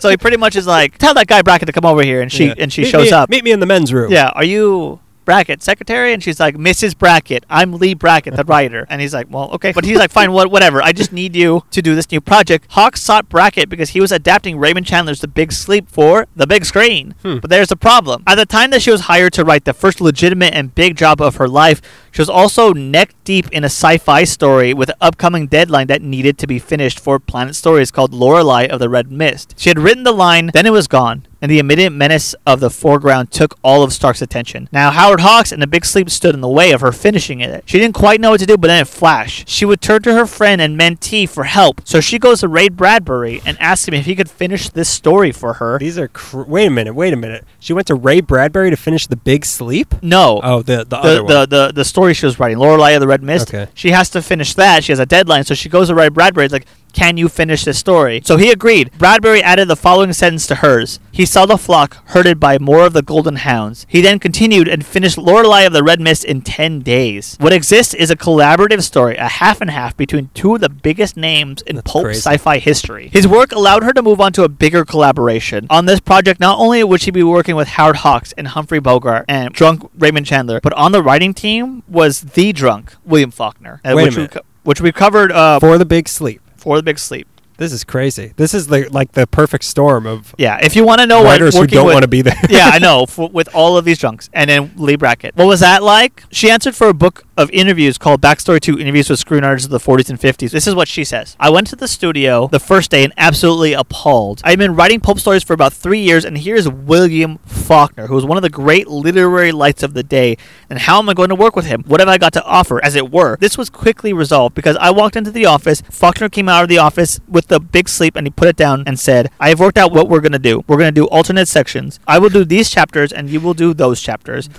[0.00, 2.30] so he pretty much is like, tell that guy Brackett to come over here, and
[2.30, 2.54] she Yeah.
[2.58, 3.28] and she Meet shows me- up.
[3.30, 4.10] Meet me in the men's room.
[4.10, 6.12] Yeah, are you Brackett secretary?
[6.12, 6.98] And she's like, Mrs.
[6.98, 8.86] Brackett, I'm Leigh Brackett, the writer.
[8.90, 9.70] And he's like, well, okay.
[9.70, 10.82] But he's like, fine, what, whatever.
[10.82, 12.66] I just need you to do this new project.
[12.70, 16.64] Hawks sought Brackett because he was adapting Raymond Chandler's The Big Sleep for the big
[16.64, 17.14] screen.
[17.22, 17.38] Hmm.
[17.38, 18.24] But there's a problem.
[18.26, 21.20] At the time that she was hired to write the first legitimate and big job
[21.20, 21.80] of her life,
[22.12, 26.36] she was also neck deep in a sci-fi story with an upcoming deadline that needed
[26.38, 29.54] to be finished for Planet Stories called Lorelei of the Red Mist.
[29.56, 32.70] She had written the line, then it was gone and the immediate menace of the
[32.70, 34.68] foreground took all of Stark's attention.
[34.70, 37.64] Now, Howard Hawks and the Big Sleep stood in the way of her finishing it.
[37.66, 39.48] She didn't quite know what to do, but then it flashed.
[39.48, 42.68] She would turn to her friend and mentee for help, so she goes to Ray
[42.68, 45.78] Bradbury and asks him if he could finish this story for her.
[45.80, 46.08] These are.
[46.08, 46.94] Cr- wait a minute.
[46.94, 47.44] Wait a minute.
[47.58, 50.00] She went to Ray Bradbury to finish The Big Sleep.
[50.00, 50.40] No.
[50.44, 51.32] Oh, the the, other the, one.
[51.32, 53.54] the, the, the story she was writing, Lorelei of the Red Mist.
[53.54, 53.70] Okay.
[53.74, 54.84] She has to finish that.
[54.84, 56.46] She has a deadline, so she goes to write Bradbury.
[56.46, 58.22] It's like, can you finish this story?
[58.24, 58.90] So he agreed.
[58.98, 61.00] Bradbury added the following sentence to hers.
[61.10, 63.86] He saw the flock herded by more of the golden hounds.
[63.88, 67.36] He then continued and finished Lorelei of the Red Mist in 10 days.
[67.40, 71.16] What exists is a collaborative story, a half and half between two of the biggest
[71.16, 73.10] names in That's pulp sci-fi history.
[73.12, 75.66] His work allowed her to move on to a bigger collaboration.
[75.70, 79.24] On this project, not only would she be working with Howard Hawks and Humphrey Bogart
[79.28, 83.92] and drunk Raymond Chandler, but on the writing team was the drunk William Faulkner, uh,
[83.94, 84.30] Wait a which, we, minute.
[84.32, 86.40] co- which we covered uh, for the Big Sleep.
[86.62, 87.26] For the Big Sleep.
[87.58, 88.32] This is crazy.
[88.36, 91.54] This is the, like the perfect storm of Yeah, if you want to know writers
[91.54, 92.34] what who don't want to be there.
[92.48, 93.04] yeah, I know.
[93.06, 95.36] For, with all of these drunks, and then Leigh Brackett.
[95.36, 96.22] What was that like?
[96.32, 99.78] She answered for a book of interviews called Backstory to Interviews with Screenwriters of the
[99.78, 100.50] 40s and 50s.
[100.50, 101.36] This is what she says.
[101.40, 104.40] I went to the studio the first day and absolutely appalled.
[104.44, 108.26] I've been writing pulp stories for about three years, and here's William Faulkner, who was
[108.26, 110.36] one of the great literary lights of the day.
[110.68, 111.84] And how am I going to work with him?
[111.86, 113.36] What have I got to offer, as it were?
[113.38, 115.82] This was quickly resolved because I walked into the office.
[115.90, 118.84] Faulkner came out of the office with the big sleep and he put it down
[118.86, 120.64] and said, I have worked out what we're going to do.
[120.66, 121.98] We're going to do alternate sections.
[122.06, 124.48] I will do these chapters and you will do those chapters.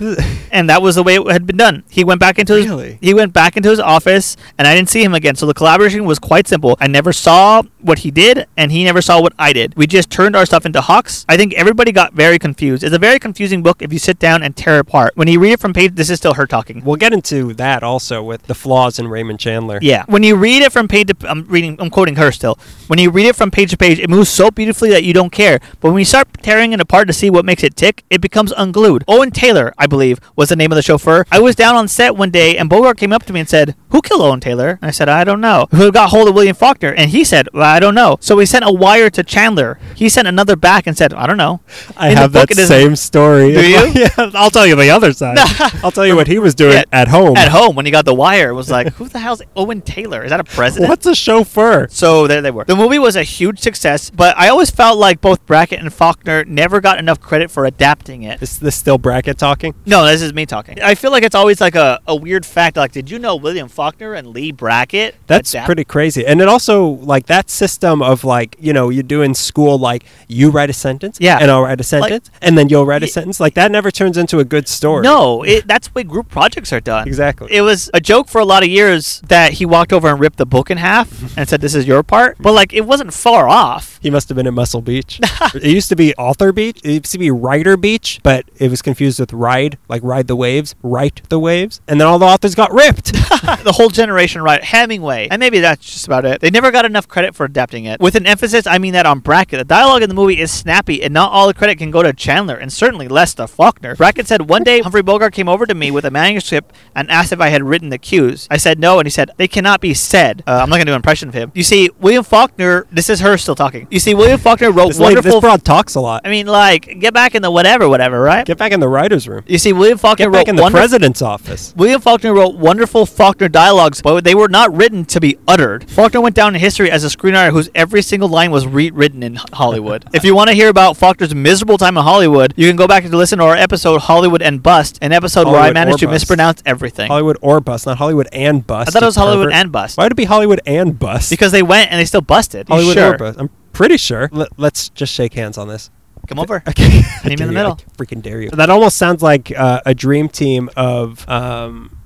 [0.54, 1.82] And that was the way it had been done.
[1.90, 2.98] He went back into his Really?
[3.00, 5.36] he went back into his office and I didn't see him again.
[5.36, 6.76] So the collaboration was quite simple.
[6.80, 9.74] I never saw what he did and he never saw what I did.
[9.76, 11.24] We just turned our stuff into hawks.
[11.28, 12.82] I think everybody got very confused.
[12.82, 15.12] It's a very confusing book if you sit down and tear it apart.
[15.16, 16.82] When you read it from page this is still her talking.
[16.84, 19.78] We'll get into that also with the flaws in Raymond Chandler.
[19.82, 20.04] Yeah.
[20.06, 22.58] When you read it from page to I'm reading I'm quoting her still.
[22.86, 25.30] When you read it from page to page, it moves so beautifully that you don't
[25.30, 25.60] care.
[25.80, 28.52] But when you start tearing it apart to see what makes it tick, it becomes
[28.56, 29.04] unglued.
[29.08, 31.24] Owen Taylor, I believe, was the name of the chauffeur.
[31.30, 33.74] I was down on set one day and Bogart came up to me and said,
[33.90, 34.78] Who killed Owen Taylor?
[34.80, 35.66] And I said, I don't know.
[35.72, 36.92] Who got hold of William Faulkner?
[36.92, 38.16] And he said, Well, I don't know.
[38.20, 39.78] So we sent a wire to Chandler.
[39.94, 41.60] He sent another back and said, I don't know.
[41.96, 43.52] I In have book, that same story.
[43.52, 43.86] Do you?
[43.94, 45.36] yeah, I'll tell you the other side.
[45.82, 46.84] I'll tell you what he was doing Yeah.
[46.92, 47.36] at home.
[47.36, 50.24] At home when he got the wire, it was like, Who the hell's Owen Taylor?
[50.24, 50.88] Is that a president?
[50.88, 51.88] What's a chauffeur?
[51.90, 52.64] So there they were.
[52.64, 56.44] The movie was a huge success, but I always felt like both Brackett and Faulkner
[56.44, 58.42] never got enough credit for adapting it.
[58.42, 59.74] Is this still Brackett talking?
[59.86, 60.80] No, this is me talking.
[60.82, 62.76] I feel like it's always like a, a weird fact.
[62.76, 65.16] Like, did you know William Faulkner and Leigh Brackett?
[65.26, 66.24] That's adapt- pretty crazy.
[66.26, 70.04] And it also like that system of like, you know, you do in school like
[70.28, 71.38] you write a sentence Yeah.
[71.40, 73.40] and I'll write a sentence and then you'll write a sentence.
[73.40, 75.02] Like that never turns into a good story.
[75.02, 77.06] No, it, that's the way group projects are done.
[77.08, 77.48] Exactly.
[77.50, 80.36] It was a joke for a lot of years that he walked over and ripped
[80.38, 83.48] the book in half and said, "This is your part." But like, it wasn't far
[83.48, 83.98] off.
[84.02, 85.18] He must have been at Muscle Beach.
[85.54, 86.80] it used to be Author Beach.
[86.84, 90.36] It used to be Writer Beach, but it was confused with Ride, like Ride the
[90.36, 91.80] Waves, Write the Waves.
[91.88, 93.12] And then all the authors got ripped.
[93.64, 95.28] the whole generation right Hemingway.
[95.30, 96.40] And maybe that's just about it.
[96.40, 98.00] They never got enough credit for adapting it.
[98.00, 99.58] With an emphasis I mean that on Brackett.
[99.58, 102.12] The dialogue in the movie is snappy and not all the credit can go to
[102.12, 103.96] Chandler and certainly less to Faulkner.
[103.96, 107.32] Brackett said one day Humphrey Bogart came over to me with a manuscript and asked
[107.32, 108.48] if I had written the cues.
[108.50, 110.42] I said no and he said they cannot be said.
[110.46, 111.52] Uh, I'm not gonna do an impression of him.
[111.54, 113.86] You see William Faulkner this is her still talking.
[113.90, 116.22] You see William Faulkner wrote this, lady, wonderful this broad talks a lot.
[116.24, 118.46] I mean like get back in the whatever whatever right?
[118.46, 119.42] Get back in the writer's room.
[119.46, 121.74] you see William Faulkner Get back wrote in the wonderful president's office.
[121.76, 125.90] William Faulkner wrote wonderful Faulkner dialogues, but they were not written to be uttered.
[125.90, 129.36] Faulkner went down in history as a screenwriter whose every single line was rewritten in
[129.52, 130.04] Hollywood.
[130.14, 133.04] if you want to hear about Faulkner's miserable time in Hollywood, you can go back
[133.04, 136.14] and listen to our episode Hollywood and Bust, an episode where I managed to Bust.
[136.14, 137.08] mispronounce everything.
[137.08, 138.88] Hollywood or bust, not Hollywood and bust.
[138.88, 139.54] I thought it was Hollywood pervert.
[139.60, 141.30] and Bust Why would it be Hollywood and bust?
[141.30, 142.68] because they went and they still busted.
[142.68, 143.14] You Hollywood sure?
[143.14, 143.38] or bust.
[143.40, 144.28] I'm pretty sure.
[144.32, 145.90] Let, let's just shake hands on this.
[146.26, 146.62] Come over.
[146.68, 147.02] Okay.
[147.24, 147.72] Meet me in the middle.
[147.72, 148.48] I freaking dare you.
[148.50, 151.28] That almost sounds like uh, a dream team of.
[151.28, 151.98] Um,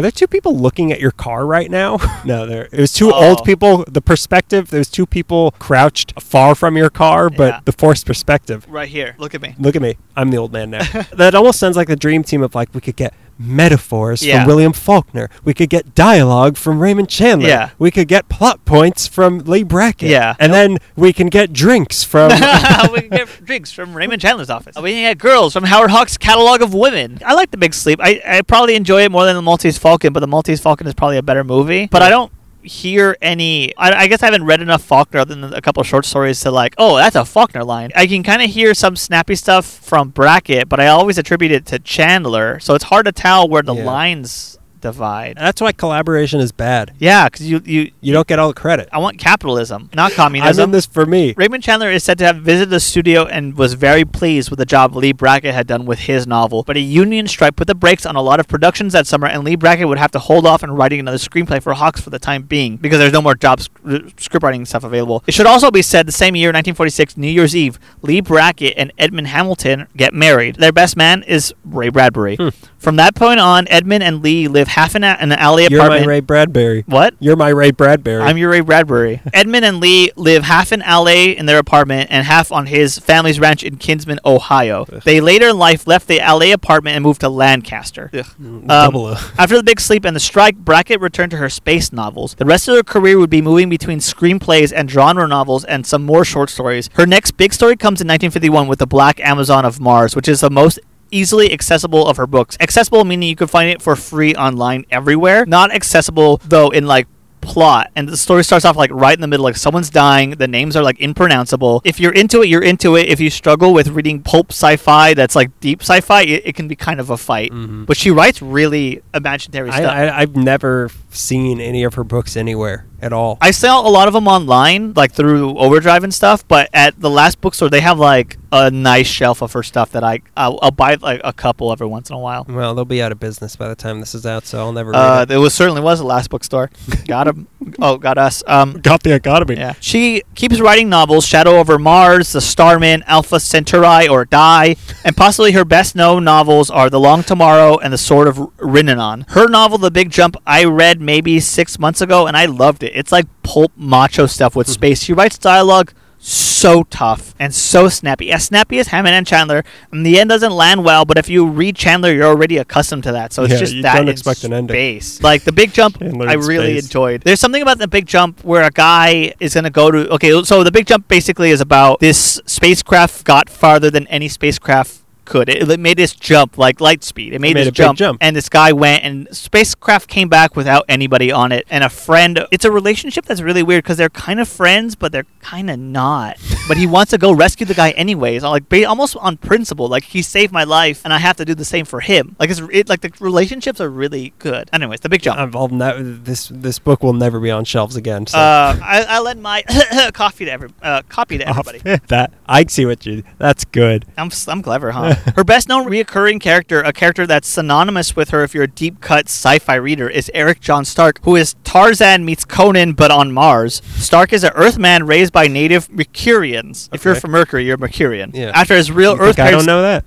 [0.00, 1.98] are there two people looking at your car right now?
[2.24, 2.70] no, there.
[2.72, 3.28] It was two Oh.
[3.28, 3.84] old people.
[3.86, 4.70] The perspective.
[4.70, 7.60] There's two people crouched far from your car, but Yeah.
[7.66, 8.64] the forced perspective.
[8.66, 9.14] Right here.
[9.18, 9.54] Look at me.
[9.58, 9.98] Look at me.
[10.16, 10.84] I'm the old man now.
[11.12, 14.40] that almost sounds like the dream team of like we could get metaphors Yeah.
[14.40, 15.28] from William Faulkner.
[15.44, 17.48] We could get dialogue from Raymond Chandler.
[17.48, 17.70] Yeah.
[17.78, 20.10] We could get plot points from Leigh Brackett.
[20.10, 20.34] Yeah.
[20.38, 22.30] And then we can get drinks from
[22.92, 24.76] we can get drinks from Raymond Chandler's office.
[24.80, 27.18] We can get girls from Howard Hawks' catalog of women.
[27.24, 27.98] I like The Big Sleep.
[28.02, 30.94] I, I probably enjoy it more than The Maltese Falcon, but The Maltese Falcon is
[30.94, 31.86] probably a better movie.
[31.86, 32.30] But I don't
[32.62, 33.74] hear any.
[33.76, 36.40] I, I guess I haven't read enough Faulkner other than a couple of short stories
[36.40, 37.90] to like, oh, that's a Faulkner line.
[37.96, 41.66] I can kind of hear some snappy stuff from Brackett, but I always attribute it
[41.66, 43.84] to Chandler, so it's hard to tell where the Yeah.
[43.84, 45.36] lines divide.
[45.36, 46.92] That's why collaboration is bad.
[46.98, 48.88] Yeah, because you, you You don't get all the credit.
[48.92, 50.62] I want capitalism, not communism.
[50.62, 51.34] I'm in this for me.
[51.36, 54.66] Raymond Chandler is said to have visited the studio and was very pleased with the
[54.66, 56.62] job Leigh Brackett had done with his novel.
[56.62, 59.44] But a union strike put the brakes on a lot of productions that summer, and
[59.44, 62.18] Leigh Brackett would have to hold off on writing another screenplay for Hawks for the
[62.18, 65.22] time being because there's no more job sc- scriptwriting stuff available.
[65.26, 68.92] It should also be said the same year, 1946, New Year's Eve, Leigh Brackett and
[68.98, 70.56] Edmund Hamilton get married.
[70.56, 72.36] Their best man is Ray Bradbury.
[72.36, 72.48] Hmm.
[72.80, 76.00] From that point on, Edmund and Leigh live half an, a- an alley apartment.
[76.00, 76.82] You're my Ray Bradbury.
[76.86, 77.14] what?
[77.20, 78.22] You're my Ray Bradbury.
[78.22, 79.20] I'm your Ray Bradbury.
[79.34, 83.38] Edmund and Leigh live half in LA in their apartment and half on his family's
[83.38, 84.86] ranch in Kinsman, Ohio.
[84.90, 85.02] Ugh.
[85.04, 88.08] They later in life left the LA apartment and moved to Lancaster.
[88.14, 89.08] Mm, Um, Double
[89.38, 92.34] After the big sleep and the strike, Brackett returned to her space novels.
[92.36, 96.02] The rest of her career would be moving between screenplays and genre novels and some
[96.02, 96.88] more short stories.
[96.94, 100.40] Her next big story comes in 1951 with The Black Amazon of Mars, which is
[100.40, 100.78] the most
[101.10, 102.56] easily accessible of her books.
[102.60, 105.46] Accessible meaning you could find it for free online everywhere.
[105.46, 107.06] Not accessible though in like
[107.40, 110.46] plot and the story starts off like right in the middle like someone's dying the
[110.48, 113.88] names are like impronounceable if you're into it you're into it if you struggle with
[113.88, 117.50] reading pulp sci-fi that's like deep sci-fi it, it can be kind of a fight
[117.52, 117.86] Mhm.
[117.86, 122.36] but she writes really imaginary I, stuff I, I've never seen any of her books
[122.36, 123.38] anywhere at all.
[123.40, 126.46] I sell a lot of them online, like through Overdrive and stuff.
[126.46, 130.04] But at the last bookstore, they have like a nice shelf of her stuff that
[130.04, 132.44] I I'll, I'll buy like a couple every once in a while.
[132.48, 134.94] well, they'll be out of business by the time this is out, so I'll never
[134.94, 135.28] Uh, read it.
[135.30, 136.70] there was certainly was the last bookstore.
[137.08, 137.48] got him.
[137.80, 138.42] Oh, got us.
[138.46, 139.56] Um, Got the economy.
[139.56, 139.74] yeah.
[139.80, 145.52] She keeps writing novels: Shadow over Mars, The Starman, Alpha Centauri, or Die, and possibly
[145.52, 149.26] her best-known novels are The Long Tomorrow and The Sword of Rhiannon.
[149.28, 152.92] Her novel, The Big Jump, I read maybe six months ago, and I loved it.
[152.94, 155.02] It's like pulp macho stuff with space.
[155.02, 155.92] She writes dialogue
[156.22, 158.30] so tough and so snappy.
[158.30, 159.64] As snappy as Hammond and Chandler.
[159.90, 163.12] And the end doesn't land well, but if you read Chandler, you're already accustomed to
[163.12, 163.32] that.
[163.32, 164.74] So it's Yeah, just that don't expect an ending.
[164.74, 165.22] space.
[165.22, 166.84] Like the Big Jump, I really space.
[166.84, 167.22] enjoyed.
[167.22, 170.08] There's something about the Big Jump where a guy is gonna go to.
[170.14, 174.99] Okay, so the Big Jump basically is about this spacecraft got farther than any spacecraft
[175.30, 175.48] could.
[175.48, 177.32] It, it made this jump like light speed.
[177.32, 178.18] It made, made this jump, jump.
[178.20, 182.46] and this guy went and spacecraft came back without anybody on it and a friend.
[182.50, 185.78] It's a relationship that's really weird because they're kind of friends, but they're kind of
[185.78, 186.36] not.
[186.70, 189.88] but he wants to go rescue the guy anyways, like almost on principle.
[189.88, 192.36] Like he saved my life, and I have to do the same for him.
[192.38, 194.70] Like it's it, like the relationships are really good.
[194.72, 195.40] Anyways, the big jump.
[195.40, 198.28] I've, I'll ne- this this book will never be on shelves again.
[198.28, 198.38] So.
[198.38, 199.64] Uh, I, I lend my
[200.14, 201.78] coffee to every uh, copy to everybody.
[202.06, 203.24] that I see what you.
[203.38, 204.06] That's good.
[204.16, 205.14] I'm, I'm clever, huh?
[205.34, 209.00] her best known reoccurring character, a character that's synonymous with her if you're a deep
[209.00, 213.32] cut sci fi reader, is Eric John Stark, who is Tarzan meets Conan but on
[213.32, 213.82] Mars.
[213.96, 216.59] Stark is an Earthman raised by native Mercurians.
[216.92, 218.30] If you're from Mercury, you're a Mercurian.
[218.34, 218.52] Yeah.
[218.54, 220.06] After his real You Earth think I don't know that.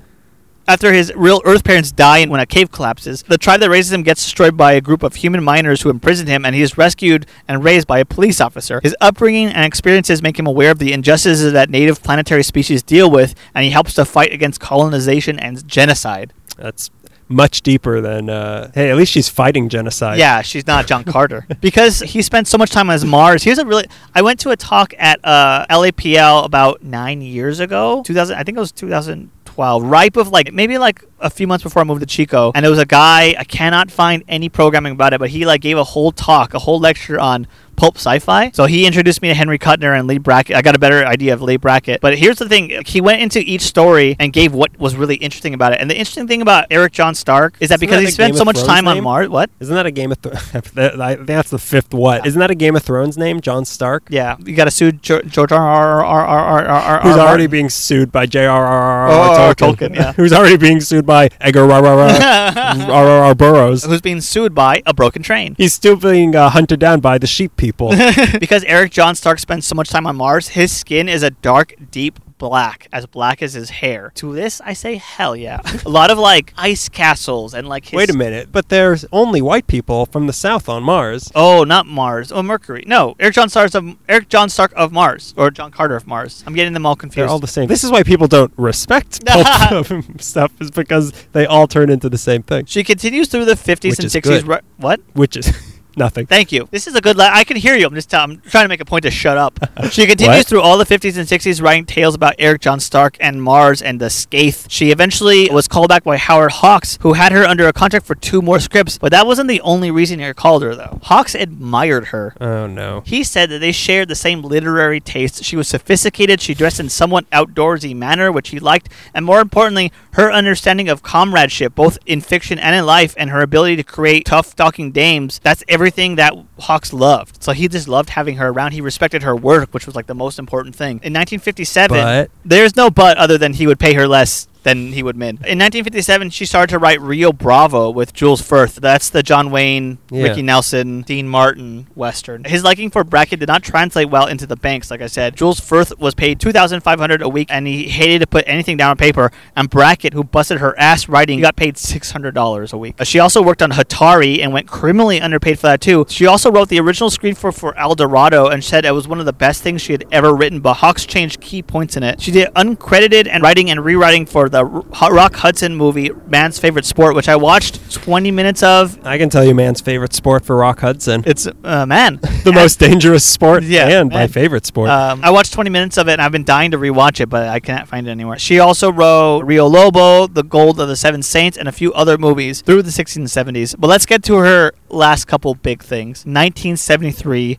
[0.68, 3.92] after his real Earth parents die and when a cave collapses, the tribe that raises
[3.92, 6.78] him gets destroyed by a group of human miners who imprison him, and he is
[6.78, 8.80] rescued and raised by a police officer.
[8.82, 13.12] His upbringing and experiences make him aware of the injustices that native planetary species deal
[13.12, 16.32] with, and he helps to fight against colonization and genocide.
[16.58, 16.90] That's
[17.34, 18.30] much deeper than.
[18.30, 20.20] Uh, hey, at least she's fighting genocide.
[20.20, 23.44] Yeah, she's not John Carter because he spent so much time on Mars.
[23.44, 23.86] Here's a really.
[24.14, 28.36] I went to a talk at uh, LAPL about nine years ago, 2000.
[28.36, 31.86] I think it was 2012, ripe of like maybe like a few months before I
[31.86, 33.36] moved to Chico, and there was a guy.
[33.38, 36.60] I cannot find any programming about it, but he like gave a whole talk, a
[36.60, 38.52] whole lecture on pulp sci-fi.
[38.52, 40.56] So he introduced me to Henry Kuttner and Leigh Brackett.
[40.56, 42.02] I got a better idea of Leigh Brackett.
[42.02, 45.54] But here's the thing: he went into each story and gave what was really interesting
[45.54, 45.82] about it.
[45.82, 48.34] And the interesting thing about Eric John Stark is that Isn't because that he spent
[48.34, 49.04] Game so much Thrones time on name?
[49.04, 49.30] Mars.
[49.30, 49.50] What?
[49.60, 50.38] Isn't that a Game of Thrones?
[50.54, 52.26] I think that's the fifth what?
[52.26, 53.42] Isn't that a Game of Thrones name?
[53.42, 54.04] John Stark?
[54.10, 55.60] Yeah, you got to sue George R.
[55.60, 56.04] R.
[56.06, 56.26] R.
[56.26, 56.26] R.
[56.26, 56.66] R.
[56.66, 56.82] R.
[56.84, 57.02] R.
[57.02, 57.28] Who's R.
[57.28, 59.10] already being sued by J.R.R.R.
[59.10, 59.76] Oh, Tolkien?
[59.76, 60.14] Tolkien, yeah.
[60.14, 63.36] Who's already being sued by Edgar R.R.R.
[63.36, 63.84] Burroughs?
[63.86, 65.56] Who's being sued by a broken train?
[65.58, 67.94] He's still being uh, hunted down by the sheep people.
[68.40, 71.74] because Eric John Stark spends so much time on Mars, his skin is a dark,
[71.92, 74.12] deep black, as black as his hair.
[74.16, 75.62] To this, I say hell yeah.
[75.86, 77.86] a lot of like ice castles and like.
[77.86, 81.32] His Wait a minute, but there's only white people from the south on Mars.
[81.36, 82.34] Oh, not Mars.
[82.34, 82.84] Oh, Mercury.
[82.86, 86.44] No, Eric John Stark of Eric John Stark of Mars or John Carter of Mars.
[86.46, 87.24] I'm getting them all confused.
[87.24, 87.68] They're all the same.
[87.68, 89.88] This is why people don't respect pulp
[90.20, 93.92] stuff, is because they all turn into the same thing, she continues through the 50s
[93.92, 94.24] Which and is 60s.
[94.24, 94.48] good.
[94.48, 95.00] ri- what?
[95.14, 96.26] which is nothing.
[96.26, 96.68] Thank you.
[96.72, 97.18] This is a good.
[97.18, 97.86] La- I can hear you.
[97.88, 98.10] I'm just.
[98.10, 99.60] Tell- I'm trying to make a point to shut up.
[99.92, 103.44] She continues through all the 50s and 60s, writing tales about Eric John Stark and
[103.44, 104.66] Mars and the Skaith.
[104.70, 108.16] She eventually was called back by Howard Hawks, who had her under a contract for
[108.16, 108.98] two more scripts.
[108.98, 111.00] But that wasn't the only reason he called her, though.
[111.04, 112.34] Hawks admired her.
[112.40, 113.02] Oh no.
[113.06, 115.44] He said that they shared the same literary taste.
[115.44, 119.92] She was sophisticated, she dressed in somewhat outdoorsy manner, which he liked, and more importantly,
[120.14, 124.26] her understanding of comradeship, both in fiction and in life, and her ability to create
[124.26, 125.40] tough talking dames.
[125.44, 127.44] That's everything that Hawks loved.
[127.44, 128.72] So he just loved having her around.
[128.72, 131.02] He respected her work, which was like the most important thing.
[131.04, 135.04] In 1957, But there's no but other than he would pay her less than he
[135.04, 135.36] would min.
[135.46, 138.76] In 1957, she started to write Rio Bravo with Jules Firth.
[138.76, 140.24] That's the John Wayne, Yeah.
[140.24, 142.44] Ricky Nelson, Dean Martin Western.
[142.46, 145.36] His liking for Brackett did not translate well into the banks, like I said.
[145.36, 148.98] Jules Firth was paid 2500 a week, and he hated to put anything down on
[148.98, 149.32] paper.
[149.56, 152.96] And Brackett, who busted her ass writing, got paid $600 a week.
[153.04, 156.06] She also worked on Hatari and went criminally underpaid for that, too.
[156.10, 159.20] She also wrote the original screenplay for, for El Dorado and said it was one
[159.20, 162.22] of the best things she had ever written, but Hawks changed key points in it.
[162.22, 167.16] She did uncredited and writing and rewriting for the Rock Hudson movie, Man's Favorite Sport,
[167.16, 169.06] which I watched 20 minutes of.
[169.06, 171.24] I can tell you man's favorite sport for Rock Hudson.
[171.26, 174.90] It's uh, man, the most dangerous sport Yeah, and my favorite sport.
[174.90, 177.50] Um, I watched 20 minutes of it, and I've been dying to rewatch it, but
[177.50, 178.40] I can't find it anywhere.
[178.40, 182.18] She also wrote Rio Lobo, The Gold of the Seven Saints, and a few other
[182.18, 183.76] movies through the 60s and 70s.
[183.78, 186.20] But let's get to her last couple big things.
[186.26, 187.58] 1973.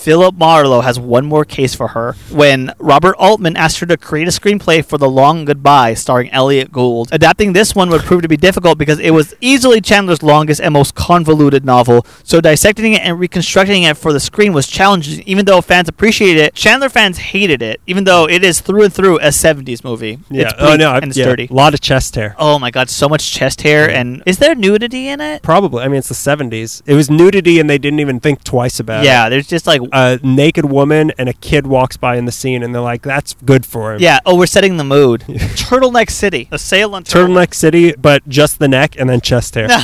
[0.00, 4.26] Philip Marlowe has one more case for her when Robert Altman asked her to create
[4.26, 7.10] a screenplay for The Long Goodbye starring Elliott Gould.
[7.12, 10.72] Adapting this one would prove to be difficult because it was easily Chandler's longest and
[10.72, 15.44] most convoluted novel, so dissecting it and reconstructing it for the screen was challenging even
[15.44, 16.54] though fans appreciated it.
[16.54, 20.18] Chandler fans hated it, even though it is through and through a 70s movie.
[20.30, 20.44] yeah.
[20.44, 20.92] It's Oh no.
[20.92, 21.48] I- and it's yeah, dirty.
[21.50, 22.34] A lot of chest hair.
[22.38, 25.42] Oh my god, so much chest hair and is there nudity in it?
[25.42, 25.82] Probably.
[25.84, 26.80] I mean, it's the 70s.
[26.86, 29.06] It was nudity, and they didn't even think twice about it.
[29.06, 32.62] Yeah, there's just like A naked woman and a kid walks by in the scene,
[32.62, 35.20] and they're like, "That's good for him." yeah, oh, we're setting the mood.
[35.28, 36.48] Turtleneck City.
[36.52, 39.68] A sail on Turtleneck City, but just the neck and then chest hair.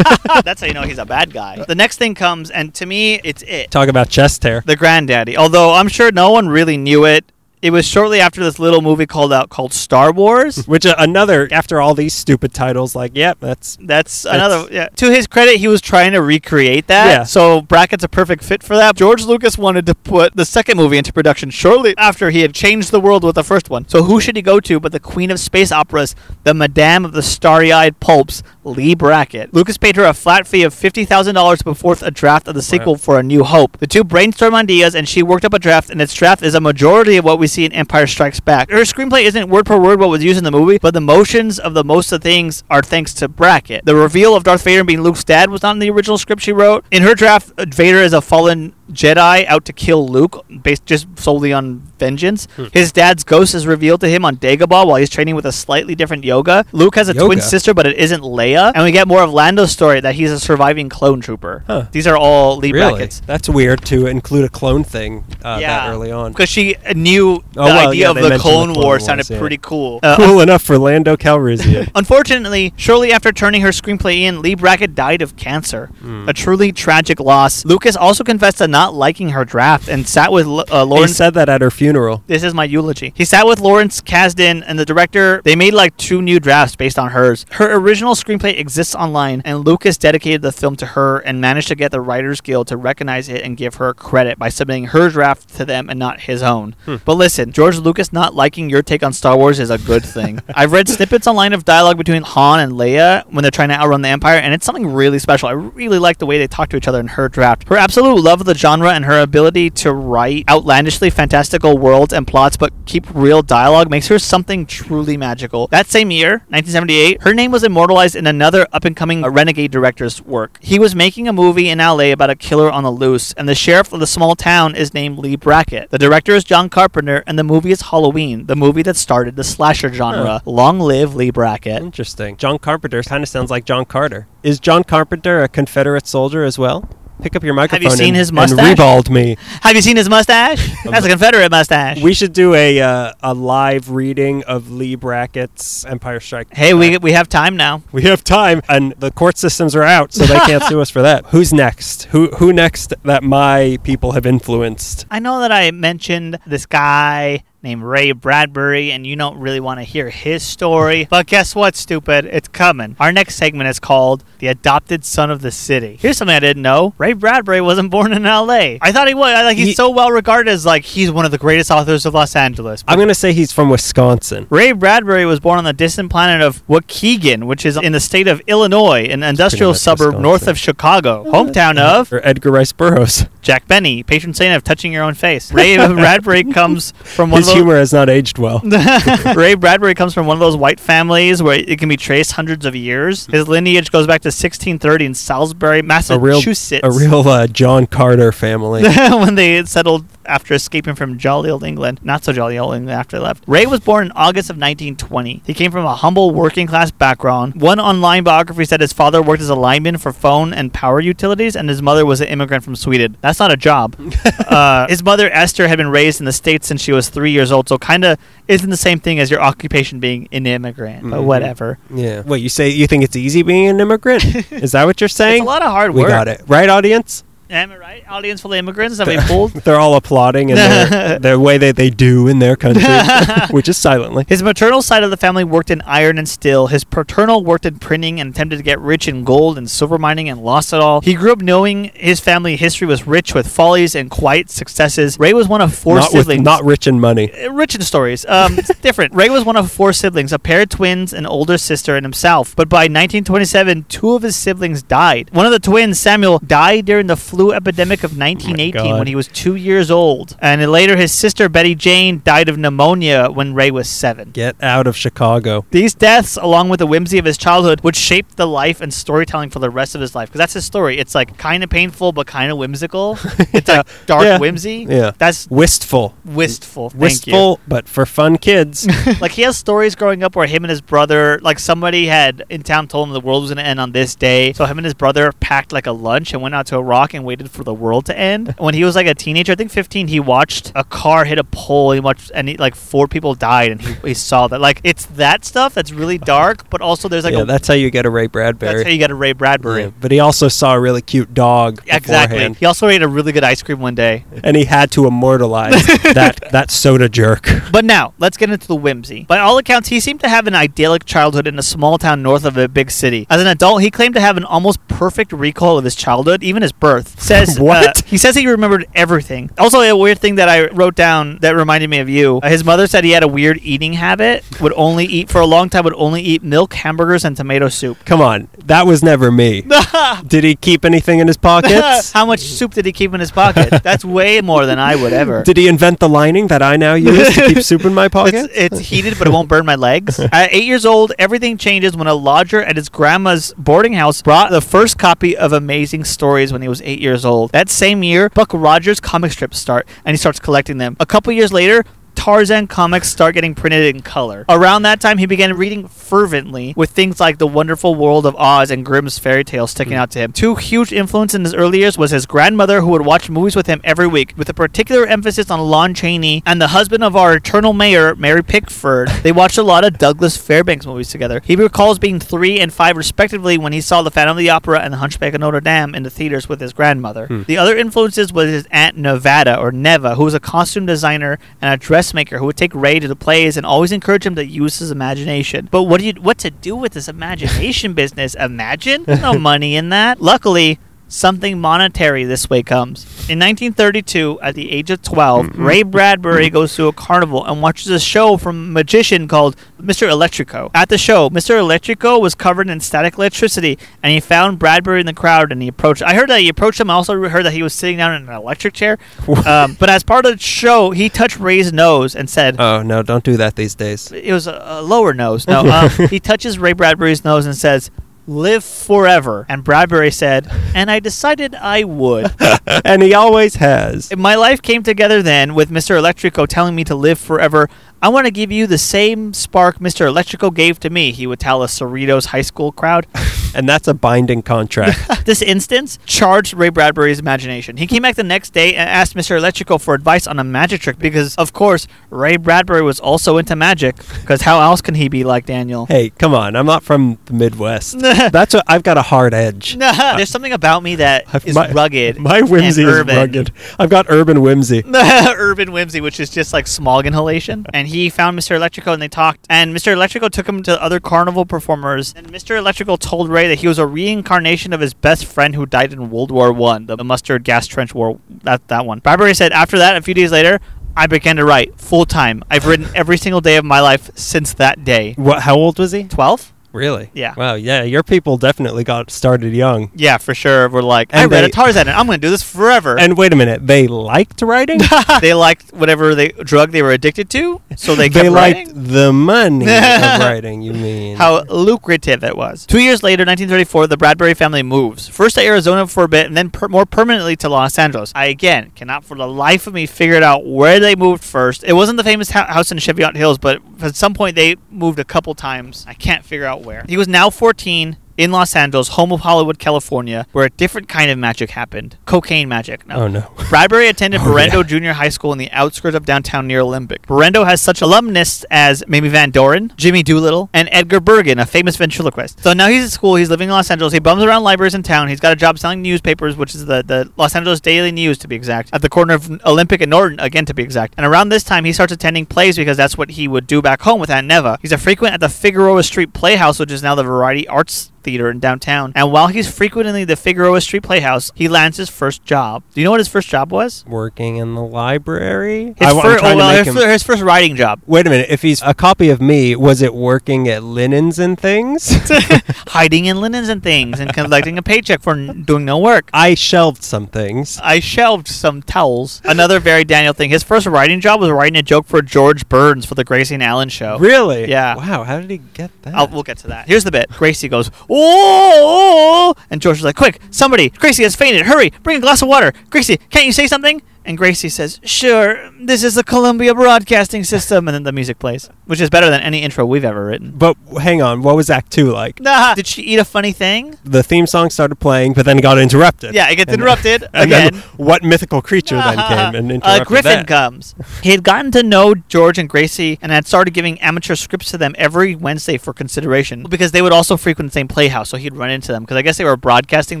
[0.44, 1.64] That's how you know he's a bad guy.
[1.64, 3.70] The next thing comes, and to me, it's it.
[3.70, 4.62] Talk about chest hair.
[4.64, 5.36] The granddaddy.
[5.36, 7.24] Although I'm sure no one really knew it.
[7.62, 10.66] It was shortly after this little movie called out called Star Wars.
[10.68, 14.68] Which uh, another after all these stupid titles, like, yep, that's That's That's- another.
[14.72, 14.88] Yeah.
[14.96, 17.06] To his credit, he was trying to recreate that.
[17.06, 17.22] Yeah.
[17.24, 18.94] So Brackett's a perfect fit for that.
[18.96, 22.90] George Lucas wanted to put the second movie into production shortly after he had changed
[22.92, 23.88] the world with the first one.
[23.88, 26.14] So who should he go to but the queen of space operas,
[26.44, 29.54] the madame of the starry-eyed pulps, Leigh Brackett?
[29.54, 32.46] Lucas paid her a flat fee of fifty thousand dollars to put forth a draft
[32.48, 33.78] of the sequel for A New Hope.
[33.78, 36.60] The two brainstormed ideas, and she worked up a draft, and its draft is a
[36.60, 38.70] majority of what we see in Empire Strikes Back.
[38.70, 41.58] Her screenplay isn't word for word what was used in the movie, but the motions
[41.58, 43.84] of the most of the things are thanks to Brackett.
[43.84, 46.52] The reveal of Darth Vader being Luke's dad was not in the original script she
[46.52, 46.84] wrote.
[46.90, 51.52] In her draft, Vader is a fallen Jedi out to kill Luke, based just solely
[51.52, 52.46] on vengeance.
[52.72, 55.94] His dad's ghost is revealed to him on Dagobah while he's training with a slightly
[55.94, 56.66] different Yoda.
[56.72, 58.72] Luke has a twin sister, but it isn't Leia.
[58.74, 61.64] And we get more of Lando's story that he's a surviving clone trooper.
[61.66, 61.86] Huh.
[61.92, 63.20] These are all Leigh really Brackett's.
[63.20, 66.32] that's weird to include a clone thing uh, that early on.
[66.32, 69.28] Because she knew the well, idea yeah, of the Clone, the Clone War Wars, sounded
[69.28, 69.38] yeah.
[69.38, 70.00] pretty cool.
[70.06, 71.90] Uh, cool enough for Lando Calrissian.
[71.96, 75.86] Unfortunately, shortly after turning her screenplay in, Leigh Brackett died of cancer.
[75.98, 76.28] Hmm.
[76.28, 77.64] A truly tragic loss.
[77.64, 81.48] Lucas also confessed to not liking her draft and sat with uh, he said that
[81.48, 82.22] at her funeral.
[82.26, 83.14] This is my eulogy.
[83.16, 85.40] He sat with Lawrence Kasdan and the director.
[85.44, 87.46] They made like two new drafts based on hers.
[87.52, 91.74] Her original screenplay exists online, and Lucas dedicated the film to her and managed to
[91.74, 95.48] get the Writers Guild to recognize it and give her credit by submitting her draft
[95.56, 96.74] to them and not his own.
[96.84, 100.40] But listen, George Lucas not liking your take on Star Wars is a good thing.
[100.54, 104.02] I've read snippets online of dialogue between Han and Leia when they're trying to outrun
[104.02, 105.48] the Empire, and it's something really special.
[105.48, 107.66] I really like the way they talk to each other in her draft.
[107.68, 112.26] Her absolute love of the genre and her ability to write outlandishly fantastical worlds and
[112.26, 115.68] plots but keep real dialogue makes her something truly magical.
[115.68, 120.20] That same year, 1978, her name was immortalized in another up and coming renegade director's
[120.20, 120.58] work.
[120.60, 123.54] He was making a movie in LA about a killer on the loose, and the
[123.54, 125.90] sheriff of the small town is named Leigh Brackett.
[125.90, 129.44] The director is John Carpenter, and the movie is Halloween, the movie that started the
[129.44, 130.42] slasher genre.
[130.44, 131.82] Long live Leigh Brackett.
[131.82, 132.36] Interesting.
[132.36, 134.26] John Carpenter kind of sounds like John Carter.
[134.42, 136.88] Is John Carpenter a Confederate soldier as well?
[137.22, 137.82] Pick up your microphone.
[137.82, 138.70] Have you seen and, his and mustache?
[138.70, 139.36] rebald me.
[139.62, 140.70] Have you seen his mustache?
[140.84, 142.00] That's a Confederate mustache.
[142.00, 146.54] We should do a uh, a live reading of Leigh Brackett's Empire Strike.
[146.54, 147.82] hey, we, we have time now.
[147.92, 151.02] We have time, and the court systems are out, so they can't sue us for
[151.02, 151.26] that.
[151.26, 152.04] Who's next?
[152.04, 155.06] Who who next that my people have influenced?
[155.10, 159.80] I know that I mentioned this guy named Ray Bradbury, and you don't really want
[159.80, 161.06] to hear his story.
[161.10, 162.24] But guess what, stupid?
[162.26, 162.94] It's coming.
[163.00, 165.98] Our next segment is called The Adopted Son of the City.
[166.00, 168.78] Here's something I didn't know Ray Bradbury wasn't born in LA.
[168.80, 169.34] I thought he was.
[169.34, 172.06] I, Like, he's He- so well regarded as, like, he's one of the greatest authors
[172.06, 172.84] of Los Angeles.
[172.86, 174.46] I'm gonna say he's from Wisconsin.
[174.48, 178.28] Ray Bradbury was born on the distant planet of Waukegan, which is in the state
[178.28, 180.22] of Illinois, an industrial suburb Wisconsin.
[180.22, 183.26] north of Chicago, oh, hometown of Or Edgar Rice Burroughs.
[183.42, 185.52] Jack Benny, patron saint of touching your own face.
[185.52, 187.55] Ray Bradbury comes from one His of those.
[187.56, 188.60] Humor has not aged well.
[189.34, 192.64] Ray Bradbury comes from one of those white families where it can be traced hundreds
[192.66, 193.26] of years.
[193.26, 196.80] His lineage goes back to 1630 in Salisbury, A real, Massachusetts.
[196.84, 198.82] a real uh, John Carter family.
[199.10, 202.00] when they settled after escaping from jolly old England.
[202.02, 203.44] Not so jolly old England after they left.
[203.46, 205.42] Ray was born in August of 1920.
[205.46, 207.60] He came from a humble working class background.
[207.60, 211.56] One online biography said his father worked as a lineman for phone and power utilities,
[211.56, 213.16] and his mother was an immigrant from Sweden.
[213.20, 213.96] That's not a job.
[214.48, 217.52] uh, his mother, Esther, had been raised in the States since she was three years
[217.52, 221.20] old, so kind of isn't the same thing as your occupation being an immigrant, but
[221.20, 221.24] Mhm.
[221.24, 221.78] whatever.
[221.94, 222.22] Yeah.
[222.22, 224.24] Wait, you say you think it's easy being an immigrant?
[224.52, 225.42] Is that what you're saying?
[225.42, 226.04] It's a lot of hard work.
[226.06, 227.24] we got it right, audience.
[227.48, 228.04] Am I right?
[228.08, 229.52] Audience full of immigrants that we pulled.
[229.64, 232.82] They're all applauding in their, their way that they do in their country,
[233.50, 234.24] which is silently.
[234.26, 236.66] His maternal side of the family worked in iron and steel.
[236.66, 240.28] His paternal worked in printing and attempted to get rich in gold and silver mining
[240.28, 241.00] and lost it all.
[241.02, 245.16] He grew up knowing his family history was rich with follies and quiet successes.
[245.20, 246.42] Ray was one of four Not with siblings.
[246.42, 247.32] not rich in money.
[247.32, 248.26] Uh, rich in stories.
[248.26, 249.14] Um, it's different.
[249.14, 252.56] Ray was one of four siblings, a pair of twins, an older sister, and himself.
[252.56, 255.30] But by 1927, two of his siblings died.
[255.32, 258.98] One of the twins, Samuel, died during the flu epidemic of 1918 God.
[258.98, 260.36] when he was two years old.
[260.40, 264.30] And later, his sister, Betty Jane, died of pneumonia when Ray was seven.
[264.30, 265.66] Get out of Chicago.
[265.70, 269.50] These deaths, along with the whimsy of his childhood, would shape the life and storytelling
[269.50, 270.30] for the rest of his life.
[270.30, 270.96] Because that's his story.
[270.98, 273.18] It's like kind of painful, but kind of whimsical.
[273.52, 274.38] It's like dark Yeah.
[274.38, 274.86] whimsy.
[274.88, 275.12] Yeah.
[275.18, 276.14] That's Wistful.
[276.24, 276.90] wistful.
[276.90, 277.00] Thank you.
[277.00, 278.86] Wistful, but for fun kids.
[279.20, 282.62] like he has stories growing up where him and his brother, like somebody had in
[282.62, 284.52] town told him the world was going to end on this day.
[284.54, 287.12] So him and his brother packed like a lunch and went out to a rock
[287.14, 288.54] and waited for the world to end.
[288.66, 291.44] When he was like a teenager, I think 15, he watched a car hit a
[291.44, 291.92] pole.
[291.92, 294.60] He watched and he, like four people died, and he, he saw that.
[294.60, 297.74] Like it's that stuff that's really dark, but also there's like yeah, a that's how
[297.74, 298.72] you get a Ray Bradbury.
[298.72, 299.82] that's how you get a Ray Bradbury.
[299.82, 301.82] Yeah, But he also saw a really cute dog.
[301.86, 302.36] Exactly.
[302.38, 304.24] beforehand, He also ate a really good ice cream one day.
[304.42, 307.48] And he had to immortalize that that soda jerk.
[307.70, 309.24] But now, let's get into the whimsy.
[309.24, 312.44] By all accounts, he seemed to have an idyllic childhood in a small town north
[312.44, 313.26] of a big city.
[313.28, 316.62] As an adult, he claimed to have an almost perfect recall of his childhood, even
[316.62, 317.15] his birth.
[317.18, 317.98] Says What?
[317.98, 319.50] uh, he says he remembered everything.
[319.58, 322.40] Also, a weird thing that I wrote down that reminded me of you.
[322.42, 324.44] Uh, his mother said he had a weird eating habit.
[324.60, 325.84] Would only eat for a long time.
[325.84, 328.04] Would only eat milk, hamburgers, and tomato soup.
[328.04, 329.64] Come on, that was never me.
[330.26, 332.12] Did he keep anything in his pockets?
[332.16, 333.82] How much soup did he keep in his pocket?
[333.82, 335.42] That's way more than I would ever.
[335.42, 338.50] Did he invent the lining that I now use to keep soup in my pocket?
[338.54, 340.18] It's, it's heated, but it won't burn my legs.
[340.18, 344.50] At eight years old, everything changes when a lodger at his grandma's boarding house brought
[344.50, 347.52] the first copy of Amazing Stories when he was eight years old.
[347.52, 350.96] That same year, Buck Rogers comic strips start, and he starts collecting them.
[350.98, 351.84] A couple years later,
[352.26, 354.44] Tarzan comics start getting printed in color.
[354.48, 358.72] Around that time, he began reading fervently with things like The Wonderful World of Oz
[358.72, 360.00] and Grimm's fairy tales sticking hmm.
[360.00, 360.32] out to him.
[360.32, 363.68] Two huge influences in his early years was his grandmother, who would watch movies with
[363.68, 367.34] him every week, with a particular emphasis on Lon Chaney, and the husband of our
[367.34, 369.06] eternal mayor, Mary Pickford.
[369.22, 371.40] They watched a lot of Douglas Fairbanks movies together.
[371.44, 374.80] He recalls being three and five, respectively, when he saw The Phantom of the Opera
[374.80, 377.28] and The Hunchback of Notre Dame in the theaters with his grandmother.
[377.28, 377.42] Hmm.
[377.44, 381.72] The other influences was his aunt Nevada, or Neva, who was a costume designer and
[381.72, 384.78] a dressmaker who would take Ray to the plays and always encourage him to use
[384.78, 385.68] his imagination.
[385.70, 388.34] But what do you what to do with this imagination business?
[388.34, 389.04] Imagine?
[389.04, 390.20] There's no money in that.
[390.20, 393.04] Luckily, something monetary this way comes.
[393.28, 397.88] In 1932, at the age of 12, Ray Bradbury goes to a carnival and watches
[397.88, 400.08] a show from a magician called Mr.
[400.08, 400.70] Electrico.
[400.74, 401.58] At the show, Mr.
[401.60, 405.68] Electrico was covered in static electricity, and he found Bradbury in the crowd and he
[405.68, 406.02] approached.
[406.02, 406.90] I heard that he approached him.
[406.90, 408.98] I also heard that he was sitting down in an electric chair.
[409.46, 413.02] Um, but as part of the show, he touched Ray's nose and said, oh no,
[413.02, 414.10] don't do that these days.
[414.12, 415.46] it was a, a lower nose.
[415.46, 417.90] No, um, he touches Ray Bradbury's nose and says,
[418.26, 422.32] "Live forever." And Bradbury said, "And I decided I would."
[422.84, 424.14] and he always has.
[424.16, 425.98] My life came together then with Mr.
[426.00, 427.68] Electrico telling me to live forever.
[428.02, 430.06] I want to give you the same spark Mr.
[430.12, 433.06] Electrico gave to me, he would tell a Cerritos high school crowd.
[433.54, 434.98] And that's a binding contract.
[435.24, 437.78] this instance charged Ray Bradbury's imagination.
[437.78, 439.40] He came back the next day and asked Mr.
[439.40, 443.56] Electrico for advice on a magic trick because, of course, Ray Bradbury was also into
[443.56, 443.96] magic.
[444.20, 445.86] Because how else can he be like Daniel?
[445.86, 447.98] hey, come on, I'm not from the Midwest.
[448.00, 449.78] That's what I've got a hard edge.
[449.78, 452.18] There's something about me that I've- my- rugged.
[452.18, 453.52] My whimsy is rugged.
[453.78, 454.82] I've got urban whimsy.
[454.86, 457.64] urban whimsy, which is just like smog inhalation.
[457.72, 458.58] And he found Mr.
[458.58, 459.46] Electrico and they talked.
[459.48, 459.94] And Mr.
[459.94, 462.14] Electrico took him to other carnival performers.
[462.14, 462.60] And Mr.
[462.60, 466.10] Electrico told Ray that he was a reincarnation of his best friend who died in
[466.10, 468.18] World War One, the mustard gas trench war.
[468.42, 469.00] That that one.
[469.00, 470.60] Bradbury said after that, a few days later.
[470.98, 472.42] I began to write full time.
[472.50, 475.12] I've written every single day of my life since that day.
[475.18, 475.42] What?
[475.42, 476.04] How old was he?
[476.04, 476.54] 12?
[476.76, 477.10] Really?
[477.14, 477.34] Yeah.
[477.36, 477.54] Wow.
[477.54, 479.90] Yeah, your people definitely got started young.
[479.94, 480.68] Yeah, for sure.
[480.68, 482.98] We're like, I And read they- a Tarzan and I'm going to do this forever.
[482.98, 484.80] And wait a minute, they liked writing.
[485.20, 488.66] they liked whatever they drug they were addicted to, so they kept they writing.
[488.68, 489.70] liked the money of
[490.20, 490.62] writing.
[490.62, 491.16] You mean?
[491.16, 492.66] how lucrative it was.
[492.66, 495.08] Two years later, 1934, the Bradbury family moves.
[495.08, 498.12] First to Arizona for a bit, and then per- more permanently to Los Angeles.
[498.14, 501.64] I again cannot for the life of me figure it out where they moved first.
[501.64, 504.98] It wasn't the famous ho- house in Cheviot Hills, but at some point they moved
[504.98, 505.84] a couple times.
[505.88, 507.96] I can't figure out He was now 14.
[508.16, 511.96] In Los Angeles, home of Hollywood, California, where a different kind of magic happened.
[512.06, 512.86] Cocaine magic.
[512.86, 512.96] No.
[512.96, 513.30] Oh no.
[513.48, 514.62] Bradbury attended Oh, Berendo yeah.
[514.62, 517.06] Junior High School in the outskirts of downtown near Olympic.
[517.06, 521.76] Berendo has such alumnists as Mamie Van Doren, Jimmy Doolittle, and Edgar Bergen, a famous
[521.76, 522.40] ventriloquist.
[522.42, 524.82] So now he's at school, he's living in Los Angeles, he bums around libraries in
[524.82, 528.18] town, he's got a job selling newspapers, which is the, the Los Angeles Daily News
[528.18, 530.94] to be exact, at the corner of Olympic and Norton, again to be exact.
[530.96, 533.82] And around this time, he starts attending plays because that's what he would do back
[533.82, 534.58] home with Aunt Neva.
[534.62, 538.30] He's a frequent at the Figueroa Street Playhouse, which is now the Variety Arts Theater
[538.30, 538.92] in downtown.
[538.94, 542.62] And while he's frequenting the Figueroa Street Playhouse, he lands his first job.
[542.72, 543.84] Do you know what his first job was?
[543.84, 545.74] Working in the library.
[545.76, 546.88] His, I, am fir- oh, well, his, him.
[546.88, 547.80] his first writing job.
[547.84, 548.28] Wait a minute.
[548.30, 551.90] If he's a copy of me, was it working at linens and things?
[552.68, 556.08] hiding in linens and things and collecting a paycheck for doing no work.
[556.12, 557.58] I shelved some things.
[557.60, 559.20] I shelved some towels.
[559.24, 560.30] Another very Daniel thing.
[560.30, 563.42] His first writing job was writing a joke for George Burns for the Gracie and
[563.42, 563.98] Allen show.
[563.98, 564.48] Really?
[564.48, 564.76] Yeah.
[564.76, 565.02] Wow.
[565.02, 565.94] How did he get that?
[565.94, 566.68] I'll, we'll get to that.
[566.68, 567.10] Here's the bit.
[567.10, 571.46] Gracie goes, oh, and George was like, quick, somebody, Gracie has fainted.
[571.46, 572.52] Hurry, bring a glass of water.
[572.70, 573.82] Gracie, can't you say something?
[574.06, 577.66] And Gracie says, sure, this is the Columbia Broadcasting System.
[577.68, 580.32] And then the music plays, which is better than any intro we've ever written.
[580.36, 581.22] but hang on.
[581.22, 582.20] What was Act Two like?
[582.20, 582.54] Nah.
[582.54, 583.76] Did she eat a funny thing?
[583.84, 586.14] The theme song started playing, but then got interrupted.
[586.14, 587.52] Yeah, it gets And- interrupted And again.
[587.52, 590.26] then what mythical creature then came and interrupted uh, Griffin that?
[590.28, 590.74] comes.
[591.02, 594.58] He had gotten to know George and Gracie and had started giving amateur scripts to
[594.58, 598.08] them every Wednesday for consideration because they would also frequent the same playhouse.
[598.10, 600.00] So he'd run into them because I guess they were broadcasting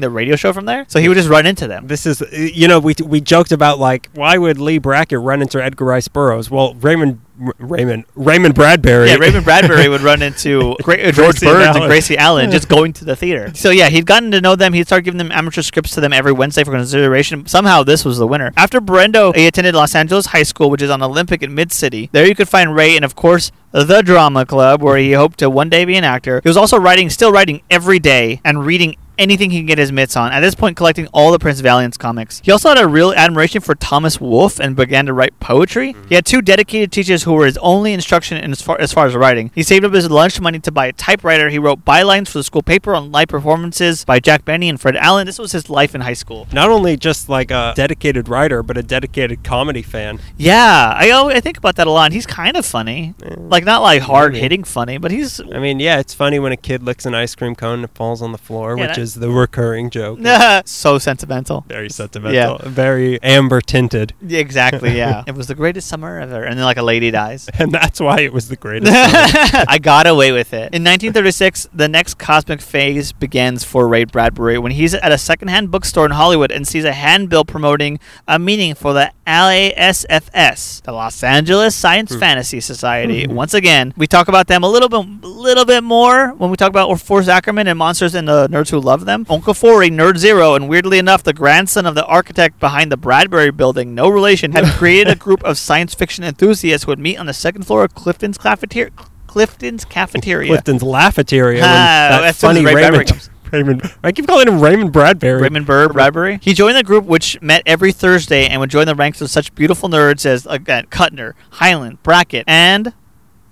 [0.00, 0.84] the radio show from there.
[0.88, 1.86] So he would just run into them.
[1.88, 5.62] This is, you know, we we joked about like why would Leigh Brackett run into
[5.62, 6.50] Edgar Rice Burroughs?
[6.50, 9.08] Well, Raymond R- Raymond Raymond Bradbury.
[9.08, 11.82] Yeah, Raymond Bradbury would run into Gra- George Gracie Burns Allen.
[11.82, 13.52] and Gracie Allen just going to the theater.
[13.54, 14.72] So yeah, he'd gotten to know them.
[14.72, 17.46] He'd start giving them amateur scripts to them every Wednesday for consideration.
[17.46, 18.52] Somehow this was the winner.
[18.56, 22.08] After Berendo, he attended Los Angeles High School, which is on Olympic in Mid City.
[22.12, 25.50] There you could find Ray and of course the drama club where he hoped to
[25.50, 26.40] one day be an actor.
[26.42, 29.92] He was also writing, still writing every day and reading anything he can get his
[29.92, 30.32] mitts on.
[30.32, 32.40] At this point, collecting all the Prince Valiant's comics.
[32.44, 35.92] He also had a real admiration for Thomas Wolfe and began to write poetry.
[35.92, 36.08] Mm-hmm.
[36.08, 39.06] He had two dedicated teachers who were his only instruction in as far as far
[39.06, 39.50] as writing.
[39.54, 41.48] He saved up his lunch money to buy a typewriter.
[41.48, 44.96] He wrote bylines for the school paper on live performances by Jack Benny and Fred
[44.96, 45.26] Allen.
[45.26, 46.46] This was his life in high school.
[46.52, 50.20] Not only just like a dedicated writer, but a dedicated comedy fan.
[50.36, 52.12] Yeah, I I think about that a lot.
[52.12, 55.98] He's kind of funny, like not like hard hitting funny, but he's I mean, yeah,
[55.98, 58.38] it's funny when a kid licks an ice cream cone and it falls on the
[58.38, 60.18] floor, Yeah, which that- is the recurring joke.
[60.66, 61.64] so sentimental.
[61.68, 62.60] Very sentimental.
[62.62, 62.68] Yeah.
[62.68, 64.14] Very amber tinted.
[64.28, 64.96] Exactly.
[64.96, 67.48] Yeah, it was the greatest summer ever, and then like a lady dies.
[67.58, 68.92] And that's why it was the greatest.
[68.92, 69.64] song.
[69.66, 70.74] I got away with it.
[70.74, 75.70] In 1936, the next cosmic phase begins for Ray Bradbury when he's at a secondhand
[75.70, 81.22] bookstore in Hollywood and sees a handbill promoting a meeting for the LASFS, the Los
[81.22, 82.20] Angeles Science hmm.
[82.20, 83.24] Fantasy Society.
[83.24, 83.34] Hmm.
[83.34, 86.68] Once again, we talk about them a little bit, little bit more when we talk
[86.68, 89.24] about Forrest Ackerman and Monsters and the Nerds Who Love Them.
[89.26, 93.94] Onkafori, Nerd Zero, and weirdly enough, the grandson of the architect behind the Bradbury building,
[93.94, 97.34] no relation, had created a group of science fiction enthusiasts who would meet on the
[97.34, 98.90] second floor of Clifton's cafeteria.
[99.26, 100.48] Clifton's cafeteria.
[100.48, 103.28] Clifton's when Ah, that funny Ray Raymond.
[103.52, 103.94] Raymond.
[104.02, 105.40] I keep calling him Raymond Bradbury.
[105.42, 106.38] Raymond Burr Bradbury.
[106.42, 109.54] He joined the group, which met every Thursday and would join the ranks of such
[109.54, 112.92] beautiful nerds as again Kuttner, Heinlein, Brackett, and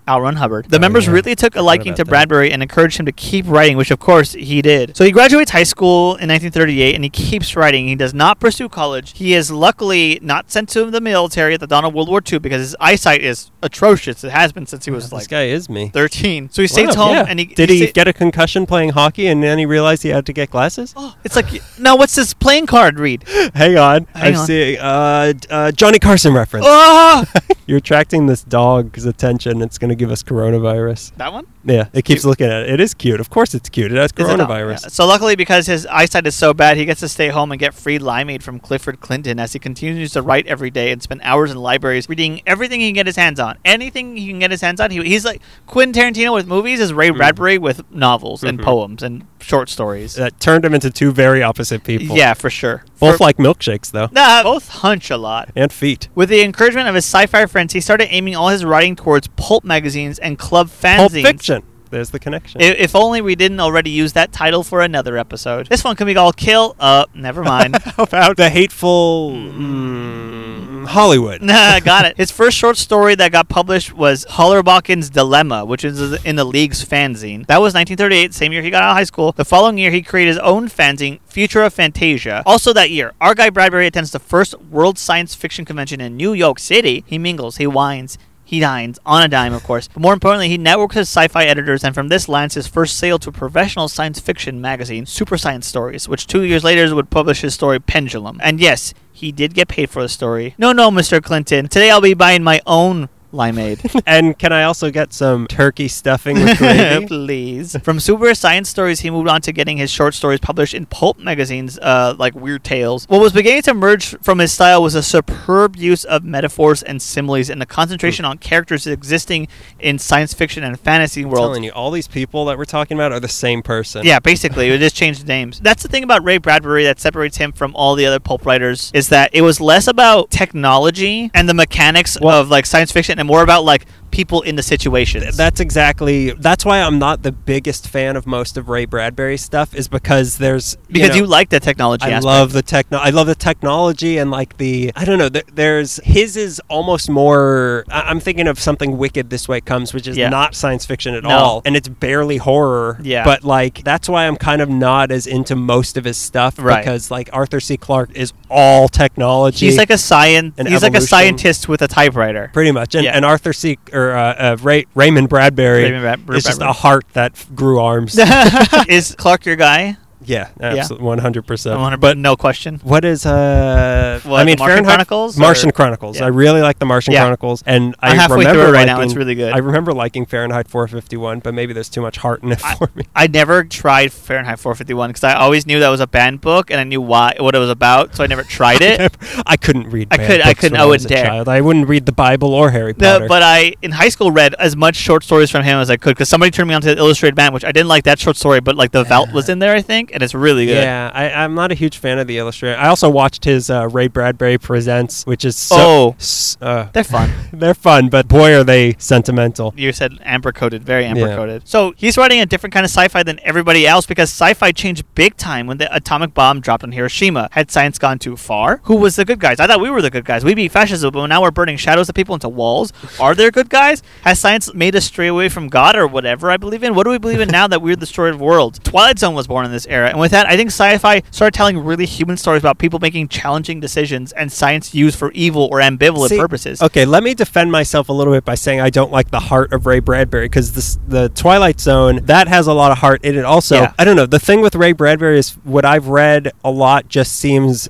[0.06, 0.20] L.
[0.20, 0.66] Ron Hubbard.
[0.68, 1.12] The Oh, members yeah.
[1.12, 2.10] really took a liking about to that.
[2.10, 4.96] Bradbury and encouraged him to keep writing, which of course he did.
[4.96, 7.88] So he graduates high school in 1938 and he keeps writing.
[7.88, 9.16] He does not pursue college.
[9.16, 12.38] He is luckily not sent to the military at the dawn of World War II
[12.38, 14.22] because his eyesight is atrocious.
[14.24, 15.88] It has been since he was this like guy is me.
[15.88, 16.50] 13.
[16.50, 17.26] So he stays Wow, home yeah.
[17.28, 20.10] and he did he sta- get a concussion playing hockey and then he realized he
[20.10, 20.92] had to get glasses?
[21.04, 21.46] Oh, it's like
[21.78, 23.24] now what's this playing card read?
[23.54, 24.46] Hang on, Hang I'm on.
[24.46, 26.64] seeing uh, uh, Johnny Carson reference.
[26.68, 27.24] Oh,
[27.66, 29.60] You're attracting this dog's attention.
[29.62, 31.12] It's going to give us coronavirus.
[31.16, 31.46] that one.
[31.64, 32.70] Yeah, it keeps looking at it.
[32.70, 33.20] It is cute.
[33.20, 33.90] Of course, it's cute.
[33.90, 34.82] It has it coronavirus.
[34.82, 34.88] Yeah.
[34.88, 37.72] So luckily, because his eyesight is so bad, he gets to stay home and get
[37.74, 41.50] free limeade from Clifford Clinton as he continues to write every day and spend hours
[41.50, 43.56] in libraries reading everything he can get his hands on.
[43.64, 44.90] Anything he can get his hands on.
[44.90, 48.64] He, he's like Quentin Tarantino with movies is Ray Bradbury with novels and Mhm.
[48.64, 50.14] poems and short stories.
[50.14, 52.16] That turned him into two very opposite people.
[52.16, 52.84] yeah, for sure.
[52.98, 55.50] both For- like milkshakes though, Nah, both hunch a lot.
[55.54, 56.08] and feet.
[56.14, 59.64] With the encouragement of his sci-fi friends, he started aiming all his writing towards pulp
[59.64, 60.98] magazines and club fanzines.
[60.98, 61.62] Pulp Fiction.
[61.90, 62.60] There's the connection.
[62.60, 65.68] I- If only we didn't already use that title for another episode.
[65.68, 66.74] This one can be called Kill.
[66.80, 67.76] Uh, never mind.
[67.76, 71.42] How about the hateful mm, Hollywood?
[71.54, 72.16] Nah, got it.
[72.16, 76.84] His first short story that got published was Hollerbochen's Dilemma, which is in the League's
[76.84, 77.46] fanzine.
[77.46, 79.32] That was 1938, same year he got out of high school.
[79.32, 82.42] The following year, he created his own fanzine, Futuria Fantasia.
[82.44, 86.32] Also that year, our guy Bradbury attends the first World Science Fiction Convention in New
[86.32, 87.04] York City.
[87.06, 89.88] He mingles, he wines, He dines on a dime, of course.
[89.88, 93.18] But more importantly, he networks his sci-fi editors, and from this lands his first sale
[93.20, 97.40] to a professional science fiction magazine, Super Science Stories, which two years later would publish
[97.40, 98.40] his story Pendulum.
[98.42, 100.54] And yes, he did get paid for the story.
[100.58, 101.22] No, no, Mr.
[101.22, 101.68] Clinton.
[101.68, 104.00] Today I'll be buying my own limeade.
[104.06, 107.06] and can I also get some turkey stuffing with gravy?
[107.24, 107.76] Please.
[107.82, 111.18] From Super Science Stories, he moved on to getting his short stories published in pulp
[111.18, 113.06] magazines uh, like Weird Tales.
[113.08, 117.02] What was beginning to emerge from his style was a superb use of metaphors and
[117.02, 119.48] similes and a concentration on characters existing
[119.80, 121.40] in science fiction and fantasy I'm worlds.
[121.48, 124.04] telling you, all these people that we're talking about are the same person.
[124.04, 125.60] Yeah, basically, it just changed names.
[125.60, 128.90] That's the thing about Ray Bradbury that separates him from all the other pulp writers
[128.94, 133.18] is that it was less about technology and the mechanics Well- of like science fiction
[133.24, 135.36] and more about like people in the situations.
[135.36, 136.30] That's exactly.
[136.30, 139.74] That's why I'm not the biggest fan of most of Ray Bradbury's stuff.
[139.74, 142.24] Is because there's because know, you like the technology I aspect.
[142.24, 142.98] love the techno.
[142.98, 144.92] I love the technology and like the.
[144.94, 145.28] I don't know.
[145.28, 147.84] Th- there's his is almost more.
[147.90, 149.30] I- I'm thinking of something wicked.
[149.30, 150.28] This way comes, which is Yeah.
[150.28, 151.30] not science fiction at No.
[151.30, 152.98] all, and it's barely horror.
[153.02, 153.24] Yeah.
[153.24, 156.84] But like that's why I'm kind of not as into most of his stuff Right.
[156.84, 157.76] because like Arthur C.
[157.76, 159.66] Clarke is all technology.
[159.66, 160.54] He's like a science.
[160.68, 162.50] He's like a scientist with a typewriter.
[162.52, 163.12] Pretty much, and, Yeah.
[163.16, 163.78] and Arthur C.
[163.92, 166.70] or uh, uh, Ray, Raymond Bradbury Raymond Brad- is just Bradbury.
[166.70, 168.18] a heart that f- grew arms.
[168.88, 169.96] Is Clarke your guy?
[170.26, 171.74] Yeah, absolutely, one hundred percent.
[171.78, 172.80] 100 But no question.
[172.82, 174.20] what is uh?
[174.24, 176.18] What, I mean, Martian Fahrenheit- Chronicles, Martian or- Chronicles.
[176.18, 176.24] Yeah.
[176.26, 177.20] I really like the Martian Yeah.
[177.22, 179.00] Chronicles, and I I'm halfway remember through it right liking, now.
[179.02, 179.52] It's really good.
[179.52, 183.04] I remember liking Fahrenheit 451, but maybe there's too much heart in it for me.
[183.14, 186.80] I never tried Fahrenheit 451 because I always knew that was a banned book and
[186.80, 189.16] I knew why what it was about, so I never tried it.
[189.46, 190.08] I couldn't read.
[190.10, 191.26] I could- I couldn't- I wouldn't dare.
[191.26, 191.48] Child.
[191.48, 193.28] I wouldn't read the Bible or Harry No, Potter.
[193.28, 196.14] but I in high school read as much short stories from him as I could
[196.16, 198.36] because somebody turned me on to the Illustrated Man, which I didn't like that short
[198.36, 200.76] story, but like the Veldt was in there, I think, and it's really good.
[200.82, 202.78] Yeah, I, I'm not a huge fan of the Illustrator.
[202.78, 205.76] I also watched his uh, Ray Bradbury Presents, which is so.
[205.78, 206.14] Oh.
[206.18, 207.30] s- uh, They're fun.
[207.52, 209.74] they're fun, but boy, are they sentimental.
[209.76, 211.36] You said amber coated, very amber Yeah.
[211.36, 211.68] coated.
[211.68, 215.36] So he's writing a different kind of sci-fi than everybody else because sci-fi changed big
[215.36, 217.48] time when the atomic bomb dropped on Hiroshima.
[217.52, 218.80] Had science gone too far?
[218.84, 219.60] Who was the good guys?
[219.60, 220.44] I thought we were the good guys.
[220.44, 222.92] We beat fascism, but now we're burning shadows of people into walls.
[223.20, 224.02] Are there good guys?
[224.22, 226.94] Has science made us stray away from God or whatever I believe in?
[226.94, 228.78] What do we believe in now that we're the destroyer of worlds?
[228.80, 231.78] Twilight Zone was born in this era, and with that, I think sci-fi started telling
[231.78, 236.28] really human stories about people making challenging decisions and science used for evil or ambivalent
[236.30, 236.82] See, purposes.
[236.82, 239.72] Okay, let me defend myself a little bit by saying I don't like the heart
[239.72, 243.44] of Ray Bradbury because the Twilight Zone that has a lot of heart in it.
[243.44, 243.92] Also, Yeah.
[243.98, 244.26] I don't know.
[244.26, 247.88] The thing with Ray Bradbury is what I've read a lot just seems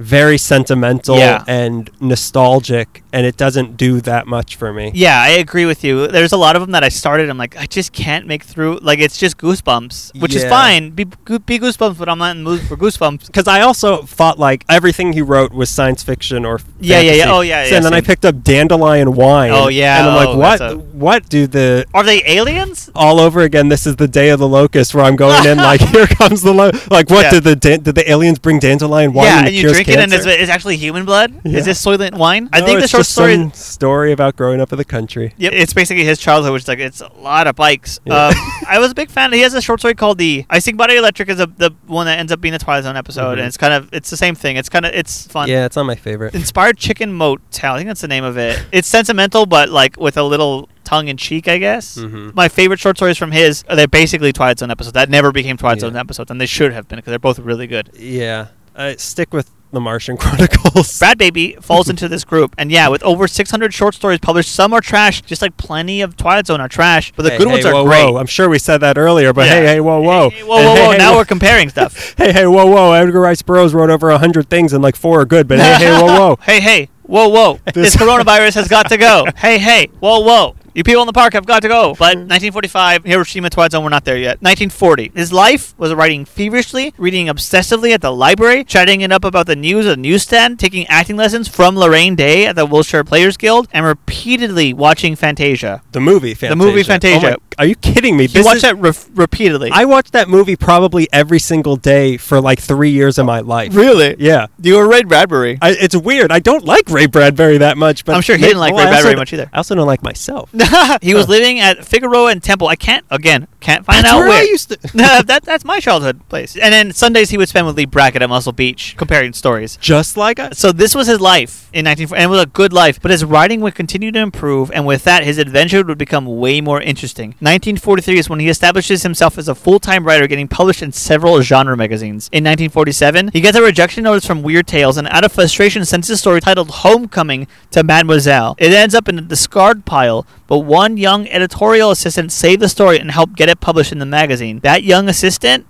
[0.00, 1.44] very sentimental Yeah.
[1.46, 4.90] and nostalgic, and it doesn't do that much for me.
[4.94, 6.08] Yeah, I agree with you.
[6.08, 7.30] There's a lot of them that I started.
[7.30, 8.78] I'm like, I just can't make through.
[8.82, 10.90] Like, it's just goosebumps, which is fine.
[10.90, 13.26] Be, be goosebumps, but I'm not in the mood for goosebumps.
[13.28, 17.24] Because I also thought like everything he wrote was science fiction or Yeah, yeah, yeah.
[17.32, 19.52] Oh, yeah, So- yeah, And then I picked up Dandelion Wine.
[19.52, 19.98] Oh, yeah.
[20.00, 20.60] and I'm like, Oh, what?
[20.60, 22.90] a- What do the Are they aliens?
[22.94, 23.68] all over again?
[23.68, 26.52] This is the day of the locust where I'm going in like here comes the
[26.52, 26.72] lo-.
[26.90, 27.30] like what Yeah.
[27.30, 29.26] did the dan- did the aliens bring dandelion wine?
[29.26, 31.32] yeah, and and you drink it, and it's, it's actually human blood.
[31.44, 31.58] Yeah.
[31.58, 32.48] Is this Soylent wine?
[32.52, 33.34] I think the short just story.
[33.36, 35.34] some story about growing up in the country.
[35.36, 38.00] Yep, it's basically his childhood, which is like it's a lot of bikes.
[38.04, 38.26] Yeah.
[38.28, 38.34] Um,
[38.68, 39.32] I was a big fan.
[39.32, 42.06] He has a short story called "The I Icing Body Electric" is a, the one
[42.06, 43.38] that ends up being a Twilight Zone episode, Mhm.
[43.38, 44.56] and it's kind of it's the same thing.
[44.56, 45.48] It's kind of it's fun.
[45.48, 46.34] Yeah, it's not my favorite.
[46.34, 47.74] Inspired Chicken Motel.
[47.74, 48.64] I think that's the name of it.
[48.72, 51.96] It's sentimental, but like with a little tongue in cheek, I guess.
[51.96, 52.34] Mhm.
[52.34, 54.92] My favorite short stories from his, uh, they're basically Twilight Zone episodes.
[54.92, 55.88] That never became Twilight Yeah.
[55.88, 57.90] Zone episodes, and they should have been because they're both really good.
[57.98, 60.98] Yeah, I stick with the Martian Chronicles.
[60.98, 64.72] Brad Baby falls into this group, and yeah, with over 600 short stories published, some
[64.72, 67.52] are trash, just like plenty of Twilight Zone are trash, but the Hey, good hey,
[67.54, 68.04] ones are whoa, great.
[68.04, 68.16] Whoa.
[68.18, 69.54] I'm sure we said that earlier, but Yeah.
[69.60, 70.90] hey, hey, whoa, whoa, Hey, whoa, whoa, hey, whoa!
[70.92, 71.18] hey, now whoa.
[71.18, 72.14] we're comparing stuff.
[72.16, 72.92] Hey, hey, whoa, whoa!
[72.92, 75.48] Edgar Rice Burroughs wrote over a hundred things, and like four are good.
[75.48, 76.38] But hey, hey, whoa, whoa!
[76.42, 77.58] hey, hey, whoa, whoa!
[77.74, 79.26] This- this coronavirus has got to go.
[79.36, 80.54] hey, hey, whoa, whoa!
[80.74, 81.94] You people in the park have got to go.
[81.96, 82.28] But mm-hmm.
[82.28, 84.42] 1945, Hiroshima Twilight Zone, we're not there yet.
[84.42, 89.46] 1940, his life was writing feverishly, reading obsessively at the library, chatting it up about
[89.46, 93.36] the news at the newsstand, taking acting lessons from Laraine Day at the Wilshire Players
[93.36, 95.80] Guild, and repeatedly watching Fantasia.
[95.92, 96.50] The movie, Fantasia.
[96.50, 97.30] The movie Oh Fantasia.
[97.30, 98.26] my- are you kidding me?
[98.26, 99.70] This watched is- that re- repeatedly.
[99.72, 103.76] I watched that movie probably every single day for like three years of my life.
[103.76, 104.16] really?
[104.18, 104.46] Yeah.
[104.60, 105.58] You were Ray Bradbury.
[105.62, 106.32] I, it's weird.
[106.32, 108.86] I don't like Ray Bradbury that much, but I'm sure he may- didn't like well,
[108.86, 109.50] Ray also Bradbury much either.
[109.52, 110.50] I also don't like myself.
[111.02, 111.30] he was oh.
[111.30, 112.68] living at Figueroa and Temple.
[112.68, 114.42] I can't again can't find That's out where where.
[114.42, 114.76] I used to.
[114.94, 116.56] that that's my childhood place.
[116.56, 119.78] And then Sundays he would spend with Leigh Brackett at Muscle Beach comparing stories.
[119.80, 120.58] Just like us.
[120.58, 123.00] So this was his life in 1940, and it was a good life.
[123.00, 126.60] But his writing would continue to improve, and with that, his adventure would become way
[126.60, 127.30] more interesting.
[127.40, 131.76] 1943 is when he establishes himself as a full-time writer, getting published in several genre
[131.76, 132.28] magazines.
[132.32, 136.10] In 1947, he gets a rejection notice from Weird Tales, and out of frustration, sends
[136.10, 138.56] a story titled "Homecoming" to Mademoiselle.
[138.58, 143.00] It ends up in the discard pile, but one young editorial assistant saved the story
[143.00, 144.60] and helped get it published in the magazine.
[144.60, 145.66] That young assistant,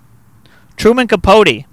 [0.77, 1.65] Truman Capote.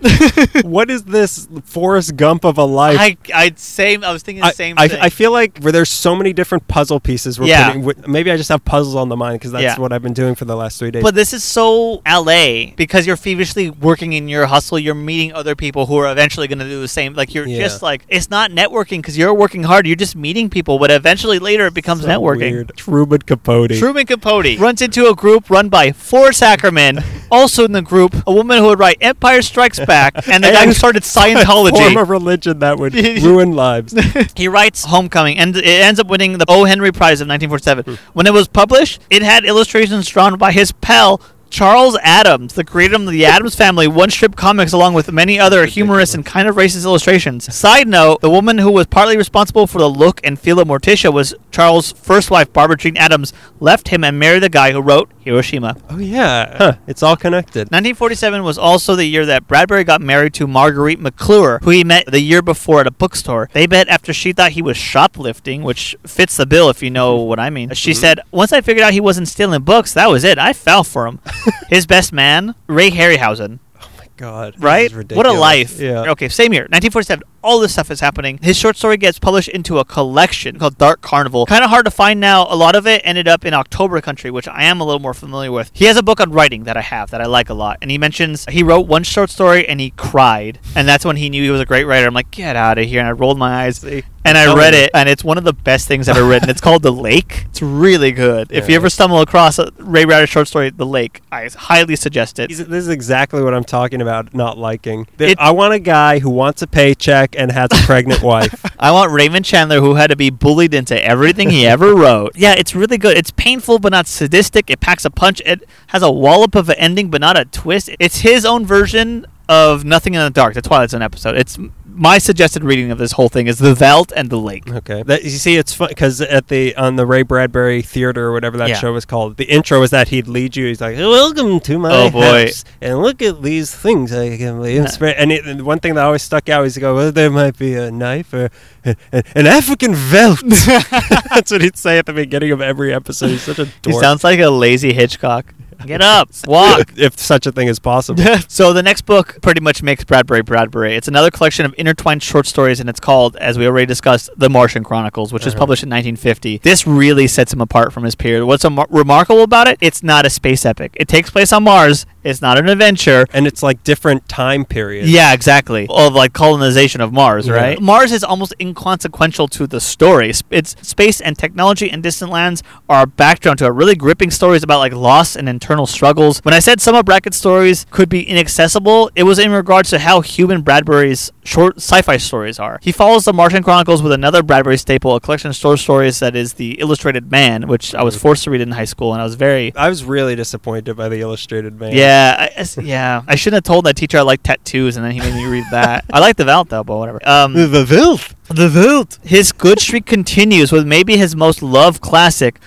[0.62, 2.96] what is this Forrest Gump of a life?
[2.98, 4.04] I, I'd same.
[4.04, 5.00] I was thinking the I, same I, thing.
[5.00, 7.38] I feel like where there's so many different puzzle pieces.
[7.38, 7.72] We're Yeah.
[7.80, 9.78] putting, maybe I just have puzzles on the mind because that's Yeah.
[9.78, 11.02] what I've been doing for the last three days.
[11.02, 14.78] But this is so LA because you're feverishly working in your hustle.
[14.78, 17.14] You're meeting other people who are eventually going to do the same.
[17.14, 17.58] Like you're Yeah.
[17.58, 19.86] just like it's not networking because you're working hard.
[19.86, 22.52] You're just meeting people, but eventually later it becomes So networking.
[22.52, 22.72] Weird.
[22.76, 23.78] Truman Capote.
[23.78, 27.00] Truman Capote runs into a group run by Forrest Ackerman.
[27.30, 29.88] also in the group, a woman who would write Empire Strikes Back,
[30.30, 31.96] and the guy who And- started Form Scientology.
[32.00, 33.94] a religion that would ruin lives.
[34.36, 36.64] he writes Homecoming, and it ends up winning the O.
[36.64, 37.84] Henry Prize of 1947.
[37.84, 37.94] Hmm.
[38.12, 41.20] When it was published, it had illustrations drawn by his pal.
[41.50, 45.66] Charles Addams, the creator of the Addams Family, one strip comics, along with many other
[45.66, 47.52] humorous and kind of racist illustrations.
[47.54, 51.12] Side note: the woman who was partly responsible for the look and feel of Morticia
[51.12, 53.32] was Charles' first wife, Barbara Jean Addams.
[53.58, 55.76] Left him and married the guy who wrote Hiroshima.
[55.90, 56.72] Oh yeah, huh.
[56.86, 57.70] It's all connected.
[57.70, 62.06] 1947 was also the year that Bradbury got married to Marguerite McClure, who he met
[62.06, 63.50] the year before at a bookstore.
[63.52, 67.16] They met after she thought he was shoplifting, which fits the bill if you know
[67.16, 67.74] what I mean.
[67.74, 68.00] She mm-hmm.
[68.00, 70.38] said, Once I figured out he wasn't stealing books, that was it.
[70.38, 71.18] I fell for him.
[71.68, 73.58] His best man, Ray Harryhausen.
[73.82, 74.90] Oh my God, Right?
[74.92, 75.78] is What a life.
[75.80, 76.10] Yeah.
[76.10, 77.22] Okay, same year, 1947.
[77.42, 78.38] All this stuff is happening.
[78.42, 81.46] His short story gets published into a collection called Dark Carnival.
[81.46, 82.46] Kind of hard to find now.
[82.50, 85.14] A lot of it ended up in October Country, which I am a little more
[85.14, 85.70] familiar with.
[85.72, 87.78] He has a book on writing that I have that I like a lot.
[87.80, 90.58] And he mentions he wrote one short story and he cried.
[90.76, 92.06] And that's when he knew he was a great writer.
[92.06, 93.00] I'm like, get out of here.
[93.00, 93.82] And I rolled my eyes.
[94.22, 96.50] And I read it, and it's one of the best things I've ever written.
[96.50, 97.46] It's called The Lake.
[97.50, 98.52] It's really good.
[98.52, 102.38] If you ever stumble across a Ray Ryder short story, The Lake, I highly suggest
[102.38, 102.48] it.
[102.48, 104.32] This is exactly what I'm talking about.
[104.32, 105.06] Not liking.
[105.18, 108.64] It- I want a guy who wants a paycheck and has a pregnant wife.
[108.78, 112.32] I want Raymond Chandler, who had to be bullied into everything he ever wrote.
[112.36, 113.16] Yeah, it's really good.
[113.18, 114.70] It's painful but not sadistic.
[114.70, 115.42] It packs a punch.
[115.44, 117.90] It has a wallop of an ending but not a twist.
[117.98, 121.36] It's his own version of Nothing in the Dark, the Twilight Zone episode.
[121.36, 121.58] It's
[122.00, 124.68] my suggested reading of this whole thing is The Veldt and The Lake.
[124.68, 125.02] Okay.
[125.02, 128.56] That, you see, it's fun because at the on the Ray Bradbury Theater or whatever
[128.56, 128.76] that Yeah.
[128.76, 130.66] show was called, the intro is that he'd lead you.
[130.66, 132.46] He's like, "Welcome to my Oh, boy.
[132.46, 135.94] house, and look at these things I can be inspired." And, it, and one thing
[135.96, 138.48] that always stuck out is he go, "Well, there might be a knife or
[138.82, 140.40] an, an African Veldt."
[141.28, 143.28] That's what he'd say at the beginning of every episode.
[143.28, 145.52] He's such a He sounds like a lazy Hitchcock.
[145.86, 146.92] Get up, walk.
[146.96, 148.22] if such a thing is possible.
[148.48, 150.94] so the next book pretty much makes Bradbury Bradbury.
[150.96, 154.48] It's another collection of intertwined short stories, and it's called, as we already discussed, The
[154.50, 155.60] Martian Chronicles, which was Uh-huh.
[155.60, 156.58] published in 1950.
[156.62, 158.44] This really sets him apart from his peers.
[158.44, 159.78] What's am- remarkable about it?
[159.80, 160.92] It's not a space epic.
[160.96, 162.06] It takes place on Mars.
[162.24, 163.26] It's not an adventure.
[163.32, 165.10] and it's like different time periods.
[165.10, 165.86] Yeah, exactly.
[165.88, 167.54] Of like colonization of Mars, Yeah.
[167.54, 167.80] right?
[167.80, 170.32] Mars is almost inconsequential to the story.
[170.50, 173.72] It's space and technology and distant lands are a background to it.
[173.72, 176.40] Really gripping stories about like loss and internal struggles.
[176.40, 179.98] When I said some of Brackett's stories could be inaccessible, it was in regards to
[179.98, 182.78] how human Bradbury's short sci-fi stories are.
[182.82, 186.36] He follows the Martian Chronicles with another Bradbury staple, a collection of short stories that
[186.36, 188.20] is the Illustrated Man, which I was mm.
[188.20, 191.08] forced to read in high school, and I was very I was really disappointed by
[191.08, 191.92] the Illustrated Man.
[191.92, 193.22] yeah, I, I s- yeah.
[193.26, 195.64] I shouldn't have told that teacher I like tattoos, and then he made me read
[195.70, 196.04] that.
[196.12, 197.20] I like the Veldt though, but whatever.
[197.28, 198.34] Um, The Veldt.
[198.48, 199.18] the Veldt.
[199.22, 202.58] His good streak continues with maybe his most loved classic,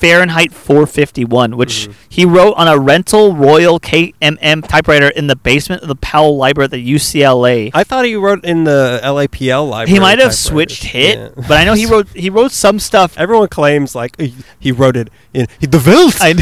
[0.00, 1.92] Fahrenheit 451, which Mhm.
[2.08, 6.64] he wrote on a rental Royal KMM typewriter in the basement of the Powell Library
[6.64, 7.70] at the UCLA.
[7.74, 9.94] I thought he wrote in the LAPL library.
[9.94, 11.28] he might have switched hit, Yeah.
[11.48, 13.12] but I know he wrote he wrote some stuff.
[13.18, 16.16] Everyone claims like he- he wrote it in the Veldt.
[16.20, 16.34] I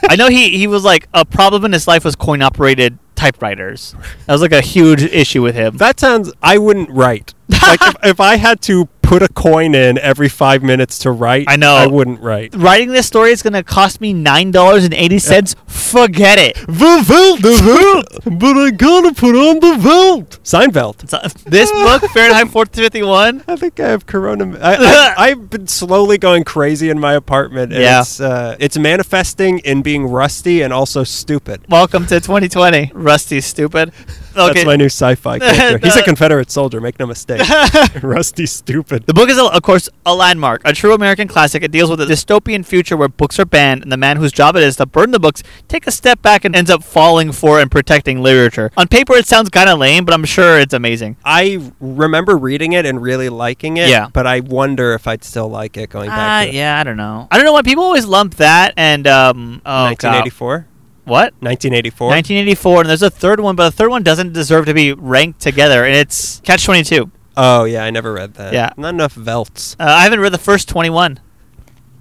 [0.10, 3.94] I know he he was like a problem in his life was coin operated typewriters.
[4.26, 5.76] That was like a huge issue with him.
[5.78, 6.32] that sounds.
[6.42, 7.34] I wouldn't write.
[7.48, 11.46] Like if, if I had to put a coin in every five minutes to write,
[11.48, 11.74] I know.
[11.74, 12.54] I wouldn't write.
[12.56, 15.54] Writing this story is going to cost me nine dollars and eighty cents.
[15.66, 16.56] Forget it.
[16.66, 20.42] The Veldt, the Veldt, but I gotta put on the Veldt.
[20.42, 21.08] Seinfeld.
[21.08, 21.18] So,
[21.48, 23.44] this book, Fahrenheit 451.
[23.46, 24.58] I think I have corona.
[24.60, 27.72] I, I, I've been slowly going crazy in my apartment.
[27.72, 28.00] And Yeah.
[28.00, 31.60] It's, uh, it's manifesting in being rusty and also stupid.
[31.68, 32.90] Welcome to 2020.
[32.94, 33.92] Rusty, stupid.
[34.36, 34.52] Okay.
[34.54, 35.78] That's my new sci-fi character.
[35.86, 36.80] He's a Confederate soldier.
[36.80, 37.35] Make no mistake.
[38.02, 39.06] Rusty stupid.
[39.06, 41.62] The book is, of course, a landmark, a true American classic.
[41.62, 44.56] It deals with a dystopian future where books are banned, and the man whose job
[44.56, 47.60] it is to burn the books take a step back and ends up falling for
[47.60, 48.70] and protecting literature.
[48.76, 51.16] On paper, it sounds kind of lame, but I'm sure it's amazing.
[51.24, 53.88] I remember reading it and really liking it.
[53.88, 54.08] Yeah.
[54.12, 56.96] But I wonder if I'd still like it going Uh, back to yeah, I don't
[56.96, 57.28] know.
[57.30, 59.60] I don't know why people always lump that and um.
[59.64, 60.26] Oh, God.
[60.26, 60.66] 1984.
[61.04, 61.34] What?
[61.38, 62.08] 1984.
[62.08, 65.40] 1984, and there's a third one, but the third one doesn't deserve to be ranked
[65.40, 67.10] together, and it's Catch 22.
[67.36, 68.52] Oh yeah, I never read that.
[68.52, 68.72] Yeah.
[68.76, 69.76] Not enough Veldts.
[69.78, 71.20] Uh, I haven't read the first 21.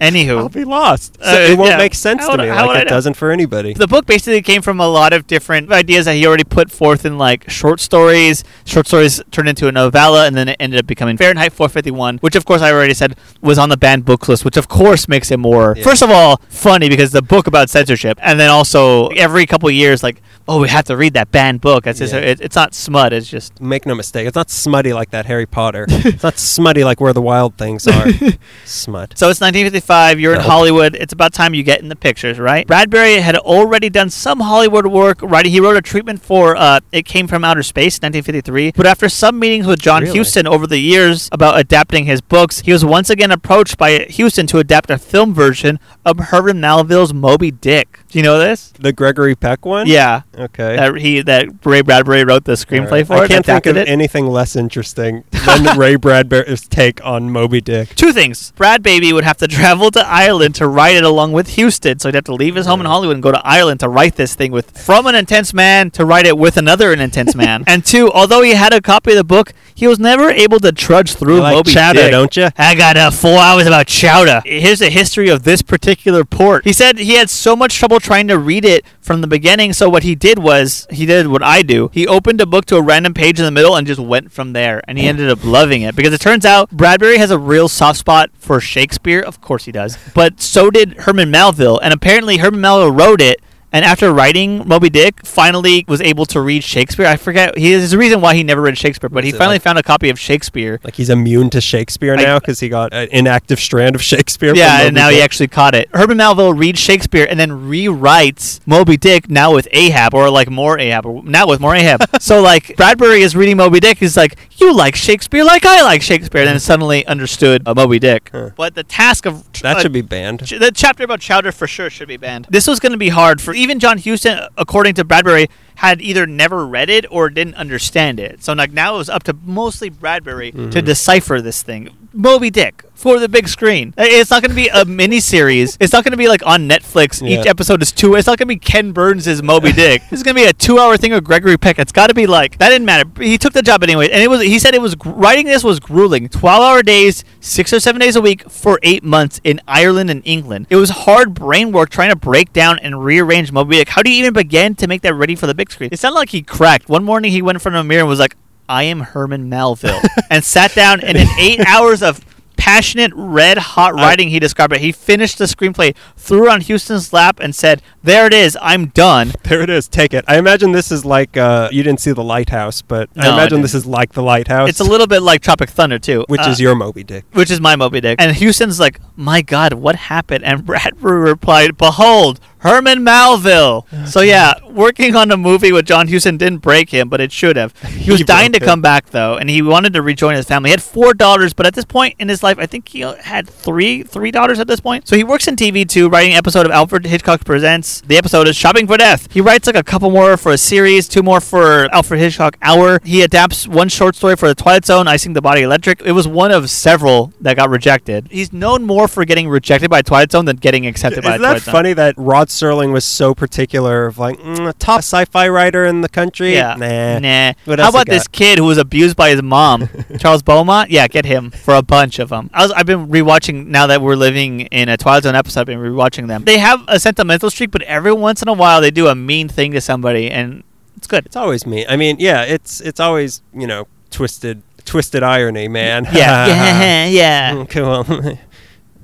[0.02, 1.18] Anywho, I'll be lost.
[1.24, 1.78] So Uh, it won't yeah.
[1.78, 2.52] make sense How to would me.
[2.52, 3.74] Like it doesn't for anybody.
[3.74, 7.06] the book basically came from a lot of different ideas that he already put forth
[7.06, 8.44] in like short stories.
[8.66, 12.36] Short stories turned into a novella, and then it ended up becoming Fahrenheit 451, which
[12.36, 15.32] of course I already said was on the banned book list, which of course makes
[15.32, 15.84] it more, Yeah.
[15.84, 20.04] first of all, funny because the book about censorship, and then also every couple years,
[20.04, 21.88] like, oh, we have to read that banned book.
[21.88, 22.20] It's just, Yeah.
[22.20, 23.14] it, it's not smut.
[23.14, 24.28] It's just Make no mistake.
[24.28, 25.86] It's not smutty like that Harry Potter.
[25.90, 28.08] it's not smutty like where the wild things are.
[28.66, 29.18] Smut.
[29.18, 29.85] So it's 1955.
[29.90, 30.48] You're in Nope.
[30.48, 30.95] Hollywood.
[30.95, 32.66] It's about time you get in the pictures, right?
[32.66, 35.22] Bradbury had already done some Hollywood work.
[35.22, 38.72] Writing, he wrote a treatment for uh, "It Came from Outer Space" 1953.
[38.76, 40.18] But after some meetings with John Really?
[40.18, 44.48] Huston over the years about adapting his books, he was once again approached by Huston
[44.48, 47.99] to adapt a film version of Herman Melville's Moby Dick.
[48.16, 48.72] Do you know this?
[48.80, 49.88] The Gregory Peck one.
[49.88, 50.78] Yeah, Okay.
[50.78, 53.08] that he that Ray Bradbury wrote the screenplay Alright.
[53.08, 53.28] for I it.
[53.28, 53.90] can't think of it.
[53.90, 57.94] anything less interesting than Ray Bradbury's take on Moby Dick.
[57.96, 58.54] Two things.
[58.56, 62.08] Brad Baby would have to travel to Ireland to write it along with Huston, so
[62.08, 64.34] he'd have to leave his home in Hollywood and go to Ireland to write this
[64.34, 67.66] thing with from an intense man to write it with another an intense man.
[67.68, 70.72] and two, although he had a copy of the book, he was never able to
[70.72, 72.12] trudge through You like Moby chowder, Dick.
[72.12, 72.48] don't you?
[72.58, 74.42] I got uh, four hours about chowder.
[74.46, 76.64] Here's the history of this particular port.
[76.64, 79.90] He said he had so much trouble trying to read it from the beginning, so
[79.90, 81.90] what he did was he did what I do.
[81.94, 84.53] He opened a book to a random page in the middle and just went from
[84.53, 87.68] there, and he ended up loving it because it turns out Bradbury has a real
[87.68, 89.19] soft spot for Shakespeare.
[89.19, 93.41] Of course he does, but so did Herman Melville, and apparently Herman Melville wrote it.
[93.76, 97.06] And after writing Moby Dick, finally was able to read Shakespeare.
[97.06, 97.57] I forget.
[97.57, 99.77] He there's a reason why he never read Shakespeare, but Was he finally like- found
[99.77, 100.80] a copy of Shakespeare.
[100.81, 104.52] Like he's immune to Shakespeare now because he got an inactive strand of Shakespeare.
[104.52, 105.89] from Yeah, and now he actually caught it.
[105.93, 110.80] Herman Melville reads Shakespeare and then rewrites Moby Dick now with Ahab, or like more
[110.80, 112.02] Ahab, or now with more Ahab.
[112.22, 113.97] so like Bradbury is reading Moby Dick.
[113.97, 117.99] He's like, "You like Shakespeare like I like Shakespeare," and then suddenly understood uh, Moby
[117.99, 118.30] Dick.
[118.32, 118.52] Huh.
[118.56, 120.45] But the task of that uh, should be banned.
[120.48, 122.48] Ch- The chapter about Chowder for sure should be banned.
[122.49, 126.26] This was going to be hard for even John Huston, according to Bradbury, had either
[126.26, 128.44] never read it or didn't understand it.
[128.44, 130.86] So like now it was up to mostly Bradbury to Mhm.
[130.86, 131.90] decipher this thing.
[132.16, 133.94] Moby Dick for the big screen.
[133.98, 135.78] Uh, It's not going to be a mini series.
[135.82, 137.22] It's not going to be like on Netflix.
[137.22, 138.16] Each episode is two.
[138.16, 140.02] It's not going to be Ken Burns' Moby Dick.
[140.10, 141.78] This is going to be a two-hour thing with Gregory Peck.
[141.78, 142.70] It's got to be like that.
[142.70, 143.10] Didn't matter.
[143.22, 144.42] He took the job anyway, and it was.
[144.42, 146.30] He said it was writing this was grueling.
[146.30, 150.68] Twelve-hour days, six or seven days a week for eight months in Ireland and England.
[150.70, 153.90] It was hard brain work trying to break down and rearrange Moby Dick.
[153.90, 155.90] How do you even begin to make that ready for the big screen?
[155.92, 156.88] It sounded like he cracked.
[156.88, 158.36] One morning he went in front of a mirror and was like,
[158.70, 162.24] "I am Herman Melville," and sat down and in eight hours of
[162.58, 167.12] passionate red hot writing he described it he finished the screenplay threw it on Huston's
[167.14, 169.88] lap and said there it is i'm done There it is.
[169.90, 170.26] Take it.
[170.28, 173.34] I imagine this is like uh, you didn't see the lighthouse, but No, I I
[173.34, 174.70] imagine this is like the lighthouse.
[174.70, 177.26] it's a little bit like tropic thunder too which Uh, is your Moby Dick.
[177.34, 178.16] which is my Moby Dick.
[178.20, 180.44] And Huston's like, my God, what happened?
[180.44, 183.86] And Bradbury replied, Behold, Herman Melville.
[184.06, 187.56] So yeah, working on a movie with John Huston didn't break him, but it should
[187.56, 187.74] have.
[188.06, 190.70] He was He dying to come back though, and he wanted to rejoin his family.
[190.70, 193.50] He had four daughters, but at this point in his life, I think he had
[193.50, 195.08] three three daughters at this point.
[195.08, 198.02] So he works in TV too, writing an episode of Alfred Hitchcock Presents.
[198.02, 199.32] The episode is Shopping for Death.
[199.32, 203.00] He writes like a couple more for a series, two more for Alfred Hitchcock Hour.
[203.04, 206.02] He adapts one short story for The Twilight Zone, I Sing the Body Electric.
[206.02, 208.28] It was one of several that got rejected.
[208.30, 211.56] He's known more for getting rejected by Twilight Zone than getting accepted by Isn't Twilight
[211.60, 211.72] that Zone.
[211.72, 216.10] funny that Rod Serling was so particular of like mm, top sci-fi writer in the
[216.10, 216.53] country?
[216.53, 216.76] Yeah.
[216.76, 217.19] Nah.
[217.19, 217.53] Nah.
[217.65, 220.90] What How about this kid who was abused by his mom, Charles Beaumont?
[220.90, 222.49] Yeah, get him for a bunch of them.
[222.53, 225.61] I was, I've been rewatching now that we're living in a Twilight Zone episode.
[225.61, 226.45] I've been rewatching them.
[226.45, 229.49] They have a sentimental streak, but every once in a while they do a mean
[229.49, 230.64] thing to somebody, and
[230.95, 231.26] it's good.
[231.26, 231.86] It's always me.
[231.88, 236.06] I mean, yeah, it's it's always you know twisted twisted irony, man.
[236.06, 237.52] Yeah, yeah, yeah.
[237.53, 238.38] Mm, cool.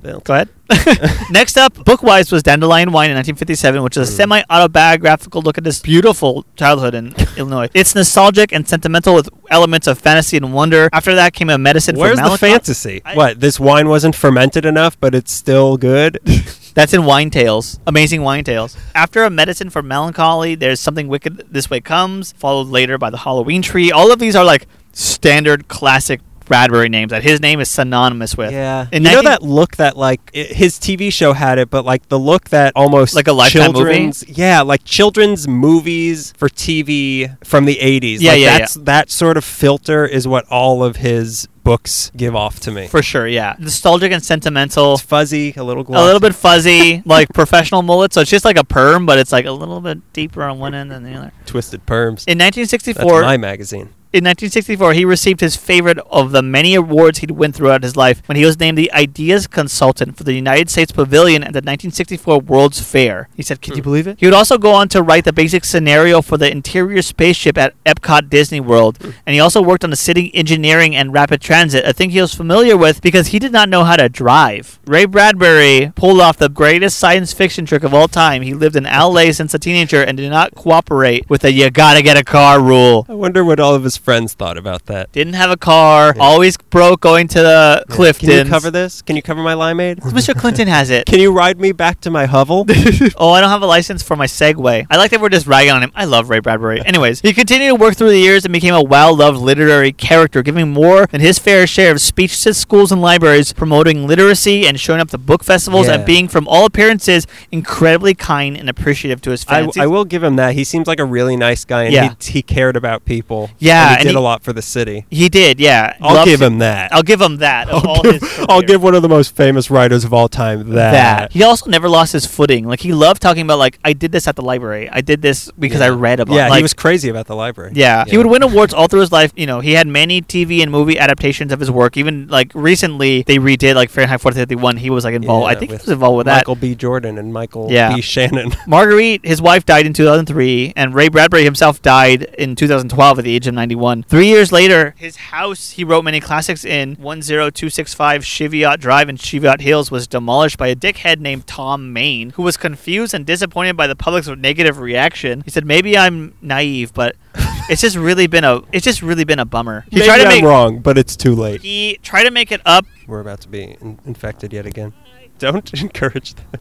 [0.02, 0.48] Well, Go ahead.
[1.30, 4.16] Next up, Bookwise was Dandelion Wine in 1957, which is a Mm.
[4.16, 7.68] semi autobiographical look at this beautiful childhood in Illinois.
[7.74, 10.88] It's nostalgic and sentimental with elements of fantasy and wonder.
[10.92, 13.02] After that came a medicine Where's for the fantasy?
[13.04, 13.40] I- what?
[13.40, 16.18] This wine wasn't fermented enough, but it's still good.
[16.74, 17.78] That's in Wine Tales.
[17.86, 18.76] Amazing Wine Tales.
[18.94, 23.18] After a medicine for melancholy, there's something wicked this way comes, followed later by the
[23.18, 23.92] Halloween tree.
[23.92, 28.52] All of these are like standard classic Bradbury names that his name is synonymous with.
[28.52, 32.08] Yeah, In you know that look that like his TV show had it, but like
[32.08, 34.12] the look that almost Like a Lifetime movie?
[34.28, 38.18] yeah, like children's movies for TV from the '80s.
[38.20, 42.34] Yeah, like yeah, That's that sort of filter is what all of his books give
[42.34, 42.86] off to me.
[42.88, 43.54] For sure, yeah.
[43.58, 44.94] Nostalgic and sentimental.
[44.94, 48.12] it's fuzzy, a little A little bit fuzzy, like professional mullet.
[48.12, 50.74] So it's just like a perm, but it's like a little bit deeper on one
[50.74, 51.32] end than the other.
[51.46, 52.26] twisted perms.
[52.26, 53.90] In That's 1964, my magazine.
[54.12, 58.22] In 1964, he received his favorite of the many awards he'd win throughout his life
[58.26, 62.40] when he was named the Ideas Consultant for the United States Pavilion at the 1964
[62.40, 63.28] World's Fair.
[63.36, 63.88] He said, "Can you Hmm.
[63.88, 67.00] believe it?" He would also go on to write the basic scenario for the interior
[67.02, 69.10] spaceship at Epcot Disney World, Hmm.
[69.26, 72.34] and he also worked on the city engineering and rapid transit, a thing he was
[72.34, 74.78] familiar with because he did not know how to drive.
[74.86, 78.42] Ray Bradbury pulled off the greatest science fiction trick of all time.
[78.42, 82.02] He lived in LA since a teenager and did not cooperate with the "you gotta
[82.02, 83.06] get a car" rule.
[83.08, 85.12] I wonder what all of his friends thought about that.
[85.12, 86.12] Didn't have a car.
[86.16, 86.22] Yeah.
[86.22, 87.94] Always broke going to the Yeah.
[87.96, 88.18] Cliftons.
[88.18, 89.02] Can you cover this?
[89.02, 90.00] Can you cover my limeade?
[90.00, 90.34] Mr.
[90.34, 91.06] Clinton has it.
[91.12, 92.66] Can you ride me back to my hovel?
[93.16, 94.86] oh, I don't have a license for my Segway.
[94.90, 95.92] I like that we're just ragging on him.
[95.94, 96.80] I love Ray Bradbury.
[96.84, 100.72] Anyways, he continued to work through the years and became a well-loved literary character, giving
[100.72, 105.00] more than his fair share of speeches to schools and libraries, promoting literacy and showing
[105.00, 105.94] up to book festivals, Yeah.
[105.94, 109.76] and being, from all appearances, incredibly kind and appreciative to his I, fans.
[109.78, 110.54] I will give him that.
[110.54, 112.14] He seems like a really nice guy, and Yeah.
[112.20, 113.50] he, he cared about people.
[113.58, 115.06] Yeah, he did he- a lot for the city.
[115.10, 115.96] he did, yeah.
[116.00, 116.92] I'll Loved give him that.
[116.92, 117.68] I'll give him that.
[117.68, 120.70] Of I'll give, his I'll give one of the most famous writers of all time
[120.70, 120.92] that.
[120.92, 121.32] that.
[121.32, 122.66] He also never lost his footing.
[122.66, 124.88] Like he loved talking about like I did this at the library.
[124.90, 126.34] I did this because I read about.
[126.34, 127.72] Yeah, like, he was crazy about the library.
[127.74, 128.04] Yeah.
[128.06, 129.32] he would win awards all through his life.
[129.36, 131.96] You know, he had many TV and movie adaptations of his work.
[131.96, 134.76] Even like recently, they redid like Fahrenheit 451.
[134.78, 135.46] He was like involved.
[135.50, 136.38] I think he was involved with that.
[136.38, 136.74] Michael B.
[136.74, 137.94] Jordan and Michael Yeah.
[137.94, 138.00] B.
[138.00, 138.52] Shannon.
[138.66, 143.34] Marguerite, his wife, died in 2003, and Ray Bradbury himself died in 2012 at the
[143.34, 143.81] age of 91.
[144.02, 149.60] Three years later, his house he wrote many classics in 10265 Cheviot Drive in Cheviot
[149.60, 153.86] Hills was demolished by a dickhead named Thom Mayne, who was confused and disappointed by
[153.86, 155.42] the public's negative reaction.
[155.44, 157.16] He said, "Maybe I'm naive, but
[157.68, 160.22] it's just really been a it's just really been a bummer." He Maybe tried to
[160.24, 161.62] I'm make wrong, but it's too late.
[161.62, 164.92] he tried to make it up We're about to be in- infected yet again.
[165.38, 166.60] Don't encourage that.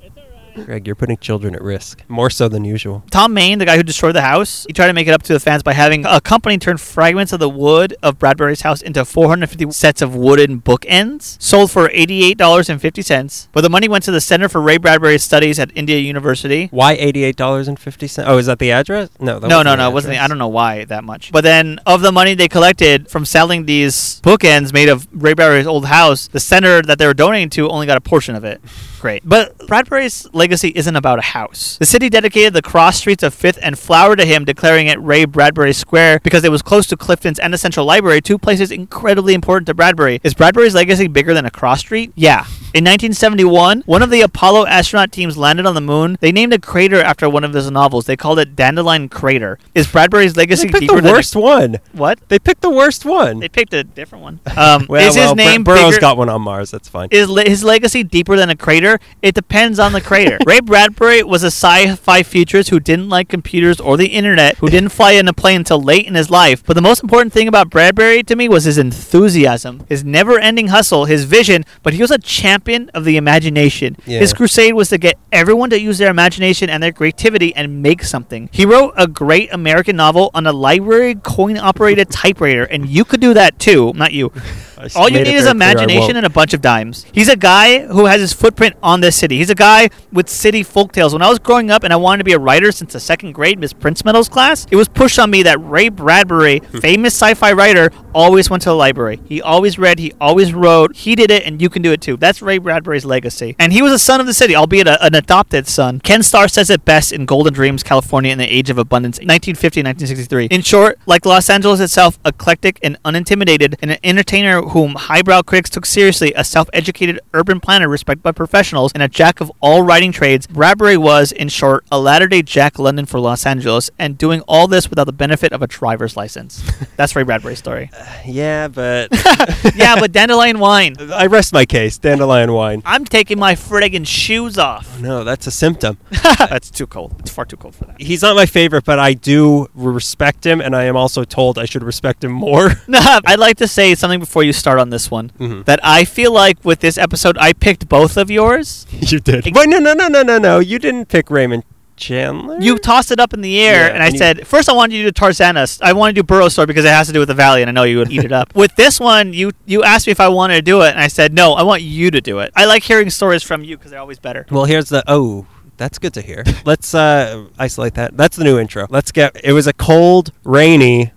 [0.65, 2.03] Greg, you're putting children at risk.
[2.07, 3.03] More so than usual.
[3.11, 5.33] Thom Mayne, the guy who destroyed the house, he tried to make it up to
[5.33, 9.05] the fans by having a company turn fragments of the wood of Bradbury's house into
[9.05, 13.47] 450 sets of wooden bookends, sold for $88.50.
[13.51, 16.67] But the money went to the Center for Ray Bradbury's Studies at Indiana University.
[16.71, 18.27] Why eighty-eight dollars and fifty cents?
[18.29, 19.09] Oh, is that the address?
[19.19, 20.13] No, that no, no, the no, it wasn't.
[20.13, 20.25] address.
[20.25, 21.31] I don't know why that much.
[21.31, 25.67] But then, of the money they collected from selling these bookends made of Ray Bradbury's
[25.67, 28.61] old house, the center that they were donating to only got a portion of it.
[29.01, 29.23] Great.
[29.25, 31.77] But Bradbury's legacy isn't about a house.
[31.79, 35.25] The city dedicated the cross streets of Fifth and Flower to him, declaring it Ray
[35.25, 39.33] Bradbury Square because it was close to Clifton's and the Central Library, two places incredibly
[39.33, 40.19] important to Bradbury.
[40.23, 42.11] Is Bradbury's legacy bigger than a cross street?
[42.15, 42.45] Yeah.
[42.73, 46.17] In 1971, one of the Apollo astronaut teams landed on the moon.
[46.21, 48.05] They named a crater after one of his novels.
[48.05, 49.57] They called it Dandelion Crater.
[49.75, 51.79] Is Bradbury's legacy They picked deeper the than a- worst one.
[51.91, 52.19] what?
[52.29, 53.39] They picked the worst one.
[53.39, 54.39] They picked a different one.
[54.55, 56.71] Um, well, is well, his Bur- name Burroughs bigger- got one on Mars.
[56.71, 57.09] That's fine.
[57.11, 58.90] is le- his legacy deeper than a crater?
[59.21, 60.37] It depends on the crater.
[60.45, 64.89] Ray Bradbury was a sci-fi futurist who didn't like computers or the internet, who didn't
[64.89, 66.63] fly in a plane until late in his life.
[66.65, 71.05] But the most important thing about Bradbury to me was his enthusiasm, his never-ending hustle,
[71.05, 71.63] his vision.
[71.83, 73.97] But he was a champion of the imagination.
[74.05, 74.19] Yeah.
[74.19, 78.03] His crusade was to get everyone to use their imagination and their creativity and make
[78.03, 78.49] something.
[78.51, 83.33] He wrote a great American novel on a library coin-operated typewriter, and you could do
[83.33, 83.93] that too.
[83.95, 84.31] Not you.
[84.95, 87.05] All you need is very clear I imagination and a bunch of dimes.
[87.11, 89.37] He's a guy who has his footprint on this city.
[89.37, 91.13] He's a guy with city folktales.
[91.13, 93.33] When I was growing up and I wanted to be a writer since the second
[93.33, 96.79] grade Miss Prince Medals class, it was pushed on me that Ray Bradbury, Hmm.
[96.79, 99.19] famous sci-fi writer, always went to the library.
[99.25, 100.95] He always read, he always wrote.
[100.95, 102.17] He did it and you can do it too.
[102.17, 103.55] That's Ray Bradbury's legacy.
[103.59, 105.99] And he was a son of the city, albeit a, an adopted son.
[105.99, 110.51] Kevin Starr says it best in Golden Dreams, California in the Age of Abundance, 1950-1963.
[110.51, 115.69] In short, like Los Angeles itself, eclectic and unintimidated, and an entertainer whom highbrow critics
[115.69, 120.11] took seriously, a self-educated urban planner respected by professionals, and a jack of all writing
[120.11, 124.67] trades, Bradbury was, in short, a latter-day Jack London for Los Angeles, and doing all
[124.67, 126.63] this without the benefit of a driver's license.
[126.95, 127.89] That's Ray Bradbury's story.
[127.93, 129.09] Uh, yeah, but
[129.75, 130.95] yeah, but dandelion wine.
[131.11, 131.97] I rest my case.
[131.97, 132.81] Dandelion wine.
[132.85, 134.97] I'm taking my friggin' shoes off.
[134.97, 135.97] Oh, no, that's a symptom.
[136.37, 137.15] That's too cold.
[137.19, 137.99] It's far too cold for that.
[138.01, 141.65] He's not my favorite, but I do respect him, and I am also told I
[141.65, 142.71] should respect him more.
[142.93, 145.31] I'd like to say something before you start on this one.
[145.39, 145.65] Mhm.
[145.65, 148.85] That I feel like with this episode, I picked both of yours.
[149.11, 149.43] You did.
[149.55, 150.59] Wait, no, no, no, no, no, no.
[150.59, 151.63] You didn't pick Raymond
[151.97, 152.57] Chandler.
[152.59, 154.73] You tossed it up in the air, Yeah, and I and you- said, first I
[154.73, 155.65] wanted you to do Tarzana.
[155.83, 157.69] I want to do Burroughs Story because it has to do with the valley, and
[157.69, 158.55] I know you would eat it up.
[158.61, 161.09] With this one, you you asked me if I wanted to do it, and I
[161.09, 162.51] said, no, I want you to do it.
[162.55, 164.45] I like hearing stories from you because they're always better.
[164.49, 165.45] Well, here's the oh.
[165.77, 166.43] That's good to hear.
[166.65, 168.15] Let's uh, isolate that.
[168.15, 168.85] That's the new intro.
[168.91, 169.35] Let's get.
[169.43, 171.11] It was a cold, rainy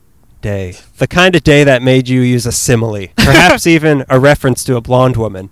[0.45, 0.77] day.
[0.99, 4.77] The kind of day that made you use a simile, perhaps even a reference to
[4.77, 5.51] a blonde woman.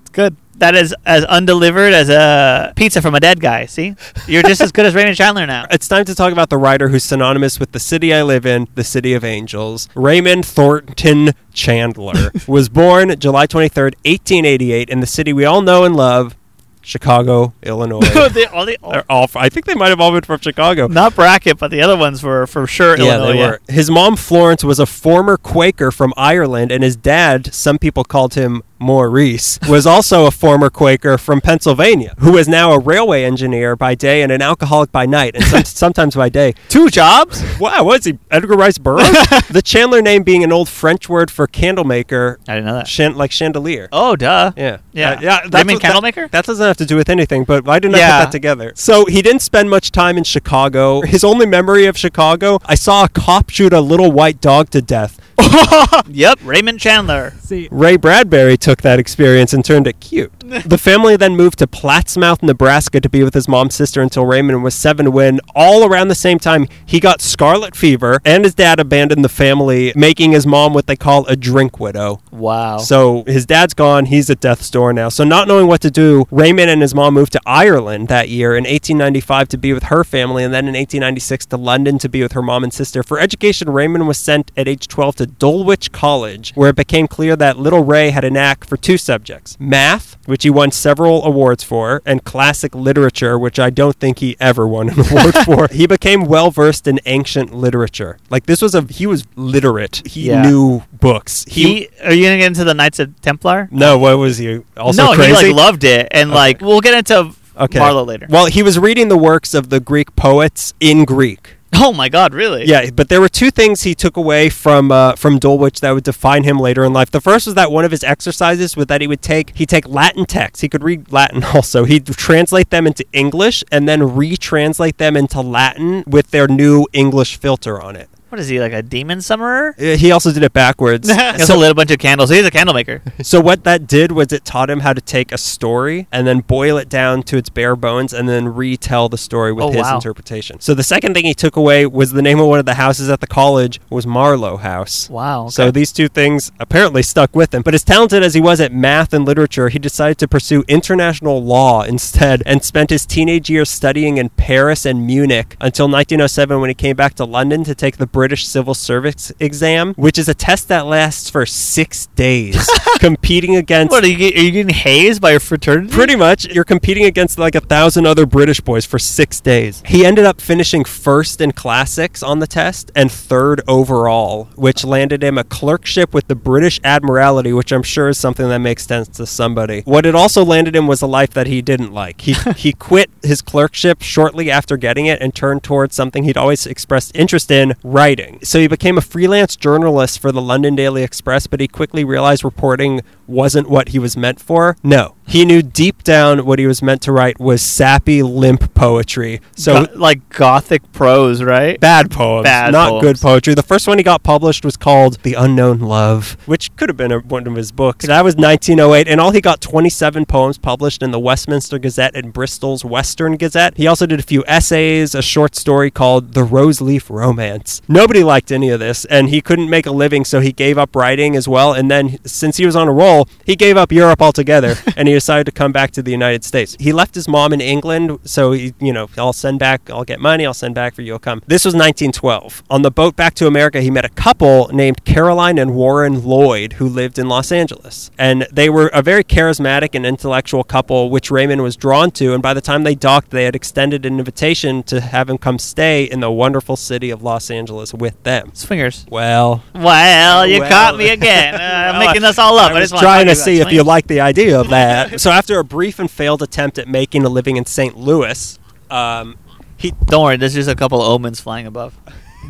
[0.00, 0.36] It's good.
[0.56, 3.66] That is as undelivered as a pizza from a dead guy.
[3.66, 3.94] See,
[4.26, 5.66] you're just as good as Raymond Chandler now.
[5.70, 8.68] It's time to talk about the writer who's synonymous with the city I live in,
[8.74, 9.88] the city of angels.
[9.94, 15.96] Raymond Thornton Chandler was born July 23rd, 1888, in the city we all know and
[15.96, 16.36] love,
[16.82, 18.00] Chicago, Illinois.
[18.30, 19.28] They- all the- They're all.
[19.34, 20.86] I think they might have all been from Chicago.
[20.88, 22.98] not Brackett, but the other ones were for sure.
[22.98, 23.60] Yeah, Illinois, they were.
[23.68, 28.34] His mom, Florence, was a former Quaker from Ireland, and his dad, some people called
[28.34, 33.76] him Maurice, was also a former Quaker from Pennsylvania, who is now a railway engineer
[33.76, 36.54] by day and an alcoholic by night, and some, sometimes by day.
[36.68, 37.42] Two jobs.
[37.60, 38.18] Wow, what is he?
[38.30, 39.08] Edgar Rice Burroughs?
[39.50, 42.38] the Chandler name being an old French word for candlemaker.
[42.48, 42.86] I didn't know that.
[42.86, 43.88] chan- like chandelier.
[43.92, 44.52] Oh, duh.
[44.56, 45.10] Yeah, Yeah.
[45.12, 45.40] Uh, yeah.
[45.42, 46.28] Does that mean what- candle maker?
[46.28, 48.18] That doesn't have to do with anything, but I did not Yeah.
[48.18, 48.72] put that together.
[48.74, 51.02] So he didn't spend much time in Chicago.
[51.02, 54.82] His only memory of Chicago, I saw a cop shoot a little white dog to
[54.82, 55.18] death.
[56.08, 57.32] Yep, Raymond Chandler.
[57.40, 60.32] See, Ray Bradbury took that experience and turned it cute.
[60.66, 64.62] the family then moved to Plattsmouth, Nebraska to be with his mom's sister until Raymond
[64.62, 68.80] was seven when, all around the same time, he got scarlet fever and his dad
[68.80, 72.20] abandoned the family, making his mom what they call a drink widow.
[72.30, 72.78] Wow.
[72.78, 74.06] So his dad's gone.
[74.06, 75.08] He's at death's door now.
[75.08, 78.52] So not knowing what to do, Raymond and his mom moved to Ireland that year
[78.56, 82.22] in 1895 to be with her family, and then in 1896 to London to be
[82.22, 83.02] with her mom and sister.
[83.02, 87.36] For education, Raymond was sent at age 12 to Dulwich College, where it became clear
[87.36, 91.62] that little Ray had a knack for two subjects: math, which he won several awards
[91.64, 95.68] for, and classic literature, which I don't think he ever won an award for.
[95.72, 98.18] He became well versed in ancient literature.
[98.30, 100.02] Like this was a he was literate.
[100.06, 100.42] He Yeah.
[100.42, 101.44] knew books.
[101.48, 103.68] he, are you gonna get into the Knights of Templar?
[103.70, 104.62] no, what was he?
[104.76, 105.46] Also no, crazy.
[105.46, 107.78] he like loved it, and like we'll get into Okay.
[107.78, 108.26] Marlowe later.
[108.30, 111.56] Well, he was reading the works of the Greek poets in Greek.
[111.74, 112.64] Oh my God, really?
[112.64, 116.04] Yeah, but there were two things he took away from uh, from Dulwich that would
[116.04, 117.10] define him later in life.
[117.10, 119.88] The first was that one of his exercises was that he would take he take
[119.88, 120.60] Latin texts.
[120.60, 121.84] He could read Latin also.
[121.84, 127.38] He'd translate them into English and then retranslate them into Latin with their new English
[127.38, 128.08] filter on it.
[128.32, 129.74] What is he like a demon summoner?
[129.78, 131.06] Uh, He also did it backwards.
[131.12, 132.30] He also so, lit a bunch of candles.
[132.30, 133.02] He's a candle maker.
[133.22, 136.40] so what that did was it taught him how to take a story and then
[136.40, 139.82] boil it down to its bare bones and then retell the story with Oh, his
[139.82, 139.96] wow.
[139.96, 140.60] interpretation.
[140.60, 143.10] So the second thing he took away was the name of one of the houses
[143.10, 145.10] at the college was Marlowe House.
[145.10, 145.48] Wow.
[145.48, 147.60] So these two things apparently stuck with him.
[147.60, 151.44] But as talented as he was at math and literature, he decided to pursue international
[151.44, 156.70] law instead and spent his teenage years studying in Paris and Munich until 1907 when
[156.70, 160.34] he came back to London to take the British Civil Service exam, which is a
[160.34, 162.70] test that lasts for six days,
[163.00, 163.90] competing against.
[163.90, 165.92] what are you, are you getting hazed by your fraternity?
[165.92, 169.82] Pretty much, you're competing against like a thousand other British boys for six days.
[169.86, 175.24] He ended up finishing first in classics on the test and third overall, which landed
[175.24, 179.08] him a clerkship with the British Admiralty, which I'm sure is something that makes sense
[179.16, 179.80] to somebody.
[179.80, 182.20] What it also landed him was a life that he didn't like.
[182.20, 186.68] He he quit his clerkship shortly after getting it and turned towards something he'd always
[186.68, 188.11] expressed interest in, writing.
[188.42, 192.44] So he became a freelance journalist for the London Daily Express, but he quickly realized
[192.44, 194.76] reporting wasn't what he was meant for.
[194.82, 195.14] No.
[195.26, 199.40] He knew deep down what he was meant to write was sappy, limp poetry.
[199.56, 201.80] So Go- like gothic prose, right?
[201.80, 203.02] bad poems, Bad not poems.
[203.02, 203.54] good poetry.
[203.54, 207.12] The first one he got published was called The Unknown Love, which could have been
[207.12, 208.06] a, one of his books.
[208.06, 212.32] That was 1908, and all he got 27 poems published in the Westminster Gazette and
[212.32, 213.76] Bristol's Western Gazette.
[213.78, 217.80] He also did a few essays, a short story called The Rose Leaf Romance.
[217.88, 220.94] Nobody liked any of this, and he couldn't make a living, so he gave up
[220.94, 221.72] writing as well.
[221.72, 225.11] And then, since he was on a roll, he gave up Europe altogether, and he
[225.14, 226.76] decided to come back to the United States.
[226.78, 230.20] He left his mom in England, so he, you know, I'll send back, I'll get
[230.20, 231.42] money, I'll send back for you, you'll come.
[231.46, 232.62] This was 1912.
[232.70, 236.74] On the boat back to America, he met a couple named Caroline and Warren Lloyd
[236.74, 238.10] who lived in Los Angeles.
[238.18, 242.32] And they were a very charismatic and intellectual couple, which Raymond was drawn to.
[242.34, 245.58] And by the time they docked, they had extended an invitation to have him come
[245.58, 248.50] stay in the wonderful city of Los Angeles with them.
[248.54, 249.06] Swingers.
[249.10, 250.70] Well, Well, you Well.
[250.70, 251.54] caught me again.
[251.54, 252.72] Uh, I'm making this all up.
[252.72, 255.01] I I was just trying to see if you like the idea of that.
[255.16, 257.96] So after a brief and failed attempt at making a living in St.
[257.96, 258.58] Louis,
[258.90, 259.36] um,
[259.76, 261.98] he Don't worry, there's just a couple omens flying above.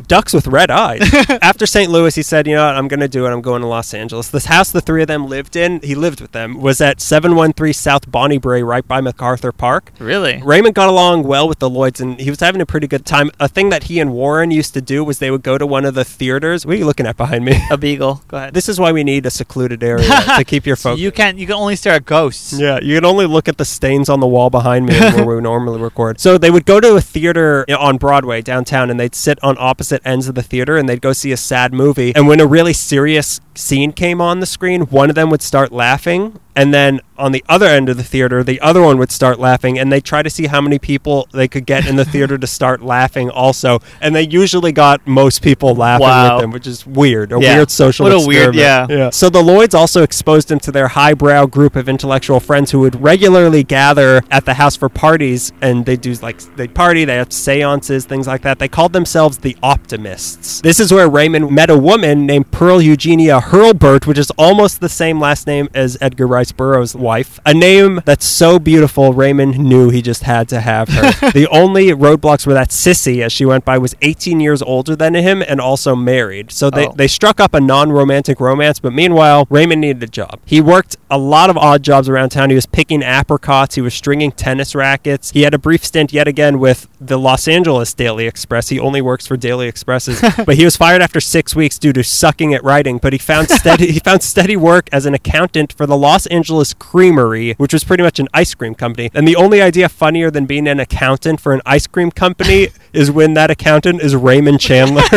[0.07, 1.01] Ducks with red eyes.
[1.41, 1.89] After St.
[1.91, 2.75] Louis, he said, "You know what?
[2.75, 3.29] I'm going to do it.
[3.31, 6.21] I'm going to Los Angeles." This house the three of them lived in, he lived
[6.21, 9.91] with them, was at 713 South Bonnie Brae, right by MacArthur Park.
[9.99, 10.41] Really?
[10.43, 13.29] Raymond got along well with the Lloyds, and he was having a pretty good time.
[13.39, 15.85] A thing that he and Warren used to do was they would go to one
[15.85, 16.65] of the theaters.
[16.65, 17.61] What are you looking at behind me?
[17.69, 18.23] A beagle.
[18.27, 18.53] Go ahead.
[18.53, 20.07] This is why we need a secluded area
[20.37, 21.01] to keep your So focus.
[21.01, 21.37] you can't.
[21.37, 22.53] you can only stare at ghosts.
[22.53, 25.41] Yeah, you can only look at the stains on the wall behind me where we
[25.53, 26.19] normally record.
[26.19, 29.82] So they would go to a theater on Broadway downtown and they'd sit on opposite
[30.05, 32.15] ends of the theater and they'd go see a sad movie.
[32.15, 35.71] And when a really serious scene came on the screen, one of them would start
[35.71, 36.39] laughing.
[36.55, 39.77] And then on the other end of the theater, the other one would start laughing.
[39.79, 42.47] And they'd try to see how many people they could get in the theater to
[42.47, 43.79] start laughing also.
[44.01, 46.35] And they usually got most people laughing Wow.
[46.35, 47.31] with them, which is weird.
[47.31, 47.55] A Yeah.
[47.57, 48.91] weird social What a weird- experiment.
[48.91, 49.09] yeah.
[49.11, 53.01] So the Lloyds also exposed him to their highbrow group of intellectual friends who would
[53.01, 57.31] regularly gather at the house for parties, and they do like they'd party, they have
[57.33, 58.59] seances, things like that.
[58.59, 60.61] They called themselves the Optimists.
[60.61, 64.89] This is where Raymond met a woman named Pearl Eugenia Hurlburt which is almost the
[64.89, 67.39] same last name as Edgar Rice Burroughs' wife.
[67.45, 71.31] A name that's so beautiful, Raymond knew he just had to have her.
[71.31, 75.13] the only roadblocks were that Cissy, as she went by, was 18 years older than
[75.13, 76.51] him and also married.
[76.51, 76.91] So they, Oh.
[76.97, 80.41] they struck up a non-romantic romance, but meanwhile, Raymond needed a job.
[80.43, 82.49] He worked a lot of odd jobs around town.
[82.49, 85.31] He was picking apricots, he was stringing tennis rackets.
[85.31, 88.67] He had a brief stint yet again with the Los Angeles Daily Express.
[88.67, 92.03] He only works for Daily Expresses, but he was fired after 6 weeks due to
[92.03, 95.85] sucking at writing, but he found steady he found steady work as an accountant for
[95.85, 99.11] the Los Angeles Creamery, which was pretty much an ice cream company.
[99.13, 103.11] And the only idea funnier than being an accountant for an ice cream company is
[103.11, 105.03] when that accountant is Raymond Chandler.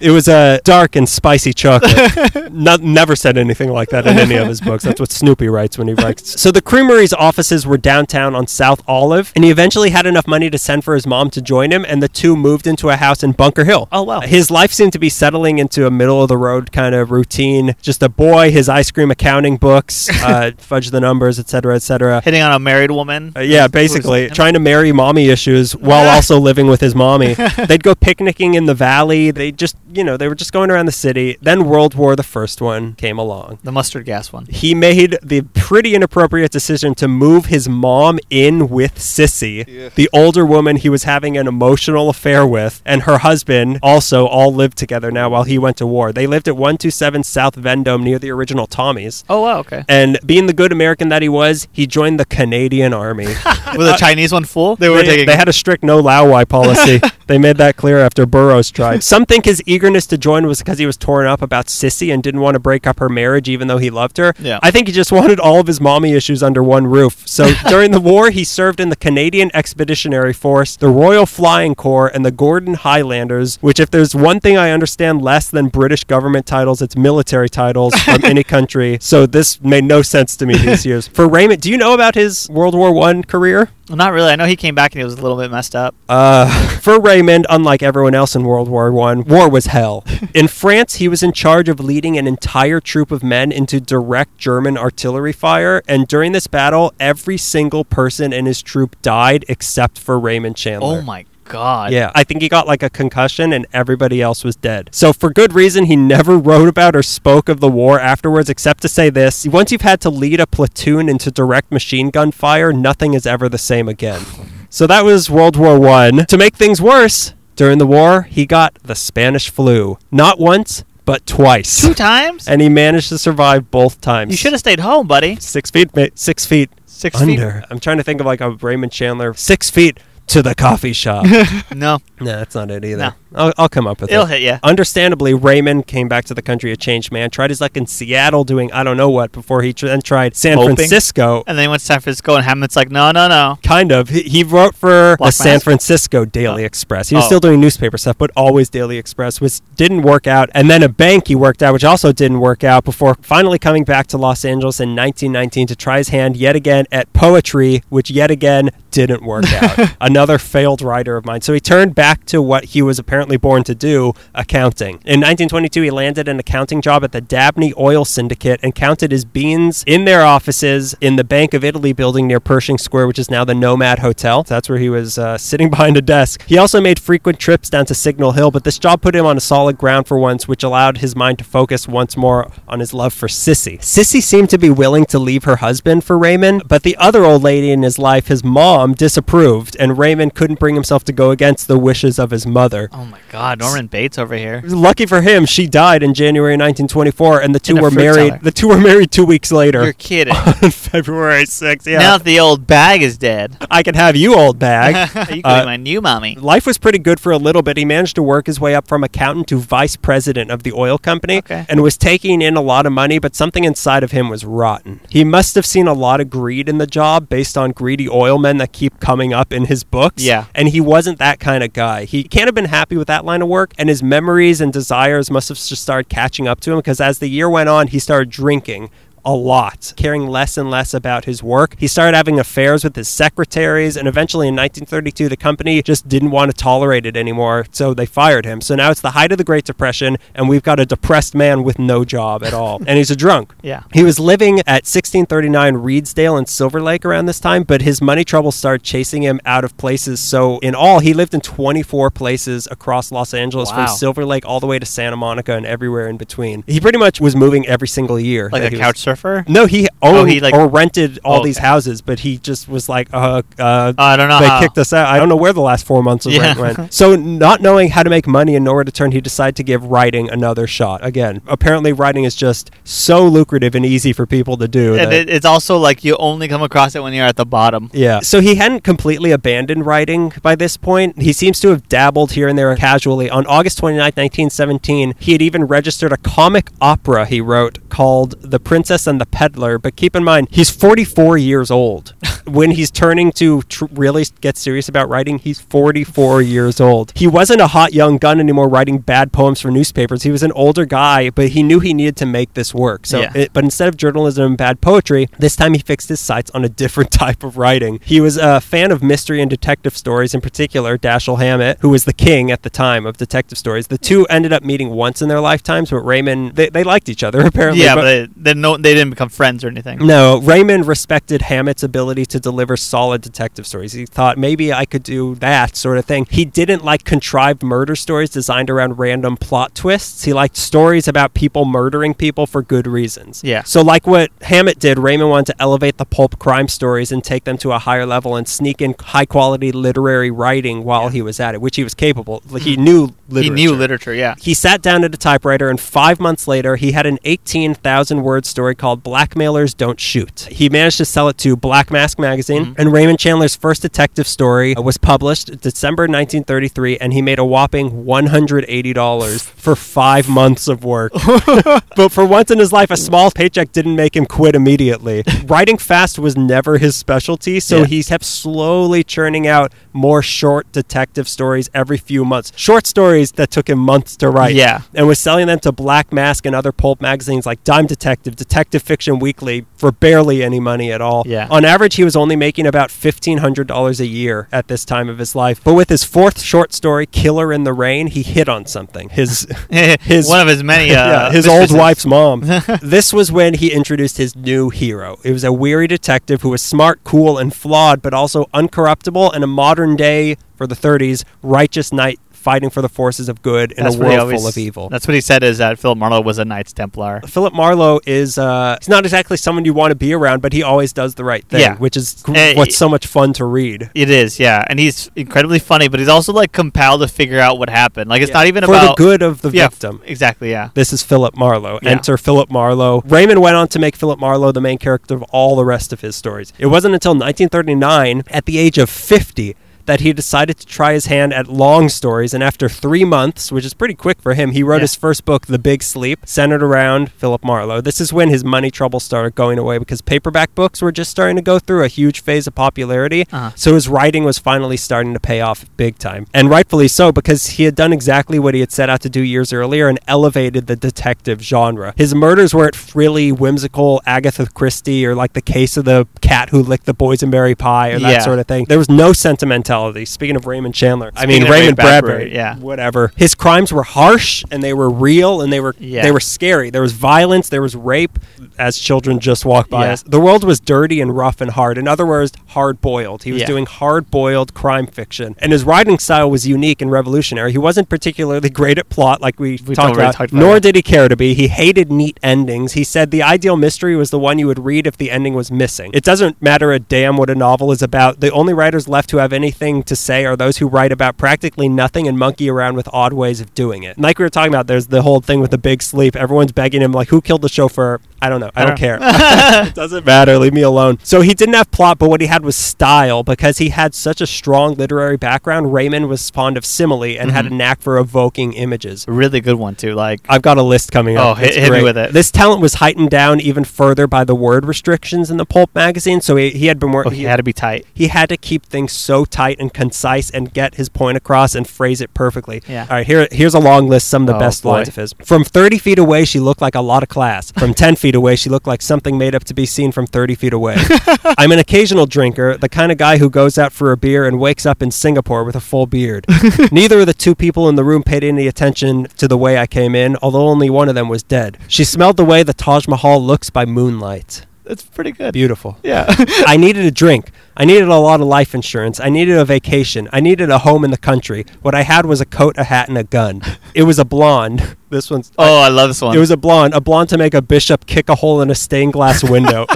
[0.00, 2.52] it was a dark and spicy chocolate.
[2.52, 4.84] Not, never said anything like that in any of his books.
[4.84, 6.40] That's what Snoopy writes when he writes.
[6.40, 10.50] So the Creamery's offices were downtown on South Olive, and he eventually had enough money
[10.50, 13.22] to send for his mom to join him, and the two moved into a house
[13.22, 13.88] in Bunker Hill.
[13.92, 14.20] Oh, wow.
[14.20, 17.74] His life seemed to be settling into a middle of the road kind of routine.
[17.82, 22.20] Just a boy, his ice cream accounting books, uh, fudge the numbers, etc., etc.
[22.22, 23.32] Hitting on a married woman.
[23.36, 27.34] Uh, yeah, basically trying to marry mommy issues while also living with his mommy.
[27.68, 29.30] They'd go picnicking in the valley.
[29.30, 31.36] They just, you know, they were just going around the city.
[31.40, 33.58] Then World War the first one came along.
[33.62, 34.46] The mustard gas one.
[34.46, 39.64] He made the pretty inappropriate decision to move his mom in with Cissy,
[39.94, 44.52] the older woman he was having an emotional affair with, and her husband also all
[44.52, 46.12] lived together now while he went to war.
[46.12, 49.24] They lived at 127 South Vendome near the original Tommy's.
[49.28, 49.84] Oh wow, okay.
[49.88, 53.24] And being the good American that he was, he joined the Canadian Army.
[53.76, 54.76] Was the Chinese one full?
[54.76, 55.26] They were They, taking.
[55.26, 57.00] they had a strict no Laowai policy.
[57.26, 59.02] they made that clear after Burroughs tried.
[59.02, 62.22] Some think his eagerness to join was because he was torn up about Cissy and
[62.22, 64.34] didn't want to break up her marriage even though he loved her.
[64.38, 64.58] Yeah.
[64.62, 67.26] I think he just wanted all of his mommy issues under one roof.
[67.26, 72.08] So during the war, he served in the Canadian Expeditionary Force, the Royal Flying Corps,
[72.08, 76.46] and the Gordon Highlanders, which if there's one thing I understand less than British government
[76.46, 78.98] titles, it's military titles from any country.
[79.00, 81.08] So this made no sense to me these years.
[81.08, 83.70] For Raymond, do you know about his World War One career?
[83.88, 84.30] Well, not really.
[84.32, 85.94] I know he came back and he was a little bit messed up.
[86.08, 86.48] Uh,
[86.78, 90.04] for Raymond, unlike everyone else in World War One, war was hell.
[90.34, 94.38] in France, he was in charge of leading an entire troop of men into direct
[94.38, 99.98] German artillery fire, and during this battle, every single person in his troop died except
[99.98, 100.98] for Raymond Chandler.
[100.98, 101.92] Oh my god.
[101.92, 104.90] Yeah, I think he got like a concussion and everybody else was dead.
[104.92, 108.82] So, for good reason, he never wrote about or spoke of the war afterwards, except
[108.82, 112.72] to say this once you've had to lead a platoon into direct machine gun fire,
[112.72, 114.22] nothing is ever the same again.
[114.70, 116.26] So, that was World War One.
[116.26, 119.98] To make things worse, during the war, he got the Spanish flu.
[120.10, 121.80] Not once, but twice.
[121.82, 122.48] Two times.
[122.48, 124.32] And he managed to survive both times.
[124.32, 125.36] You should have stayed home, buddy.
[125.36, 127.38] Six feet, ma- six feet Six feet.
[127.38, 127.62] under.
[127.70, 129.32] I'm trying to think of like a Raymond Chandler.
[129.34, 131.26] Six feet to the coffee shop.
[131.74, 132.96] No, No, that's not it either.
[132.98, 133.12] No.
[133.34, 134.28] I'll, I'll come up with it'll it.
[134.28, 134.58] hit you.
[134.62, 137.28] Understandably, Raymond came back to the country a changed man.
[137.30, 140.34] Tried his luck in Seattle doing I don't know what before he tr- then tried
[140.36, 140.76] San Moping.
[140.76, 141.44] Francisco.
[141.46, 143.58] And then he went to San Francisco, and Hamlet's like, no, no, no.
[143.62, 144.08] Kind of.
[144.08, 146.66] He, he wrote for the San Francisco Daily oh.
[146.66, 147.10] Express.
[147.10, 147.26] He was Oh.
[147.26, 150.48] still doing newspaper stuff, but always Daily Express, which didn't work out.
[150.54, 153.84] And then a bank he worked at, which also didn't work out, before finally coming
[153.84, 158.10] back to Los Angeles in 1919 to try his hand yet again at poetry, which
[158.10, 159.96] yet again didn't work out.
[160.00, 161.40] Another failed writer of mine.
[161.42, 164.94] So he turned back to what he was apparently born to do accounting.
[165.04, 169.24] In 1922, he landed an accounting job at the Dabney Oil Syndicate and counted his
[169.24, 173.30] beans in their offices in the Bank of Italy building near Pershing Square, which is
[173.30, 174.42] now the Nomad Hotel.
[174.42, 176.42] That's where he was uh, sitting behind a desk.
[176.46, 179.36] He also made frequent trips down to Signal Hill, but this job put him on
[179.36, 182.94] a solid ground for once, which allowed his mind to focus once more on his
[182.94, 183.78] love for Cissy.
[183.80, 187.42] Cissy seemed to be willing to leave her husband for Raymond, but the other old
[187.42, 191.66] lady in his life, his mom, disapproved, and Raymond couldn't bring himself to go against
[191.66, 192.90] the wish wishes of his mother.
[192.92, 194.60] Oh my God, Norman Bates over here.
[194.66, 198.28] Lucky for him, she died in January 1924, and the two were married.
[198.28, 198.38] cellar.
[198.42, 200.34] The two were married two weeks later You're kidding.
[200.62, 201.86] on February 6th.
[201.86, 203.56] Yeah, Now that the old bag is dead.
[203.70, 205.08] I can have you, old bag.
[205.34, 206.34] you can Uh, be my new mommy.
[206.34, 207.78] Life was pretty good for a little bit.
[207.78, 210.98] He managed to work his way up from accountant to vice president of the oil
[210.98, 211.64] company Okay.
[211.70, 215.00] and was taking in a lot of money, but something inside of him was rotten.
[215.08, 218.36] He must have seen a lot of greed in the job based on greedy oil
[218.38, 220.22] men that keep coming up in his books.
[220.22, 220.44] Yeah.
[220.54, 221.85] And he wasn't that kind of guy.
[222.06, 225.30] He can't have been happy with that line of work, and his memories and desires
[225.30, 227.98] must have just started catching up to him because as the year went on, he
[227.98, 228.90] started drinking
[229.26, 231.74] a lot, caring less and less about his work.
[231.78, 236.30] He started having affairs with his secretaries, and eventually in 1932, the company just didn't
[236.30, 238.60] want to tolerate it anymore, so they fired him.
[238.60, 241.64] So now it's the height of the Great Depression, and we've got a depressed man
[241.64, 243.52] with no job at all, and he's a drunk.
[243.62, 243.82] Yeah.
[243.92, 248.24] He was living at 1639 Redesdale in Silver Lake around this time, but his money
[248.24, 250.20] troubles started chasing him out of places.
[250.20, 253.86] So in all, he lived in 24 places across Los Angeles Wow.
[253.86, 256.62] from Silver Lake all the way to Santa Monica and everywhere in between.
[256.68, 258.48] He pretty much was moving every single year.
[258.52, 259.15] Like a couch surfer?
[259.48, 261.66] No, he owned he, like- or rented all Oh, these okay.
[261.66, 264.60] houses, but he just was like, uh, uh, Oh, I don't know they how.
[264.60, 265.06] kicked us out.
[265.08, 266.54] I don't know where the last four months of Yeah.
[266.58, 266.92] rent went.
[266.94, 269.84] So, not knowing how to make money and nowhere to turn, he decided to give
[269.84, 271.04] writing another shot.
[271.04, 274.94] Again, apparently, writing is just so lucrative and easy for people to do.
[274.96, 277.90] and it, it's also like you only come across it when you're at the bottom.
[277.92, 278.20] yeah.
[278.20, 281.20] So he hadn't completely abandoned writing by this point.
[281.22, 283.28] He seems to have dabbled here and there casually.
[283.30, 288.58] On August 29, 1917, he had even registered a comic opera he wrote called The
[288.60, 289.78] Princess and the Peddler.
[289.78, 292.14] But keep in mind, he's 44 years old.
[292.46, 297.12] when he's turning to tr- really get serious about writing, he's 44 years old.
[297.16, 300.22] He wasn't a hot young gun anymore writing bad poems for newspapers.
[300.22, 303.06] He was an older guy, but he knew he needed to make this work.
[303.06, 303.32] So, Yeah.
[303.34, 306.64] it, but instead of journalism and bad poetry, this time he fixed his sights on
[306.64, 308.00] a different type of writing.
[308.04, 312.04] He was a fan of mystery and detective stories, in particular Dashiell Hammett, who was
[312.04, 313.88] the king at the time of detective stories.
[313.88, 317.22] The two ended up meeting once in their lifetimes, but Raymond they, they liked each
[317.22, 317.82] other apparently.
[317.84, 319.98] Yeah, but they, they, no, they didn't become friends or anything.
[320.04, 323.92] No, Raymond respected Hammett's ability to deliver solid detective stories.
[323.92, 326.26] He thought maybe I could do that sort of thing.
[326.30, 330.24] He didn't like contrived murder stories designed around random plot twists.
[330.24, 333.42] He liked stories about people murdering people for good reasons.
[333.44, 333.62] Yeah.
[333.62, 337.44] So, like what Hammett did, Raymond wanted to elevate the pulp crime stories and take
[337.44, 341.38] them to a higher level and sneak in high quality literary writing while he was
[341.40, 342.40] at it, which he was capable.
[342.46, 342.54] Hmm.
[342.54, 343.42] Like, He knew literature.
[343.42, 344.34] He knew literature, yeah.
[344.40, 348.46] He sat down at a typewriter, and five months later, he had an 18,000 word
[348.46, 350.48] story called Blackmailers Don't Shoot.
[350.52, 352.80] He managed to sell it to Black Mask magazine, mm-hmm.
[352.80, 358.04] and Raymond Chandler's first detective story was published December 1933, and he made a whopping
[358.04, 361.12] $180 for five months of work.
[361.96, 365.24] but for once in his life, a small paycheck didn't make him quit immediately.
[365.46, 367.86] Writing fast was never his specialty, so Yeah.
[367.86, 372.52] he kept slowly churning out more short detective stories every few months.
[372.56, 374.54] Short stories that took him months to write.
[374.54, 374.82] Yeah.
[374.94, 378.65] And was selling them to Black Mask and other pulp magazines like Dime Detective, Detective
[378.70, 381.22] Fiction Weekly for barely any money at all.
[381.26, 381.46] Yeah.
[381.50, 385.34] On average, he was only making about $1,500 a year at this time of his
[385.34, 385.62] life.
[385.62, 389.08] But with his fourth short story, Killer in the Rain, he hit on something.
[389.10, 389.46] His.
[390.00, 390.86] His- One of his many.
[390.96, 392.40] Uh, yeah, his old wife's mom.
[392.82, 395.18] this was when he introduced his new hero.
[395.24, 399.42] It was a weary detective who was smart, cool, and flawed, but also uncorruptible and
[399.44, 403.82] a modern day, for the 30s, righteous knight fighting for the forces of good in
[403.82, 404.88] That's a world always- full of evil.
[404.88, 407.20] That's what he said is that Philip Marlowe was a Knights Templar.
[407.26, 410.62] Philip Marlowe is uh, he's not exactly someone you want to be around, but he
[410.62, 411.74] always does the right thing, Yeah.
[411.76, 413.90] which is gr- Eh, what's so much fun to read.
[413.94, 417.58] It is, yeah, and he's incredibly funny, but he's also like compelled to figure out
[417.58, 418.08] what happened.
[418.08, 420.00] Like it's not even for about the good of the yeah, victim.
[420.04, 420.70] Exactly, yeah.
[420.74, 421.80] This is Philip Marlowe.
[421.82, 421.90] Yeah.
[421.90, 423.02] Enter Philip Marlowe.
[423.06, 426.00] Raymond went on to make Philip Marlowe the main character of all the rest of
[426.00, 426.52] his stories.
[426.60, 429.56] It wasn't until 1939, at the age of 50,
[429.86, 432.34] that he decided to try his hand at long stories.
[432.34, 434.80] And after three months, which is pretty quick for him, he wrote Yeah.
[434.82, 437.80] his first book, The Big Sleep, centered around Philip Marlowe.
[437.80, 441.36] This is when his money trouble started going away because paperback books were just starting
[441.36, 443.26] to go through a huge phase of popularity.
[443.32, 443.50] Uh-huh.
[443.54, 446.26] So his writing was finally starting to pay off big time.
[446.34, 449.20] And rightfully so, because he had done exactly what he had set out to do
[449.22, 451.94] years earlier and elevated the detective genre.
[451.96, 456.62] His murders weren't frilly, whimsical Agatha Christie or like the case of the cat who
[456.62, 458.18] licked the boysenberry pie or that Yeah.
[458.20, 458.64] sort of thing.
[458.68, 459.75] There was no sentimentality.
[460.04, 462.56] Speaking of Raymond Chandler, I mean Raymond Bradbury, Bradbury, yeah.
[462.56, 463.12] whatever.
[463.16, 466.02] His crimes were harsh and they were real and they were Yeah.
[466.02, 466.70] they were scary.
[466.70, 468.18] There was violence, there was rape
[468.58, 469.92] as children just walked by Yeah.
[469.92, 470.02] us.
[470.06, 471.78] The world was dirty and rough and hard.
[471.78, 473.22] In other words, hard boiled.
[473.24, 473.46] He was Yeah.
[473.46, 475.34] doing hard boiled crime fiction.
[475.38, 477.52] And his writing style was unique and revolutionary.
[477.52, 480.76] He wasn't particularly great at plot, like we, We talked about, talked about nor did
[480.76, 481.34] he care to be.
[481.34, 482.72] He hated neat endings.
[482.72, 485.50] He said the ideal mystery was the one you would read if the ending was
[485.50, 485.90] missing.
[485.92, 488.20] It doesn't matter a damn what a novel is about.
[488.20, 491.68] The only writers left who have anything to say are those who write about practically
[491.68, 493.98] nothing and monkey around with odd ways of doing it.
[493.98, 496.14] Like we were talking about, there's the whole thing with the big sleep.
[496.16, 498.00] Everyone's begging him, like, who killed the chauffeur?
[498.22, 498.50] I don't know.
[498.56, 498.98] I, I don't, don't- care.
[499.00, 500.38] it doesn't matter.
[500.38, 500.98] Leave me alone.
[501.02, 504.20] So he didn't have plot, but what he had was style because he had such
[504.20, 505.72] a strong literary background.
[505.72, 507.58] Raymond was fond of simile and had a Mm-hmm.
[507.58, 509.04] knack for evoking images.
[509.06, 509.94] Really good one too.
[509.94, 511.38] Like I've got a list coming Oh, up.
[511.38, 512.12] hit- hit me with it.
[512.12, 516.20] This talent was heightened down even further by the word restrictions in the pulp magazine.
[516.20, 517.12] So he, he had been oh, working.
[517.12, 517.86] he had to be tight.
[517.94, 521.68] he had to keep things so tight and concise and get his point across and
[521.68, 522.62] phrase it perfectly.
[522.66, 522.82] Yeah.
[522.88, 524.08] All right, here here's a long list.
[524.08, 524.70] Some of the Oh, best boy.
[524.72, 525.14] lines of his.
[525.24, 527.50] From 30 feet away, she looked like a lot of class.
[527.52, 530.34] From 10 feet away, she looked like something made up to be seen from 30
[530.34, 530.76] feet away.
[531.38, 534.38] I'm an occasional drinker, the kind of guy who goes out for a beer and
[534.38, 536.26] wakes up in Singapore with a full beard.
[536.72, 539.66] Neither of the two people in the room paid any attention to the way I
[539.66, 541.58] came in, although only one of them was dead.
[541.68, 544.46] She smelled the way the Taj Mahal looks by moonlight.
[544.66, 545.32] That's pretty good.
[545.32, 545.78] Beautiful.
[545.84, 546.06] Yeah.
[546.46, 547.30] I needed a drink.
[547.56, 548.98] I needed a lot of life insurance.
[548.98, 550.08] I needed a vacation.
[550.12, 551.46] I needed a home in the country.
[551.62, 553.42] What I had was a coat, a hat, and a gun.
[553.74, 554.76] It was a blonde.
[554.88, 555.32] This one's.
[555.38, 556.16] oh, I love this one.
[556.16, 558.54] It was a blonde, a blonde to make a bishop kick a hole in a
[558.54, 559.66] stained glass window.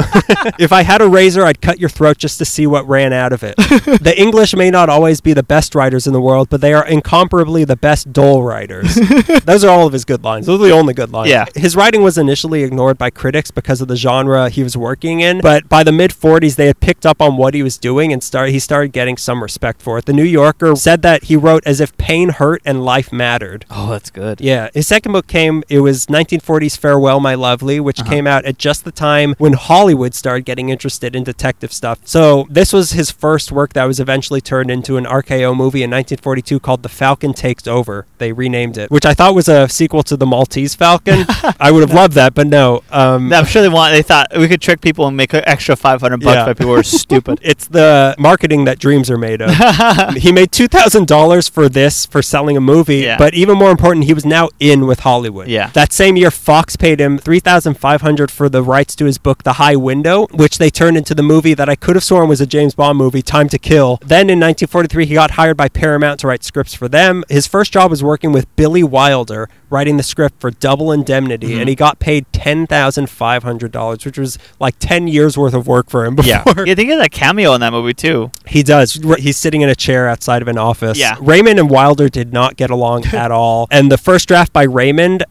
[0.58, 3.32] if I had a razor, I'd cut your throat just to see what ran out
[3.32, 3.56] of it.
[3.56, 6.86] the English may not always be the best writers in the world, but they are
[6.86, 8.94] incomparably the best dull writers.
[9.44, 10.46] Those are all of his good lines.
[10.46, 11.30] Those are the only good lines.
[11.30, 11.46] Yeah.
[11.56, 15.40] His writing was initially ignored by critics because of the genre he was working in,
[15.40, 18.22] but by the mid 40s, they had picked up on what he was doing and
[18.22, 20.06] started, he started getting some respect for it.
[20.06, 23.64] The New Yorker said that he wrote as if pain hurt and life mattered.
[23.70, 24.40] oh, that's good.
[24.40, 25.62] Yeah, his second book came.
[25.68, 28.10] It was 1940's Farewell, My Lovely, which Uh-huh.
[28.10, 31.98] came out at just the time when Hollywood started getting interested in detective stuff.
[32.04, 35.90] So this was his first work that was eventually turned into an RKO movie in
[35.90, 38.06] 1942 called The Falcon Takes Over.
[38.18, 41.24] They renamed it, which I thought was a sequel to The Maltese Falcon.
[41.60, 42.82] I would have loved that, but no.
[42.90, 43.92] Um, I'm sure they want.
[43.92, 46.44] They thought we could trick people and make an extra 500 bucks Yeah.
[46.46, 47.38] by people who are stupid.
[47.42, 49.50] it's the marketing that dreams are made of.
[50.16, 53.18] he made two thousand dollars for this for selling a movie, Yeah.
[53.18, 55.48] but even more important, he was now in with Hollywood.
[55.48, 55.70] Yeah.
[55.72, 59.16] That same year, Fox paid him three thousand five hundred for the rights to his
[59.16, 62.28] book, The High Window, which they turned into the movie that I could have sworn
[62.28, 63.98] was a James Bond movie, Time to Kill.
[64.02, 67.24] Then in 1943, he got hired by Paramount to write scripts for them.
[67.30, 71.60] His first job was working with Billy Wilder, writing the script for Double Indemnity, Mhm.
[71.60, 75.54] and he got paid ten thousand five hundred dollars, which was like ten years worth
[75.54, 76.14] of work for him.
[76.20, 76.28] Before.
[76.30, 76.42] yeah.
[76.46, 78.30] yeah, I think he has a cameo in that movie too.
[78.46, 78.94] He does.
[79.18, 80.98] He's sitting in a chair outside of an office.
[80.98, 81.16] Yeah.
[81.20, 83.68] Raymond and Wilder did not get along at all.
[83.70, 84.79] And the first draft by Raymond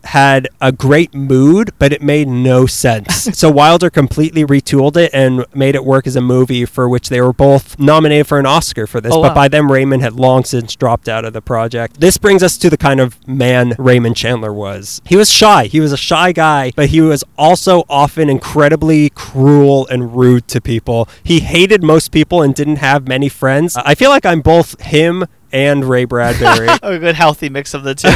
[0.06, 3.24] had a great mood, but it made no sense.
[3.38, 7.22] so Wilder completely retooled it and made it work as a movie for which they
[7.22, 9.14] were both nominated for an Oscar for this.
[9.14, 9.36] Oh, but wow.
[9.36, 12.00] by then, Raymond had long since dropped out of the project.
[12.00, 15.02] This brings us to the kind of man Raymond Chandler was.
[15.06, 15.66] He was shy.
[15.66, 20.62] He was a shy guy, but he was also often incredibly cruel and rude to
[20.62, 21.08] people.
[21.24, 23.76] He hated most people and didn't have many friends.
[23.78, 26.68] I feel like I'm both him and Ray Bradbury.
[26.84, 28.10] A good healthy mix of the two.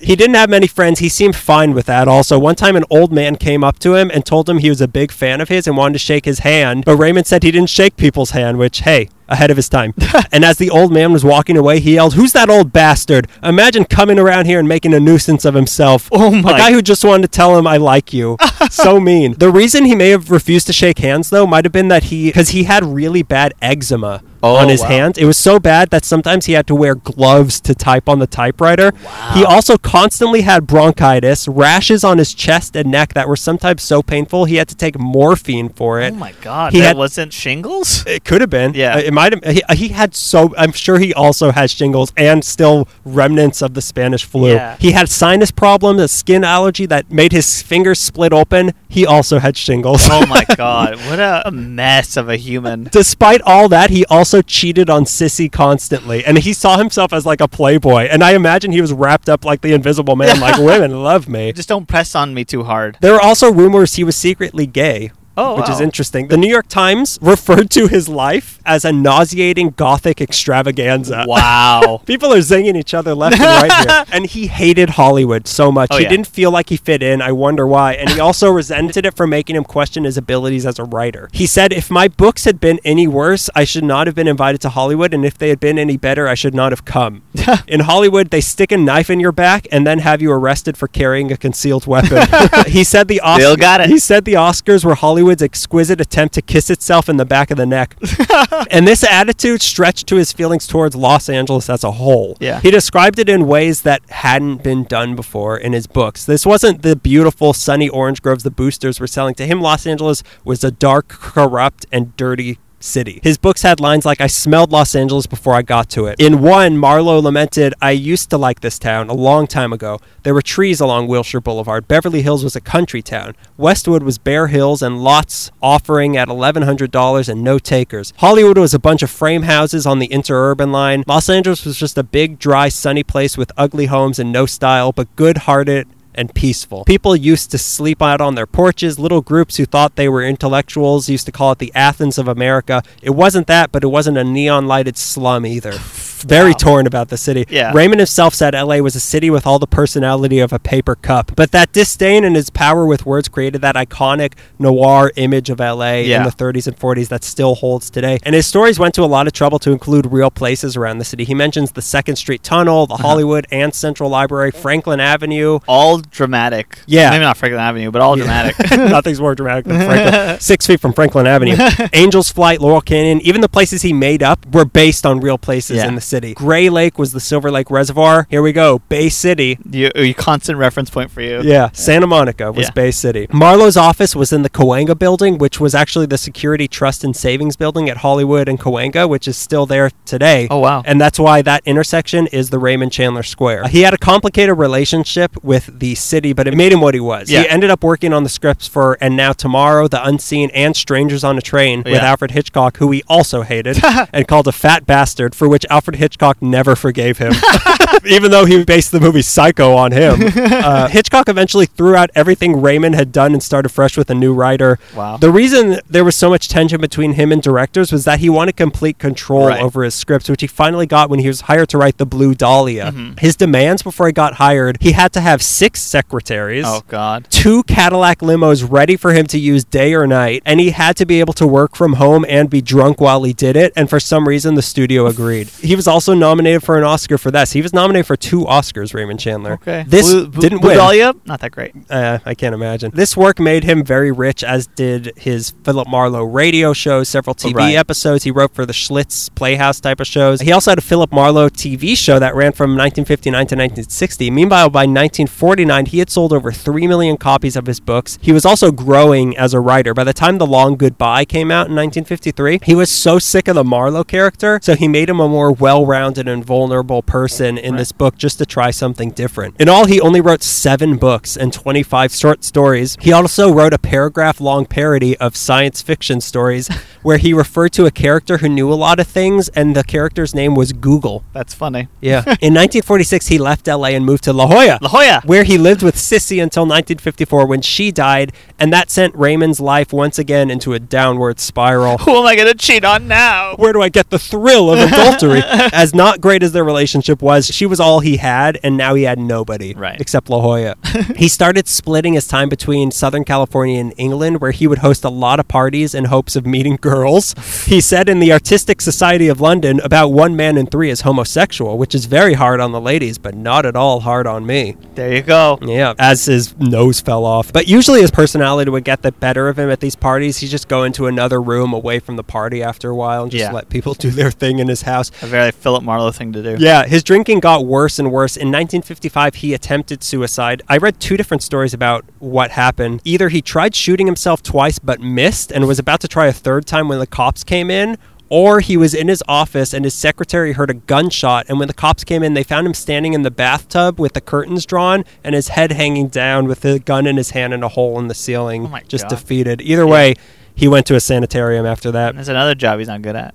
[0.04, 1.00] he didn't have many friends.
[1.00, 2.08] He seemed fine with that.
[2.08, 4.80] Also, one time an old man came up to him and told him he was
[4.80, 6.84] a big fan of his and wanted to shake his hand.
[6.84, 9.94] But Raymond said he didn't shake people's hand, which, hey, ahead of his time.
[10.32, 13.28] and as the old man was walking away, he yelled, Who's that old bastard?
[13.42, 16.08] Imagine coming around here and making a nuisance of himself.
[16.12, 16.54] Oh my!
[16.54, 18.36] A guy who just wanted to tell him I like you.
[18.70, 19.34] so mean.
[19.34, 22.28] The reason he may have refused to shake hands, though, might have been that he,
[22.28, 24.22] because he had really bad eczema.
[24.40, 24.86] Oh, on his wow.
[24.88, 25.18] hands.
[25.18, 28.26] It was so bad that sometimes he had to wear gloves to type on the
[28.28, 28.92] typewriter.
[29.04, 29.32] Wow.
[29.34, 34.00] He also constantly had bronchitis, rashes on his chest and neck that were sometimes so
[34.00, 36.12] painful he had to take morphine for it.
[36.12, 38.06] oh my god, He that had- wasn't shingles.
[38.06, 38.74] It could have been.
[38.74, 38.98] Yeah.
[38.98, 39.42] Uh, might have.
[39.44, 40.54] He, he had so.
[40.56, 44.52] I'm sure he also had shingles and still remnants of the Spanish flu.
[44.52, 44.76] Yeah.
[44.78, 48.72] He had sinus problems, a skin allergy that made his fingers split open.
[48.88, 50.02] He also had shingles.
[50.08, 52.84] oh my god, what a mess of a human.
[52.84, 57.40] Despite all that, he also cheated on Cissy constantly, and he saw himself as like
[57.40, 58.02] a playboy.
[58.04, 61.52] And I imagine he was wrapped up like the Invisible Man, like women love me.
[61.52, 62.96] Just don't press on me too hard.
[63.00, 65.10] There were also rumors he was secretly gay.
[65.40, 66.26] Oh, which is interesting.
[66.26, 71.24] The New York Times referred to his life as a nauseating gothic extravaganza.
[71.38, 72.00] Wow.
[72.06, 74.04] People are zinging each other left and right here.
[74.12, 75.90] And he hated Hollywood so much.
[75.92, 76.08] Oh, he yeah.
[76.08, 77.20] didn't feel like he fit in.
[77.22, 77.92] I wonder why.
[77.92, 81.28] And he also resented it for making him question his abilities as a writer.
[81.32, 84.60] He said, If my books had been any worse, I should not have been invited
[84.62, 85.14] to Hollywood.
[85.14, 87.22] And if they had been any better, I should not have come.
[87.68, 90.88] in Hollywood, they stick a knife in your back and then have you arrested for
[90.88, 92.26] carrying a concealed weapon.
[92.66, 93.36] he said the Oscars.
[93.36, 93.90] Still got it.
[93.90, 94.94] He said the Oscars were
[95.28, 97.94] Hollywood's exquisite attempt to kiss itself in the back of the neck.
[98.70, 102.38] and this attitude stretched to his feelings towards Los Angeles as a whole.
[102.40, 102.60] Yeah.
[102.60, 106.24] He described it in ways that hadn't been done before in his books.
[106.24, 109.34] This wasn't the beautiful sunny orange groves the boosters were selling.
[109.34, 113.20] To him, Los Angeles was a dark, corrupt, and dirty city.
[113.22, 116.20] His books had lines like, I smelled Los Angeles before I got to it.
[116.20, 120.00] In one, Marlowe lamented, I used to like this town a long time ago.
[120.22, 121.88] There were trees along Wilshire Boulevard.
[121.88, 123.34] Beverly Hills was a country town.
[123.56, 128.12] Westwood was bare hills and lots offering at $1,100 and no takers.
[128.18, 131.04] Hollywood was a bunch of frame houses on the interurban line.
[131.06, 134.92] Los Angeles was just a big, dry, sunny place with ugly homes and no style,
[134.92, 135.88] but good hearted
[136.18, 136.84] and peaceful.
[136.84, 138.98] People used to sleep out on their porches.
[138.98, 142.82] Little groups who thought they were intellectuals used to call it the Athens of America.
[143.00, 145.74] It wasn't that, but it wasn't a neon lighted slum either.
[146.22, 146.56] Very Wow.
[146.58, 147.44] torn about the city.
[147.48, 147.72] Yeah.
[147.74, 151.32] Raymond himself said LA was a city with all the personality of a paper cup.
[151.36, 156.02] But that disdain and his power with words created that iconic noir image of LA
[156.14, 158.18] in the 30s and 40s that still holds today.
[158.22, 161.04] And his stories went to a lot of trouble to include real places around the
[161.04, 161.24] city.
[161.24, 163.02] He mentions the Second Street Tunnel, the Uh-huh.
[163.08, 165.58] Hollywood and Central Library, Franklin Avenue.
[165.66, 166.78] All dramatic.
[166.86, 167.10] Yeah.
[167.10, 168.56] Maybe not Franklin Avenue, but all dramatic.
[168.70, 170.40] Nothing's more dramatic than Franklin.
[170.40, 171.56] Six feet from Franklin Avenue.
[171.92, 175.78] Angel's Flight, Laurel Canyon, even the places he made up were based on real places
[175.78, 175.88] Yeah.
[175.88, 176.34] in the city.
[176.34, 178.26] Gray Lake was the Silver Lake Reservoir.
[178.30, 178.80] Here we go.
[178.88, 179.58] Bay City.
[179.70, 181.40] you, a constant reference point for you.
[181.42, 182.72] Yeah, Santa Monica was Yeah.
[182.72, 183.26] Bay City.
[183.32, 187.56] Marlowe's office was in the Cahuenga building, which was actually the Security Trust and Savings
[187.56, 190.48] building at Hollywood and Cahuenga, which is still there today.
[190.50, 190.82] Oh, wow.
[190.84, 193.68] And that's why that intersection is the Raymond Chandler Square.
[193.68, 197.30] He had a complicated relationship with the city, but it made him what he was.
[197.30, 197.42] Yeah.
[197.42, 201.24] He ended up working on the scripts for And Now Tomorrow, The Unseen, and Strangers
[201.24, 202.08] on a Train oh, with Yeah.
[202.10, 203.78] Alfred Hitchcock, who he also hated
[204.12, 207.32] and called a fat bastard, for which Alfred Hitchcock never forgave him.
[208.06, 210.20] even though he based the movie Psycho on him.
[210.68, 214.32] Uh, Hitchcock eventually threw out everything Raymond had done and started fresh with a new
[214.34, 214.78] writer.
[214.94, 215.16] Wow.
[215.16, 218.56] The reason there was so much tension between him and directors was that he wanted
[218.56, 219.60] complete control Right.
[219.62, 222.34] over his scripts, which he finally got when he was hired to write The Blue
[222.34, 222.86] Dahlia.
[222.92, 223.16] Mm-hmm.
[223.18, 227.26] His demands before he got hired, he had to have six secretaries Oh God.
[227.30, 231.06] two Cadillac limos ready for him to use day or night, and he had to
[231.06, 233.72] be able to work from home and be drunk while he did it.
[233.76, 235.48] And for some reason, the studio agreed.
[235.48, 237.52] He was also nominated for an Oscar for this.
[237.52, 239.54] He was nominated for two Oscars, Raymond Chandler.
[239.54, 239.84] Okay.
[239.86, 240.78] This Blue- Blue- didn't Blue win.
[240.78, 241.14] Dahlia?
[241.24, 241.74] Not that great.
[241.90, 242.90] Uh, I can't imagine.
[242.94, 247.54] This work made him very rich, as did his Philip Marlowe radio shows, several TV
[247.54, 247.74] right.
[247.76, 248.24] episodes.
[248.24, 250.40] He wrote for the Schlitz Playhouse type of shows.
[250.40, 254.30] He also had a Philip Marlowe TV show that ran from 1959 to 1960.
[254.30, 258.18] Meanwhile, by 1949, he had sold over 3 million copies of his books.
[258.20, 259.94] He was also growing as a writer.
[259.94, 263.54] By the time The Long Goodbye came out in 1953, he was so sick of
[263.54, 267.72] the Marlowe character, so he made him a more well rounded and vulnerable person in
[267.74, 267.78] Right.
[267.78, 269.54] this book just to try something different.
[269.58, 272.96] In all, he only wrote seven books and 25 short stories.
[273.00, 276.68] He also wrote a paragraph long parody of science fiction stories
[277.02, 280.34] where he referred to a character who knew a lot of things, and the character's
[280.34, 281.24] name was Google.
[281.32, 281.88] That's funny.
[282.00, 282.18] Yeah.
[282.40, 284.78] In 1946, he left LA and moved to La Jolla.
[284.80, 285.22] La Jolla.
[285.24, 289.92] Where he lived with Cissy until 1954 when she died, and that sent Raymond's life
[289.92, 291.98] once again into a downward spiral.
[291.98, 293.54] Who am I gonna cheat on now?
[293.56, 295.42] Where do I get the thrill of adultery?
[295.72, 299.02] as not great as their relationship was, she was all he had, and now he
[299.04, 300.00] had nobody Right.
[300.00, 300.76] except La Jolla.
[301.16, 305.08] he started splitting his time between Southern California and England, where he would host a
[305.08, 307.34] lot of parties in hopes of meeting girls.
[307.66, 311.78] He said in the Artistic Society of London, about one man in three is homosexual,
[311.78, 314.76] which is very hard on the ladies, but not at all hard on me.
[314.94, 315.58] There you go.
[315.62, 317.52] Yeah, as his nose fell off.
[317.52, 320.38] But usually his personality would get the better of him at these parties.
[320.38, 323.42] He'd just go into another room away from the party after a while and just
[323.42, 323.52] Yeah.
[323.52, 325.10] let people do their thing in his house.
[325.22, 326.56] A very Philip Marlowe thing to do.
[326.62, 328.36] Yeah, his drinking got worse and worse.
[328.36, 330.62] In 1955, he attempted suicide.
[330.68, 333.00] I read two different stories about what happened.
[333.04, 336.66] Either he tried shooting himself twice but missed and was about to try a third
[336.66, 337.98] time when the cops came in.
[338.30, 341.72] Or he was in his office and his secretary heard a gunshot, and when the
[341.72, 345.34] cops came in, they found him standing in the bathtub with the curtains drawn and
[345.34, 348.14] his head hanging down with the gun in his hand and a hole in the
[348.14, 349.08] ceiling, Oh just God.
[349.16, 349.62] defeated.
[349.62, 350.14] Either way,
[350.58, 352.16] he went to a sanitarium after that.
[352.16, 353.32] That's another job he's not good at.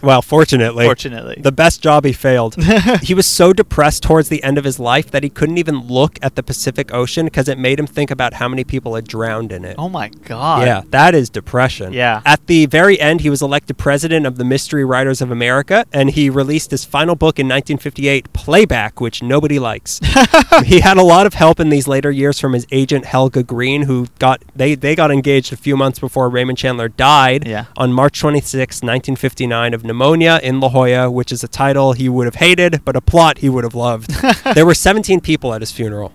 [0.00, 0.86] Well, fortunately.
[0.86, 1.36] Fortunately.
[1.38, 2.56] The best job he failed.
[3.02, 6.18] he was so depressed towards the end of his life that he couldn't even look
[6.22, 9.52] at the Pacific Ocean because it made him think about how many people had drowned
[9.52, 9.76] in it.
[9.78, 10.66] oh my God.
[10.66, 11.92] Yeah, that is depression.
[11.92, 12.22] Yeah.
[12.24, 16.10] At the very end, he was elected president of the Mystery Writers of America, and
[16.10, 20.00] he released his final book in 1958, Playback, which nobody likes.
[20.64, 23.82] he had a lot of help in these later years from his agent Helga Greene,
[23.82, 27.64] who got they they got engaged a few months before Raymond Chandler died Yeah.
[27.76, 32.26] on March 26, 1959, of pneumonia in La Jolla, which is a title he would
[32.26, 34.10] have hated, but a plot he would have loved.
[34.54, 36.12] there were 17 people at his funeral.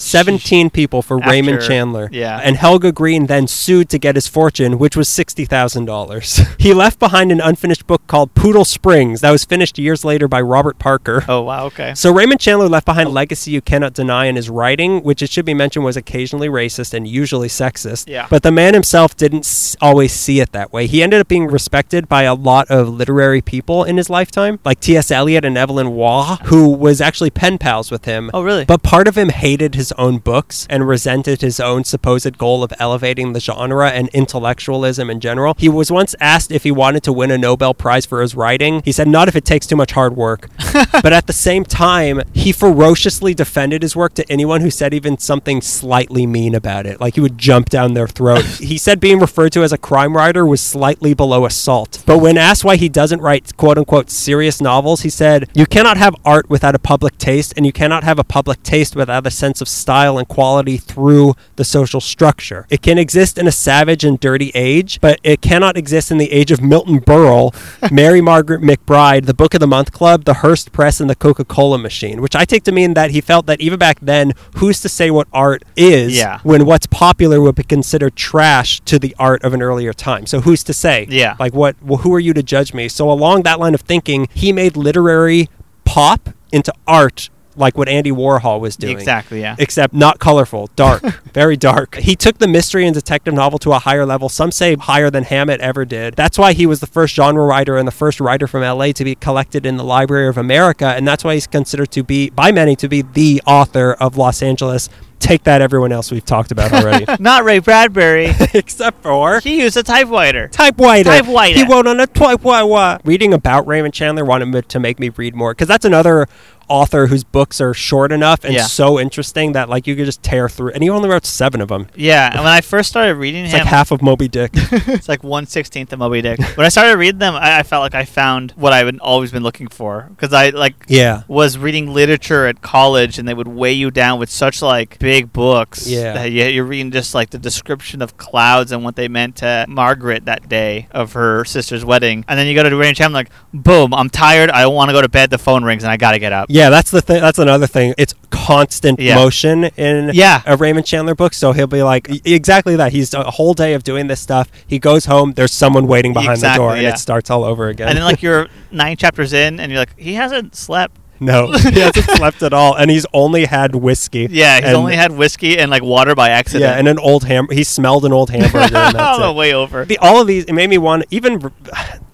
[0.00, 2.08] 17 people for Raymond Chandler.
[2.12, 2.40] yeah.
[2.42, 6.56] And Helga Greene then sued to get his fortune, which was $60,000.
[6.60, 10.40] he left behind an unfinished book called Poodle Springs that was finished years later by
[10.40, 11.24] Robert Parker.
[11.28, 11.66] Oh wow.
[11.66, 11.94] Okay.
[11.94, 15.30] So Raymond Chandler left behind a legacy you cannot deny in his writing, which it
[15.30, 18.08] should be mentioned was occasionally racist and usually sexist.
[18.08, 18.26] Yeah.
[18.30, 20.86] But the man himself didn't s- always see it that way.
[20.86, 24.80] He ended up being respected by a lot of literary people in his lifetime, like
[24.80, 25.10] T.S.
[25.10, 28.30] Eliot and Evelyn Waugh, who was actually pen pals with him.
[28.34, 28.64] Oh really?
[28.64, 32.72] But part of him hated his own books and resented his own supposed goal of
[32.78, 35.54] elevating the genre and intellectualism in general.
[35.58, 38.82] He was once asked if he wanted to win a Nobel Prize for his writing.
[38.84, 40.48] He said, Not if it takes too much hard work.
[40.92, 45.18] but at the same time, he ferociously defended his work to anyone who said even
[45.18, 47.00] something slightly mean about it.
[47.00, 48.44] Like he would jump down their throat.
[48.60, 52.02] he said being referred to as a crime writer was slightly below assault.
[52.06, 55.96] But when asked why he doesn't write quote unquote serious novels, he said, You cannot
[55.96, 59.30] have art without a public taste, and you cannot have a public taste without a
[59.30, 62.66] sense of style and quality through the social structure.
[62.70, 66.30] It can exist in a savage and dirty age, but it cannot exist in the
[66.32, 67.54] age of Milton Berle,
[67.92, 71.44] Mary Margaret McBride, the Book of the Month Club, the Hearst Press, and the Coca
[71.44, 74.80] Cola machine, which I take to mean that he felt that even back then, who's
[74.80, 76.40] to say what art is Yeah.
[76.42, 80.26] when what's popular would be considered trash to the art of an earlier time?
[80.26, 81.06] So who's to say?
[81.08, 81.36] Yeah.
[81.38, 81.76] Like what?
[81.82, 82.88] Well, who are you to judge me?
[82.88, 85.48] So along that line of thinking, he made literary
[85.84, 89.40] pop into art, like what Andy Warhol was doing Exactly.
[89.40, 89.56] Yeah.
[89.58, 91.96] except not colorful, dark, very dark.
[91.96, 95.24] He took the mystery and detective novel to a higher level, some say higher than
[95.24, 96.14] Hammett ever did.
[96.14, 99.04] That's why he was the first genre writer and the first writer from LA to
[99.04, 102.52] be collected in the Library of America, and that's why he's considered to be, by
[102.52, 104.88] many, to be the author of Los Angeles.
[105.18, 107.04] Take that, everyone else we've talked about already.
[107.20, 108.26] Not Ray Bradbury.
[108.54, 110.46] except for he used a typewriter.
[110.46, 111.10] typewriter.
[111.10, 111.58] Typewriter.
[111.58, 113.00] He wrote on a typewriter.
[113.04, 116.28] Reading about Raymond Chandler wanted me to make me read more because that's another
[116.68, 118.62] author whose books are short enough and Yeah.
[118.62, 120.70] so interesting that like you could just tear through.
[120.72, 121.88] And he only wrote seven of them.
[121.94, 122.28] Yeah.
[122.32, 124.50] And when I first started reading It's him, like half of Moby Dick.
[124.54, 126.38] it's like one sixteenth of Moby Dick.
[126.56, 129.42] When I started reading them, I, I felt like I found what I've always been
[129.42, 131.22] looking for because I like yeah.
[131.28, 135.32] was reading literature at college and they would weigh you down with such like big
[135.32, 136.12] books Yeah.
[136.14, 139.64] that you, you're reading just like the description of clouds and what they meant to
[139.68, 143.20] Margaret that day of her sister's wedding and then you go to the Raymond Chandler
[143.20, 145.90] like boom I'm tired I don't want to go to bed the phone rings and
[145.90, 147.20] I gotta get up Yeah, that's the thing.
[147.20, 147.94] That's another thing.
[147.96, 149.14] It's constant Yeah.
[149.16, 150.42] motion in Yeah.
[150.46, 151.32] a Raymond Chandler book.
[151.34, 152.92] So he'll be like, exactly that.
[152.92, 154.48] He's a whole day of doing this stuff.
[154.66, 155.32] He goes home.
[155.34, 157.88] There's someone waiting behind the door, Exactly, and it starts all over again.
[157.88, 161.80] and then like you're nine chapters in and you're like he hasn't slept no, he
[161.80, 164.28] hasn't slept at all, and he's only had whiskey.
[164.30, 167.24] yeah he's And- only had whiskey and like water by accident Yeah, and an old
[167.24, 167.48] ham.
[167.50, 168.76] He smelled an old hamburger.
[168.98, 171.52] all the way over The, all of these, it made me want even.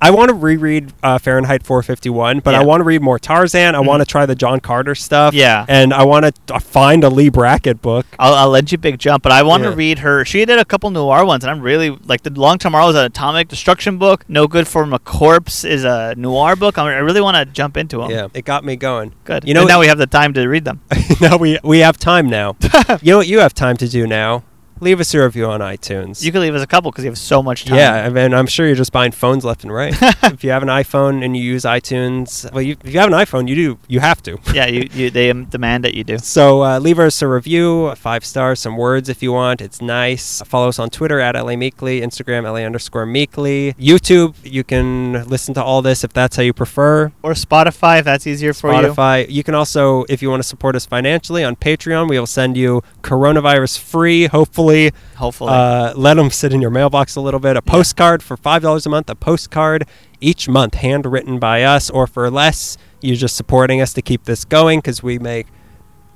[0.01, 2.61] I want to reread uh, Fahrenheit 451, but Yeah.
[2.61, 3.75] I want to read more Tarzan.
[3.75, 5.33] I want to try the John Carter stuff.
[5.33, 5.65] Yeah.
[5.69, 8.05] and I want to find a Leigh Brackett book.
[8.19, 9.71] I'll, I'll lend you Big Jump, but I want Yeah.
[9.71, 10.25] to read her.
[10.25, 13.05] She did a couple noir ones, and I'm really like the Long Tomorrow is an
[13.05, 14.25] atomic destruction book.
[14.29, 16.77] No Good for a Corpse is a noir book.
[16.79, 18.11] I, I really want to jump into them.
[18.11, 18.94] Yeah, it got me going.
[19.25, 19.45] Good.
[19.47, 20.81] You know, and now we have the time to read them.
[21.21, 22.57] now we we have time now.
[23.03, 24.43] you know what you have time to do now?
[24.85, 26.23] Leave us a review on iTunes.
[26.23, 27.79] You can leave us a couple because you have so much time.
[27.79, 29.95] yeah, I mean, I'm sure you're just buying phones left and right.
[30.25, 33.15] if you have an iPhone and you use iTunes, well, you, if you have an
[33.15, 34.39] iPhone, you do, you have to.
[34.53, 34.67] yeah.
[34.67, 36.19] You, you they demand that you do.
[36.19, 39.63] So uh, leave us a review, five stars, some words if you want.
[39.63, 40.43] It's nice.
[40.43, 44.35] Follow us on Twitter at LA Meekly, Instagram LA underscore Meekly, YouTube.
[44.43, 47.11] You can listen to all this if that's how you prefer.
[47.23, 48.81] Or Spotify if that's easier for you.
[48.81, 49.27] Spotify.
[49.31, 49.43] You.
[49.43, 52.83] can also, if you want to support us financially, on Patreon, we will send you
[53.01, 54.27] coronavirus free.
[54.27, 54.74] Hopefully,
[55.17, 55.51] Hopefully.
[55.53, 57.57] uh, let them sit in your mailbox a little bit.
[57.57, 59.09] A postcard for five dollars a month.
[59.11, 59.87] A postcard
[60.21, 64.45] each month, handwritten by us, or for less, you're just supporting us to keep this
[64.45, 65.47] going because we make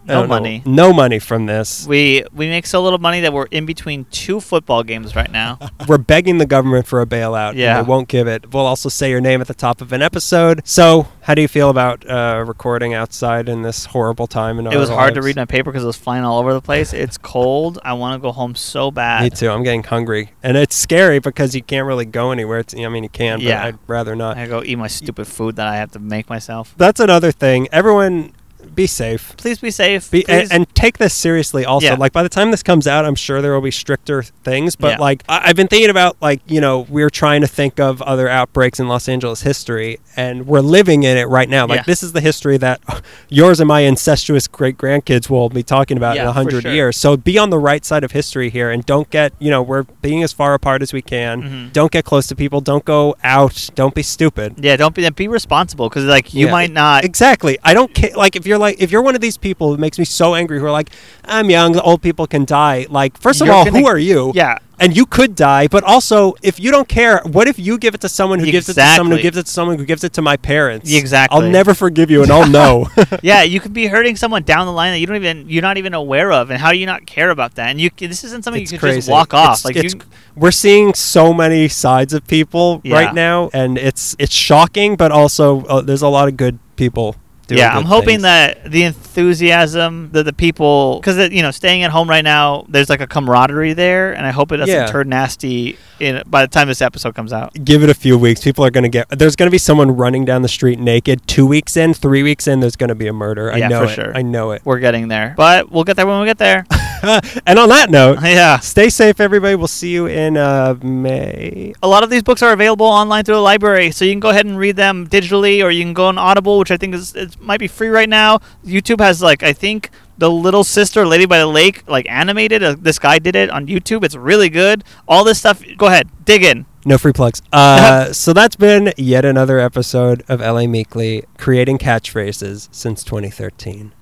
[0.08, 0.62] No know, money.
[0.64, 1.86] no money from this.
[1.86, 5.58] we we make so little money that we're in between two football games right now.
[5.88, 7.50] We're begging the government for a bailout.
[7.50, 7.82] and Yeah.
[7.82, 8.52] they won't give it.
[8.52, 10.60] We'll also say your name at the top of an episode.
[10.64, 14.58] So, how do you feel about uh, recording outside in this horrible time?
[14.58, 16.60] In it was hard to read my paper because it was flying all over the
[16.60, 16.92] place.
[16.92, 17.78] It's cold.
[17.84, 19.22] I want to go home so bad.
[19.22, 19.50] Me too.
[19.50, 22.58] I'm getting hungry, and it's scary because you can't really go anywhere.
[22.60, 23.62] It's, I mean, you can, Yeah.
[23.62, 24.36] but I'd rather not.
[24.36, 26.74] I go eat my stupid food that I have to make myself.
[26.76, 27.68] That's another thing.
[27.72, 28.32] Everyone,
[28.74, 29.34] be safe.
[29.36, 30.10] Please be safe.
[30.10, 30.50] Be, Please.
[30.50, 31.94] and, and take this seriously also Yeah.
[31.94, 34.92] like by the time this comes out i'm sure there will be stricter things but
[34.92, 34.98] Yeah.
[34.98, 38.28] like I, i've been thinking about like you know we're trying to think of other
[38.28, 41.82] outbreaks in los angeles history and we're living in it right now like Yeah.
[41.86, 42.80] this is the history that
[43.28, 46.72] yours and my incestuous great grandkids will be talking about in a hundred sure.
[46.72, 49.62] years so be on the right side of history here and don't get you know
[49.62, 51.72] we're being as far apart as we can Mhm.
[51.72, 55.26] don't get close to people don't go out don't be stupid yeah, don't be be
[55.28, 57.04] responsible because like you might not.
[57.04, 57.58] Exactly.
[57.64, 58.10] I don't care.
[58.14, 60.58] Like, if you're like, if you're one of these people who makes me so angry,
[60.58, 60.90] who are like,
[61.24, 62.86] I'm young, old people can die.
[62.88, 64.32] Like, first of You're all, gonna- who are you?
[64.34, 64.58] Yeah.
[64.80, 68.00] And you could die, but also, if you don't care, what if you give it
[68.02, 70.12] to someone who gives it to someone who gives it to someone who gives it
[70.12, 70.94] to my parents?
[70.94, 71.34] Exactly.
[71.36, 72.86] I'll never forgive you, and I'll know.
[73.24, 75.78] yeah, you could be hurting someone down the line that you don't even you're not
[75.78, 77.70] even aware of, and how do you not care about that?
[77.70, 79.10] And you this isn't something It's you can just crazy.
[79.10, 79.58] walk off.
[79.58, 80.00] It's- like it's- you,
[80.36, 82.94] we're seeing so many sides of people Yeah.
[82.94, 87.16] right now, and it's it's shocking, but also uh, there's a lot of good people.
[87.56, 88.22] Yeah, I'm hoping things.
[88.22, 92.88] that the enthusiasm that the people, because you know, staying at home right now, there's
[92.88, 94.86] like a camaraderie there, and I hope it doesn't Yeah.
[94.86, 97.52] turn nasty in by the time this episode comes out.
[97.64, 98.42] give it a few weeks.
[98.42, 99.08] People are going to get.
[99.10, 101.26] There's going to be someone running down the street naked.
[101.26, 103.52] Two weeks in, three weeks in, there's going to be a murder.
[103.52, 103.94] I know for it.
[103.94, 104.16] sure.
[104.16, 104.62] I know it.
[104.64, 106.66] We're getting there, but we'll get there when we get there.
[107.46, 108.58] and on that note, yeah.
[108.58, 109.54] stay safe, everybody.
[109.54, 111.74] We'll see you in uh, May.
[111.82, 114.30] A lot of these books are available online through the library, so you can go
[114.30, 117.14] ahead and read them digitally, or you can go on Audible, which I think is
[117.14, 118.38] it might be free right now.
[118.64, 122.62] YouTube has like I think the Little Sister, Lady by the Lake, like animated.
[122.62, 124.04] Uh, this guy did it on YouTube.
[124.04, 124.84] It's really good.
[125.06, 125.62] All this stuff.
[125.76, 126.66] Go ahead, dig in.
[126.84, 127.42] No free plugs.
[127.52, 133.92] Uh, so that's been yet another episode of LA Meekly, creating catchphrases since 2013.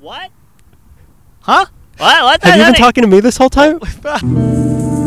[0.00, 0.30] What?
[1.42, 1.66] Huh?
[2.00, 2.22] What?
[2.22, 2.42] What?
[2.44, 3.78] Have you been talking to me this whole time?